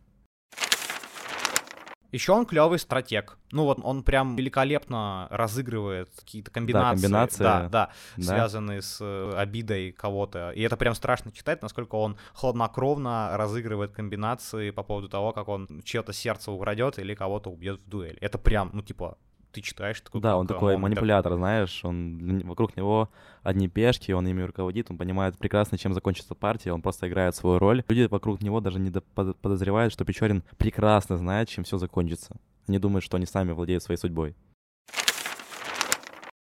Еще 2.13 2.33
он 2.33 2.45
клевый 2.45 2.79
стратег. 2.79 3.39
Ну 3.53 3.65
вот 3.65 3.81
он 3.83 4.03
прям 4.03 4.37
великолепно 4.37 5.27
разыгрывает 5.31 6.11
какие-то 6.15 6.51
комбинации, 6.51 7.03
да, 7.03 7.09
комбинации 7.09 7.43
да, 7.43 7.61
да, 7.61 7.69
да, 8.17 8.23
связанные 8.23 8.83
с 8.83 8.99
э, 9.01 9.33
обидой 9.35 9.93
кого-то. 9.93 10.51
И 10.51 10.61
это 10.61 10.77
прям 10.77 10.95
страшно 10.95 11.33
читать, 11.33 11.63
насколько 11.63 11.95
он 11.95 12.19
хладнокровно 12.35 13.31
разыгрывает 13.37 13.93
комбинации 13.93 14.71
по 14.71 14.83
поводу 14.83 15.09
того, 15.09 15.33
как 15.33 15.49
он 15.49 15.83
чье-то 15.85 16.13
сердце 16.13 16.53
украдет 16.53 16.99
или 16.99 17.15
кого-то 17.15 17.51
убьет 17.51 17.81
в 17.81 17.89
дуэль. 17.89 18.19
Это 18.21 18.37
прям, 18.37 18.71
ну 18.75 18.83
типа, 18.83 19.17
ты 19.53 19.61
читаешь 19.61 20.01
такой... 20.01 20.21
Да, 20.21 20.37
он 20.37 20.47
такой 20.47 20.77
манипулятор, 20.77 21.35
знаешь, 21.35 21.85
он 21.85 22.41
вокруг 22.45 22.77
него 22.77 23.11
одни 23.43 23.69
пешки, 23.69 24.13
он 24.13 24.27
ими 24.27 24.43
руководит, 24.43 24.91
он 24.91 24.99
понимает 24.99 25.37
прекрасно, 25.39 25.79
чем 25.79 25.93
закончится 25.95 26.35
партия, 26.35 26.73
он 26.73 26.83
просто 26.83 27.09
играет 27.09 27.37
свою 27.37 27.59
роль. 27.59 27.85
Люди 27.89 28.09
вокруг 28.09 28.43
него 28.43 28.61
даже 28.61 28.79
не 28.79 28.91
подозревают, 28.91 29.93
что 29.93 30.05
Печорин 30.05 30.43
прекрасно 30.57 31.17
знает, 31.17 31.49
чем 31.49 31.65
все 31.65 31.79
закончится. 31.79 32.37
Они 32.67 32.79
думают, 32.79 33.05
что 33.05 33.17
они 33.17 33.27
сами 33.27 33.53
владеют 33.53 33.83
своей 33.83 33.99
судьбой. 33.99 34.35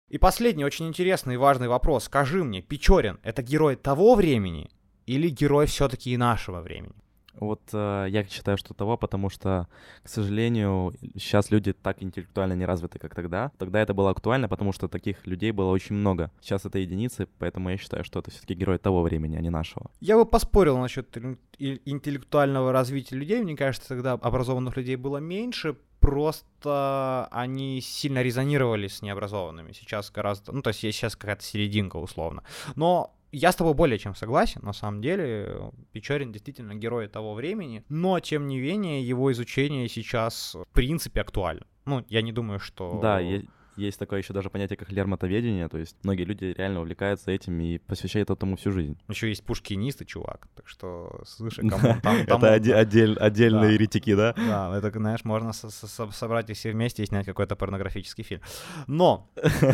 И 0.09 0.17
последний 0.17 0.65
очень 0.65 0.89
интересный 0.89 1.35
и 1.35 1.39
важный 1.39 1.69
вопрос. 1.69 2.05
Скажи 2.05 2.43
мне, 2.43 2.63
Печорин— 2.63 3.21
это 3.23 3.43
герой 3.43 3.77
того 3.77 4.15
времени 4.15 4.71
или 5.05 5.29
герой 5.29 5.67
все-таки 5.67 6.13
и 6.13 6.17
нашего 6.17 6.63
времени? 6.63 6.95
Вот 7.40 7.61
э, 7.72 8.07
я 8.11 8.24
считаю, 8.24 8.59
что 8.59 8.74
того, 8.74 8.96
потому 8.96 9.31
что, 9.31 9.68
к 10.03 10.09
сожалению, 10.09 10.92
сейчас 11.14 11.51
люди 11.51 11.72
так 11.72 12.03
интеллектуально 12.03 12.55
не 12.55 12.64
развиты, 12.64 12.98
как 12.98 13.14
тогда. 13.14 13.51
Тогда 13.59 13.81
это 13.81 13.94
было 13.94 14.11
актуально, 14.11 14.48
потому 14.48 14.72
что 14.72 14.88
таких 14.88 15.27
людей 15.27 15.53
было 15.53 15.70
очень 15.70 15.96
много. 15.96 16.31
Сейчас 16.40 16.64
это 16.64 16.79
единицы, 16.79 17.29
поэтому 17.38 17.70
я 17.70 17.77
считаю, 17.77 18.05
что 18.05 18.20
это 18.20 18.31
все-таки 18.31 18.55
герой 18.55 18.79
того 18.79 19.03
времени, 19.03 19.37
а 19.37 19.40
не 19.40 19.51
нашего. 19.51 19.90
Я 20.01 20.16
бы 20.16 20.24
поспорил 20.24 20.79
насчет 20.79 21.16
интеллектуального 21.59 22.72
развития 22.72 23.16
людей. 23.16 23.42
Мне 23.42 23.57
кажется, 23.57 23.88
тогда 23.88 24.12
образованных 24.12 24.77
людей 24.77 24.96
было 24.96 25.18
меньше, 25.18 25.77
просто 26.01 27.29
они 27.31 27.81
сильно 27.81 28.22
резонировали 28.22 28.88
с 28.88 29.03
необразованными. 29.03 29.72
Сейчас 29.72 30.11
гораздо... 30.11 30.53
Ну, 30.53 30.62
то 30.62 30.68
есть 30.68 30.81
сейчас 30.81 31.16
какая-то 31.16 31.42
серединка 31.42 31.96
условно. 31.96 32.42
Но 32.77 33.14
я 33.33 33.53
с 33.53 33.57
тобой 33.57 33.75
более 33.75 33.99
чем 33.99 34.14
согласен, 34.14 34.61
на 34.62 34.73
самом 34.73 35.01
деле. 35.01 35.73
Печорин 35.93 36.33
действительно 36.33 36.75
герой 36.75 37.09
того 37.09 37.35
времени, 37.35 37.85
но, 37.88 38.21
тем 38.21 38.47
не 38.47 38.61
менее, 38.61 39.07
его 39.07 39.31
изучение 39.33 39.88
сейчас 39.88 40.55
в 40.55 40.67
принципе 40.73 41.21
актуально. 41.21 41.67
Ну, 41.85 42.05
я 42.09 42.23
не 42.23 42.33
думаю, 42.33 42.61
что... 42.61 42.99
Да, 43.01 43.19
я, 43.21 43.43
есть 43.79 43.99
такое 43.99 44.21
еще 44.21 44.33
даже 44.33 44.51
понятие, 44.51 44.77
как 44.77 44.91
лермотоведение, 44.91 45.69
то 45.69 45.79
есть 45.79 45.97
многие 46.03 46.25
люди 46.25 46.55
реально 46.57 46.81
увлекаются 46.81 47.31
этим 47.31 47.61
и 47.61 47.79
посвящают 47.79 48.31
этому 48.31 48.57
всю 48.57 48.73
жизнь. 48.73 48.99
Еще 49.09 49.29
есть 49.29 49.45
пушкинисты, 49.45 50.05
чувак, 50.05 50.49
так 50.55 50.69
что, 50.69 51.23
слушай, 51.27 51.69
кому 51.69 52.01
там... 52.01 52.17
Это 52.17 52.53
отдельные 52.53 53.75
еретики, 53.75 54.14
да? 54.14 54.35
Да, 54.35 54.77
это, 54.77 54.91
знаешь, 54.91 55.25
можно 55.25 55.53
собрать 55.53 56.51
их 56.51 56.57
все 56.57 56.73
вместе 56.73 57.03
и 57.03 57.07
снять 57.07 57.27
какой-то 57.27 57.57
порнографический 57.57 58.25
фильм. 58.25 58.41
Но 58.87 59.31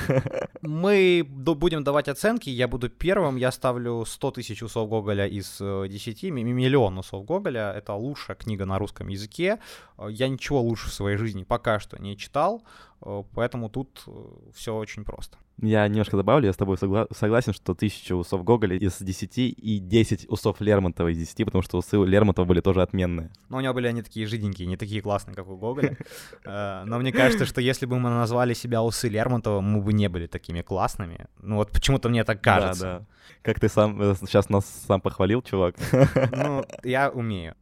мы 0.63 1.27
будем 1.27 1.85
давать 1.85 2.09
оценки, 2.09 2.51
я 2.51 2.69
буду 2.69 2.89
первым, 2.89 3.37
я 3.37 3.51
ставлю 3.53 4.05
100 4.05 4.31
тысяч 4.33 4.63
усов 4.63 4.89
Гоголя 4.89 5.27
из 5.27 5.59
10, 5.59 6.25
э, 6.25 6.31
миллион 6.31 6.99
усов 6.99 7.25
Гоголя, 7.25 7.73
это 7.73 7.95
лучшая 7.95 8.37
книга 8.37 8.65
на 8.67 8.79
русском 8.79 9.09
языке, 9.09 9.59
э, 9.99 10.07
я 10.11 10.29
ничего 10.29 10.61
лучше 10.61 10.89
в 10.89 10.93
своей 10.93 11.17
жизни 11.17 11.45
пока 11.45 11.79
что 11.81 12.01
не 12.01 12.17
читал, 12.17 12.63
поэтому 13.35 13.69
тут 13.69 14.03
э, 14.07 14.11
все 14.55 14.75
очень 14.75 15.05
просто. 15.05 15.37
Я 15.63 15.87
немножко 15.87 16.17
добавлю, 16.17 16.47
я 16.47 16.53
с 16.53 16.57
тобой 16.57 16.77
согла- 16.77 17.07
согласен, 17.15 17.53
что 17.53 17.75
тысяча 17.75 18.17
усов 18.17 18.43
Гоголя 18.45 18.77
из 18.77 18.99
10 19.01 19.39
и 19.39 19.79
10 19.79 20.29
усов 20.29 20.61
Лермонтова 20.61 21.09
из 21.09 21.19
10, 21.19 21.45
потому 21.45 21.63
что 21.63 21.79
усы 21.79 21.97
у 21.97 22.05
Лермонтова 22.05 22.45
были 22.47 22.61
тоже 22.61 22.83
отменные. 22.83 23.31
Но 23.49 23.59
у 23.59 23.61
него 23.61 23.75
были 23.75 23.87
они 23.87 24.03
такие 24.03 24.27
жиденькие, 24.27 24.67
не 24.67 24.77
такие 24.77 25.01
классные, 25.01 25.35
как 25.35 25.49
у 25.49 25.57
Гоголя. 25.57 25.97
Э, 26.47 26.85
но 26.87 26.99
мне 26.99 27.13
кажется, 27.13 27.47
что 27.47 27.61
если 27.61 27.87
бы 27.87 27.99
мы 27.99 28.11
назвали 28.11 28.55
себя 28.55 28.83
усы 28.83 29.09
Лермонтова, 29.09 29.61
мы 29.61 29.81
бы 29.81 29.93
не 29.93 30.09
были 30.09 30.27
такими 30.27 30.63
классными. 30.63 31.27
Ну 31.43 31.57
вот 31.57 31.71
почему-то 31.71 32.09
мне 32.09 32.25
так 32.25 32.41
кажется. 32.43 32.83
Да, 32.83 32.99
да. 32.99 33.07
Как 33.43 33.61
ты 33.61 33.69
сам 33.69 34.15
сейчас 34.17 34.49
нас 34.51 34.67
сам 34.87 35.01
похвалил, 35.01 35.43
чувак. 35.43 35.77
Ну, 36.33 36.65
я 36.83 37.11
умею. 37.11 37.55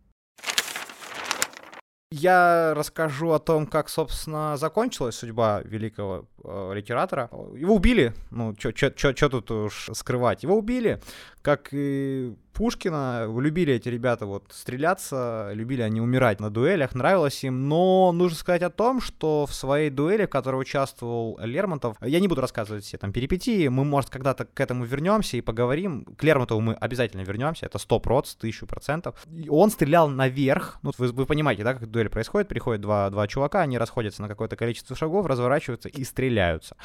Я 2.13 2.75
расскажу 2.75 3.31
о 3.31 3.39
том, 3.39 3.67
как, 3.67 3.89
собственно, 3.89 4.59
закончилась 4.59 5.15
судьба 5.15 5.63
великого 5.65 6.27
э, 6.45 6.73
литератора. 6.75 7.31
Его 7.57 7.75
убили, 7.75 8.13
ну, 8.31 8.55
что 8.59 9.29
тут 9.31 9.51
уж 9.51 9.89
скрывать. 9.95 10.43
Его 10.43 10.59
убили, 10.59 11.01
как 11.41 11.69
и 11.73 12.35
Пушкина. 12.53 13.27
Любили 13.39 13.75
эти 13.75 13.89
ребята 13.89 14.27
вот 14.27 14.45
стреляться, 14.51 15.51
любили 15.55 15.83
они 15.83 16.01
умирать 16.01 16.41
на 16.41 16.51
дуэлях, 16.51 16.95
нравилось 16.95 17.43
им. 17.45 17.69
Но 17.69 18.13
нужно 18.13 18.37
сказать 18.37 18.63
о 18.63 18.71
том, 18.71 19.01
что 19.01 19.47
в 19.47 19.55
своей 19.55 19.91
дуэли, 19.91 20.27
в 20.27 20.29
которой 20.29 20.61
участвовал 20.61 21.39
Лермонтов, 21.43 21.97
я 22.01 22.21
не 22.21 22.29
буду 22.29 22.41
рассказывать 22.41 22.85
все 22.85 22.99
там 22.99 23.13
перипетии, 23.13 23.69
мы, 23.69 23.85
может, 23.85 24.11
когда-то 24.11 24.45
к 24.45 24.61
этому 24.61 24.85
вернемся 24.85 25.37
и 25.37 25.41
поговорим. 25.41 26.05
К 26.17 26.25
Лермонтову 26.25 26.61
мы 26.61 26.75
обязательно 26.75 27.23
вернемся, 27.23 27.67
это 27.67 27.79
100%, 27.79 28.27
тысячу 28.39 28.67
процентов. 28.67 29.17
Он 29.49 29.71
стрелял 29.71 30.09
наверх, 30.09 30.79
ну, 30.83 30.93
вы, 30.99 31.09
вы 31.09 31.27
понимаете, 31.27 31.65
да, 31.65 31.75
как 31.75 31.91
дуэль 31.91 32.09
происходит, 32.09 32.49
приходят 32.49 32.81
два, 32.81 33.11
два 33.11 33.27
чувака, 33.27 33.61
они 33.61 33.79
расходятся 33.79 34.23
на 34.23 34.29
какое-то 34.29 34.57
количество 34.57 34.95
шагов, 34.95 35.27
разворачиваются 35.27 35.89
и 35.89 36.05
стреляются. 36.05 36.77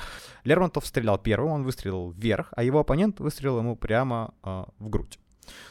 Лермонтов 0.43 0.85
стрелял 0.85 1.17
первым, 1.17 1.51
он 1.51 1.63
выстрелил 1.63 2.11
вверх, 2.11 2.47
а 2.55 2.63
его 2.63 2.79
оппонент 2.79 3.19
выстрелил 3.19 3.59
ему 3.59 3.75
прямо 3.75 4.33
э, 4.43 4.63
в 4.79 4.89
грудь. 4.89 5.19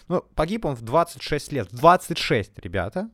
Ну, 0.08 0.22
погиб 0.34 0.64
он 0.64 0.74
в 0.74 0.82
26 0.82 1.52
лет. 1.52 1.68
26, 1.72 2.58
ребята. 2.58 3.10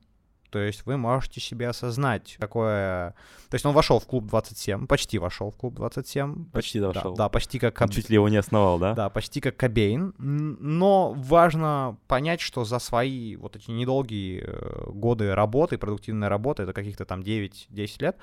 То 0.52 0.58
есть 0.58 0.84
вы 0.84 0.98
можете 0.98 1.40
себе 1.40 1.68
осознать, 1.68 2.36
какое... 2.38 3.14
То 3.48 3.54
есть 3.54 3.64
он 3.64 3.72
вошел 3.72 3.98
в 3.98 4.06
клуб 4.06 4.26
27, 4.26 4.86
почти 4.86 5.18
вошел 5.18 5.50
в 5.50 5.56
клуб 5.56 5.74
27. 5.74 6.50
Почти 6.52 6.78
вошел. 6.78 7.14
Да, 7.14 7.24
да, 7.24 7.28
почти 7.30 7.58
как... 7.58 7.80
Он 7.80 7.88
чуть 7.88 8.10
ли 8.10 8.14
его 8.14 8.28
не 8.28 8.36
основал, 8.36 8.78
да? 8.78 8.92
Да, 8.92 9.08
почти 9.08 9.40
как 9.40 9.56
Кобейн. 9.56 10.14
Но 10.18 11.14
важно 11.16 11.96
понять, 12.06 12.42
что 12.42 12.64
за 12.64 12.80
свои 12.80 13.36
вот 13.36 13.56
эти 13.56 13.70
недолгие 13.70 14.44
э, 14.46 14.90
годы 14.90 15.34
работы, 15.34 15.78
продуктивной 15.78 16.28
работы, 16.28 16.64
это 16.64 16.74
каких-то 16.74 17.06
там 17.06 17.22
9-10 17.22 17.96
лет, 18.00 18.18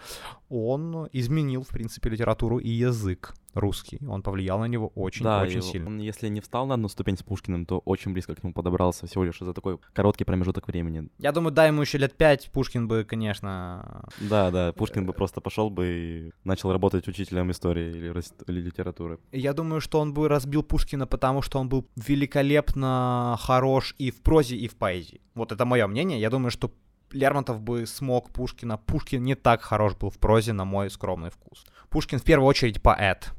он 0.50 1.10
изменил, 1.12 1.64
в 1.64 1.70
принципе, 1.70 2.12
литературу 2.12 2.60
и 2.60 2.70
язык 2.70 3.34
русский. 3.54 4.00
Он 4.08 4.22
повлиял 4.22 4.60
на 4.60 4.66
него 4.66 4.88
очень-очень 4.96 5.24
да, 5.24 5.42
очень 5.42 5.62
сильно. 5.62 5.88
Он, 5.88 6.00
если 6.00 6.28
не 6.28 6.42
встал 6.42 6.66
на 6.68 6.76
одну 6.76 6.88
ступень 6.88 7.18
с 7.18 7.24
Пушкиным, 7.24 7.66
то 7.66 7.80
очень 7.80 8.14
близко 8.14 8.36
к 8.36 8.44
нему 8.44 8.54
подобрался 8.54 9.08
всего 9.08 9.24
лишь 9.24 9.40
за 9.40 9.54
такой 9.54 9.80
короткий 9.94 10.24
промежуток 10.24 10.68
времени. 10.68 11.10
Я 11.18 11.32
думаю, 11.32 11.52
дай 11.52 11.68
ему 11.68 11.82
еще 11.82 11.98
лет 11.98 12.16
пять, 12.16 12.50
Пушкин 12.52 12.88
бы, 12.88 13.04
конечно... 13.04 14.08
Да, 14.20 14.52
да, 14.52 14.74
Пушкин 14.74 15.06
бы 15.06 15.14
просто 15.14 15.42
пошел 15.42 15.70
бы 15.70 15.88
и 15.88 16.32
начал 16.44 16.72
работать 16.72 17.08
учителем 17.08 17.52
истории 17.52 17.90
или, 17.90 18.24
или 18.48 18.62
литературы. 18.62 19.20
Я 19.32 19.54
думаю, 19.54 19.82
что 19.82 20.00
он 20.00 20.14
бы 20.14 20.28
разбил 20.28 20.64
Пушкина, 20.64 21.08
потому 21.08 21.42
что 21.42 21.60
он 21.60 21.70
был 21.70 21.88
великолепно 21.96 23.38
хорош 23.40 23.96
и 23.98 24.12
в 24.12 24.22
прозе, 24.22 24.56
и 24.56 24.68
в 24.68 24.76
поэзии. 24.76 25.22
Вот 25.36 25.52
это 25.52 25.66
мое 25.66 25.88
мнение. 25.88 26.20
Я 26.20 26.30
думаю, 26.30 26.52
что 26.52 26.72
Лермонтов 27.12 27.62
бы 27.62 27.86
смог 27.86 28.30
Пушкина. 28.32 28.78
Пушкин 28.78 29.24
не 29.24 29.36
так 29.36 29.62
хорош 29.62 29.96
был 29.96 30.10
в 30.10 30.20
прозе, 30.20 30.54
на 30.54 30.66
мой 30.66 30.90
скромный 30.90 31.30
вкус. 31.30 31.66
Пушкин 31.90 32.20
в 32.20 32.24
первую 32.24 32.48
очередь 32.48 32.82
поэт. 32.82 33.32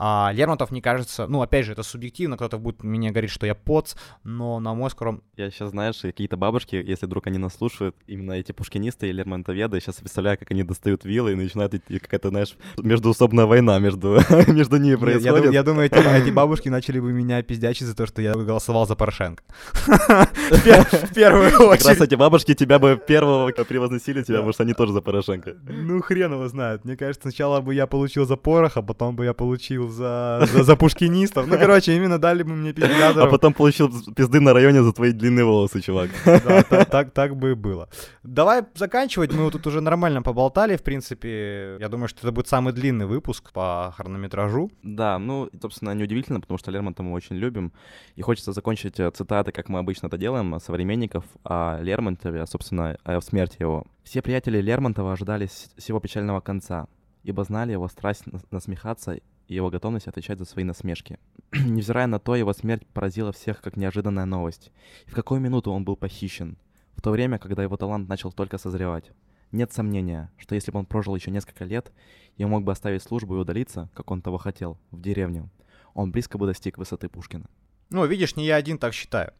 А 0.00 0.30
Лермонтов, 0.32 0.70
мне 0.70 0.80
кажется, 0.80 1.26
ну, 1.26 1.42
опять 1.42 1.66
же, 1.66 1.72
это 1.72 1.82
субъективно, 1.82 2.36
кто-то 2.36 2.56
будет 2.56 2.84
мне 2.84 3.10
говорить, 3.10 3.32
что 3.32 3.46
я 3.46 3.56
поц, 3.56 3.96
но 4.22 4.60
на 4.60 4.72
мой 4.72 4.90
скром... 4.90 5.22
Я 5.36 5.50
сейчас, 5.50 5.70
знаешь, 5.70 5.96
какие-то 6.00 6.36
бабушки, 6.36 6.76
если 6.76 7.06
вдруг 7.06 7.26
они 7.26 7.38
нас 7.38 7.56
слушают, 7.56 7.96
именно 8.06 8.32
эти 8.32 8.52
пушкинисты 8.52 9.08
и 9.08 9.12
лермонтоведы, 9.12 9.76
я 9.76 9.80
сейчас 9.80 9.96
представляю, 9.96 10.38
как 10.38 10.52
они 10.52 10.62
достают 10.62 11.04
вилы 11.04 11.32
и 11.32 11.34
начинают 11.34 11.74
идти 11.74 11.98
какая-то, 11.98 12.28
знаешь, 12.28 12.56
междуусобная 12.76 13.46
война 13.46 13.76
между, 13.80 14.20
между 14.46 14.76
ними 14.76 14.94
происходит. 14.94 15.46
Я, 15.46 15.50
я 15.50 15.62
думаю, 15.64 15.86
эти, 15.86 16.22
эти 16.22 16.30
бабушки 16.30 16.68
начали 16.68 17.00
бы 17.00 17.12
меня 17.12 17.42
пиздячить 17.42 17.88
за 17.88 17.96
то, 17.96 18.06
что 18.06 18.22
я 18.22 18.34
голосовал 18.34 18.86
за 18.86 18.94
Порошенко. 18.94 19.42
В 19.84 21.12
первую 21.12 21.48
очередь. 21.48 21.82
Как 21.82 21.88
раз 21.88 22.00
эти 22.00 22.14
бабушки 22.14 22.54
тебя 22.54 22.78
бы 22.78 23.00
первого 23.04 23.50
превозносили 23.50 24.22
тебя, 24.22 24.36
потому 24.36 24.52
что 24.52 24.62
они 24.62 24.74
тоже 24.74 24.92
за 24.92 25.00
Порошенко. 25.00 25.56
Ну, 25.68 26.00
хрен 26.02 26.32
его 26.32 26.46
знает. 26.46 26.84
Мне 26.84 26.96
кажется, 26.96 27.22
сначала 27.22 27.60
бы 27.60 27.74
я 27.74 27.88
получил 27.88 28.26
за 28.26 28.36
Пороха, 28.36 28.80
потом 28.80 29.16
бы 29.16 29.24
я 29.24 29.34
получил 29.34 29.87
за, 29.88 30.46
за, 30.52 30.64
за 30.64 30.76
пушкинистов. 30.76 31.46
Ну, 31.46 31.58
короче, 31.58 31.96
именно 31.96 32.18
дали 32.18 32.42
бы 32.42 32.54
мне 32.54 32.72
пиздяторов. 32.72 33.28
А 33.28 33.30
потом 33.30 33.54
получил 33.54 33.90
пизды 34.14 34.40
на 34.40 34.52
районе 34.52 34.82
за 34.82 34.92
твои 34.92 35.12
длинные 35.12 35.44
волосы, 35.44 35.80
чувак. 35.80 36.10
Да, 36.24 36.62
так, 36.62 36.90
так, 36.90 37.10
так 37.10 37.36
бы 37.36 37.52
и 37.52 37.54
было. 37.54 37.88
Давай 38.22 38.64
заканчивать. 38.74 39.32
Мы 39.32 39.50
тут 39.50 39.66
уже 39.66 39.80
нормально 39.80 40.22
поболтали, 40.22 40.76
в 40.76 40.82
принципе. 40.82 41.76
Я 41.80 41.88
думаю, 41.88 42.08
что 42.08 42.20
это 42.20 42.32
будет 42.32 42.48
самый 42.48 42.72
длинный 42.72 43.06
выпуск 43.06 43.52
по 43.52 43.92
хронометражу. 43.96 44.70
Да, 44.82 45.18
ну, 45.18 45.48
собственно, 45.60 45.94
неудивительно, 45.94 46.40
потому 46.40 46.58
что 46.58 46.70
Лермонтова 46.70 47.06
мы 47.06 47.14
очень 47.14 47.36
любим. 47.36 47.72
И 48.16 48.22
хочется 48.22 48.52
закончить 48.52 49.00
э, 49.00 49.10
цитаты, 49.10 49.52
как 49.52 49.68
мы 49.68 49.78
обычно 49.78 50.06
это 50.06 50.18
делаем, 50.18 50.58
современников 50.60 51.24
о 51.44 51.78
Лермонтове, 51.80 52.46
собственно, 52.46 52.96
о 53.04 53.20
смерти 53.20 53.56
его. 53.60 53.84
Все 54.02 54.22
приятели 54.22 54.60
Лермонтова 54.60 55.12
ожидали 55.12 55.48
всего 55.76 56.00
печального 56.00 56.40
конца, 56.40 56.86
ибо 57.24 57.44
знали 57.44 57.72
его 57.72 57.88
страсть 57.88 58.24
насмехаться 58.50 59.18
и 59.48 59.54
его 59.54 59.70
готовность 59.70 60.06
отвечать 60.06 60.38
за 60.38 60.44
свои 60.44 60.64
насмешки. 60.64 61.18
Невзирая 61.52 62.06
на 62.06 62.18
то, 62.18 62.36
его 62.36 62.52
смерть 62.52 62.86
поразила 62.86 63.32
всех 63.32 63.60
как 63.60 63.76
неожиданная 63.76 64.26
новость. 64.26 64.70
И 65.06 65.10
в 65.10 65.14
какую 65.14 65.40
минуту 65.40 65.72
он 65.72 65.84
был 65.84 65.96
похищен? 65.96 66.58
В 66.94 67.02
то 67.02 67.10
время, 67.10 67.38
когда 67.38 67.62
его 67.62 67.76
талант 67.76 68.08
начал 68.08 68.30
только 68.30 68.58
созревать. 68.58 69.10
Нет 69.50 69.72
сомнения, 69.72 70.30
что 70.36 70.54
если 70.54 70.70
бы 70.70 70.78
он 70.78 70.86
прожил 70.86 71.14
еще 71.14 71.30
несколько 71.30 71.64
лет, 71.64 71.90
и 72.36 72.44
мог 72.44 72.62
бы 72.62 72.72
оставить 72.72 73.02
службу 73.02 73.36
и 73.36 73.38
удалиться, 73.38 73.88
как 73.94 74.10
он 74.10 74.20
того 74.20 74.36
хотел, 74.36 74.78
в 74.90 75.00
деревню, 75.00 75.48
он 75.94 76.12
близко 76.12 76.36
бы 76.36 76.46
достиг 76.46 76.76
высоты 76.76 77.08
Пушкина. 77.08 77.46
Ну, 77.90 78.04
видишь, 78.04 78.36
не 78.36 78.44
я 78.44 78.56
один 78.56 78.76
так 78.78 78.92
считаю. 78.92 79.32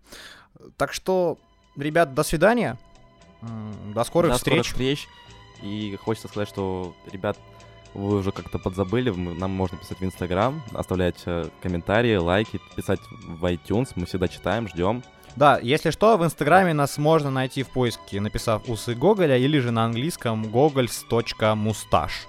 Так 0.78 0.94
что, 0.94 1.38
ребят, 1.76 2.14
до 2.14 2.22
свидания. 2.22 2.78
До 3.94 4.02
скорых 4.04 4.32
до 4.32 4.38
встреч. 4.38 4.66
скорых 4.66 4.66
встреч. 4.66 5.08
И 5.62 5.96
хочется 5.96 6.28
сказать, 6.28 6.48
что, 6.48 6.94
ребят, 7.12 7.38
вы 7.98 8.16
уже 8.16 8.32
как-то 8.32 8.58
подзабыли, 8.58 9.10
нам 9.10 9.50
можно 9.50 9.76
писать 9.76 10.00
в 10.00 10.04
Инстаграм, 10.04 10.62
оставлять 10.72 11.22
э, 11.26 11.48
комментарии, 11.62 12.16
лайки, 12.16 12.60
писать 12.76 13.00
в 13.26 13.44
iTunes, 13.44 13.92
мы 13.96 14.06
всегда 14.06 14.28
читаем, 14.28 14.68
ждем. 14.68 15.02
Да, 15.36 15.58
если 15.62 15.90
что, 15.90 16.16
в 16.16 16.24
Инстаграме 16.24 16.72
нас 16.72 16.98
можно 16.98 17.30
найти 17.30 17.62
в 17.62 17.68
поиске, 17.68 18.20
написав 18.20 18.68
«Усы 18.68 18.94
Гоголя» 18.94 19.36
или 19.36 19.58
же 19.58 19.70
на 19.70 19.84
английском 19.84 20.44
gogols.mustache. 20.44 22.26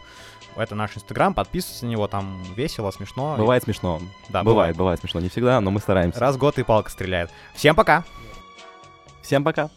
Это 0.55 0.75
наш 0.75 0.97
Инстаграм, 0.97 1.33
подписывайтесь 1.33 1.83
на 1.83 1.87
него, 1.87 2.07
там 2.07 2.43
весело, 2.55 2.91
смешно. 2.91 3.35
Бывает 3.37 3.63
смешно. 3.63 4.01
Да, 4.29 4.43
бывает, 4.43 4.45
бывает. 4.45 4.77
бывает 4.77 4.99
смешно. 4.99 5.21
Не 5.21 5.29
всегда, 5.29 5.61
но 5.61 5.71
мы 5.71 5.79
стараемся. 5.79 6.19
Раз 6.19 6.35
в 6.35 6.39
год 6.39 6.59
и 6.59 6.63
палка 6.63 6.91
стреляет. 6.91 7.29
Всем 7.53 7.75
пока! 7.75 8.03
Всем 9.21 9.43
пока! 9.43 9.69